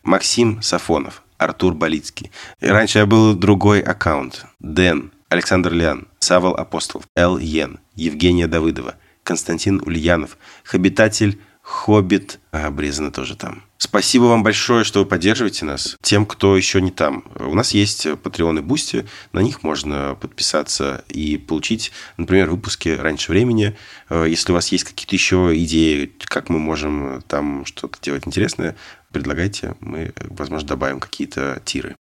Максим 0.01 0.61
Сафонов, 0.63 1.21
Артур 1.37 1.75
Болицкий. 1.75 2.31
И 2.61 2.67
раньше 2.67 2.97
я 2.97 3.05
был 3.05 3.35
другой 3.35 3.81
аккаунт. 3.81 4.45
Дэн, 4.59 5.11
Александр 5.33 5.73
Лян, 5.73 6.07
Савол 6.19 6.53
Апостолов, 6.53 7.05
Эл 7.15 7.39
Йен, 7.39 7.79
Евгения 7.95 8.47
Давыдова, 8.47 8.95
Константин 9.23 9.81
Ульянов, 9.83 10.37
Хабитатель 10.63 11.41
Хоббит, 11.63 12.39
а, 12.51 12.67
обрезано 12.67 13.11
тоже 13.11 13.35
там. 13.35 13.63
Спасибо 13.77 14.25
вам 14.25 14.43
большое, 14.43 14.83
что 14.83 14.99
вы 14.99 15.05
поддерживаете 15.05 15.65
нас. 15.65 15.97
Тем, 16.03 16.27
кто 16.27 16.55
еще 16.55 16.81
не 16.81 16.91
там. 16.91 17.23
У 17.39 17.55
нас 17.55 17.71
есть 17.71 18.05
Patreon 18.05 18.59
и 18.59 18.61
Бусти. 18.61 19.07
На 19.31 19.39
них 19.39 19.63
можно 19.63 20.15
подписаться 20.21 21.03
и 21.09 21.37
получить, 21.37 21.91
например, 22.17 22.51
выпуски 22.51 22.89
раньше 22.89 23.31
времени. 23.31 23.75
Э, 24.09 24.25
если 24.27 24.51
у 24.51 24.55
вас 24.55 24.71
есть 24.71 24.83
какие-то 24.83 25.15
еще 25.15 25.51
идеи, 25.55 26.11
как 26.25 26.49
мы 26.49 26.59
можем 26.59 27.23
там 27.27 27.65
что-то 27.65 27.97
делать 28.01 28.27
интересное, 28.27 28.75
предлагайте. 29.11 29.75
Мы, 29.79 30.13
возможно, 30.29 30.67
добавим 30.67 30.99
какие-то 30.99 31.59
тиры. 31.65 31.95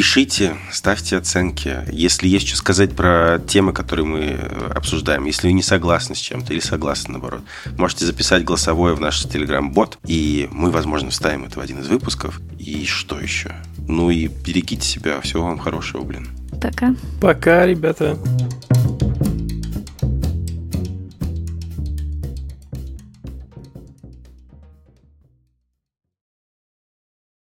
Пишите, 0.00 0.56
ставьте 0.72 1.18
оценки. 1.18 1.84
Если 1.92 2.26
есть 2.26 2.48
что 2.48 2.56
сказать 2.56 2.96
про 2.96 3.38
темы, 3.38 3.74
которые 3.74 4.06
мы 4.06 4.20
э, 4.20 4.72
обсуждаем, 4.74 5.26
если 5.26 5.48
вы 5.48 5.52
не 5.52 5.62
согласны 5.62 6.14
с 6.14 6.18
чем-то 6.18 6.54
или 6.54 6.60
согласны, 6.60 7.12
наоборот, 7.12 7.42
можете 7.76 8.06
записать 8.06 8.42
голосовое 8.42 8.94
в 8.94 9.00
наш 9.00 9.22
Telegram-бот, 9.26 9.98
и 10.06 10.48
мы, 10.52 10.70
возможно, 10.70 11.10
вставим 11.10 11.44
это 11.44 11.58
в 11.58 11.62
один 11.62 11.80
из 11.80 11.88
выпусков. 11.88 12.40
И 12.58 12.86
что 12.86 13.20
еще? 13.20 13.52
Ну 13.86 14.08
и 14.08 14.28
берегите 14.28 14.88
себя. 14.88 15.20
Всего 15.20 15.42
вам 15.42 15.58
хорошего, 15.58 16.02
блин. 16.02 16.28
Пока. 16.62 16.94
Пока, 17.20 17.66
ребята. 17.66 18.16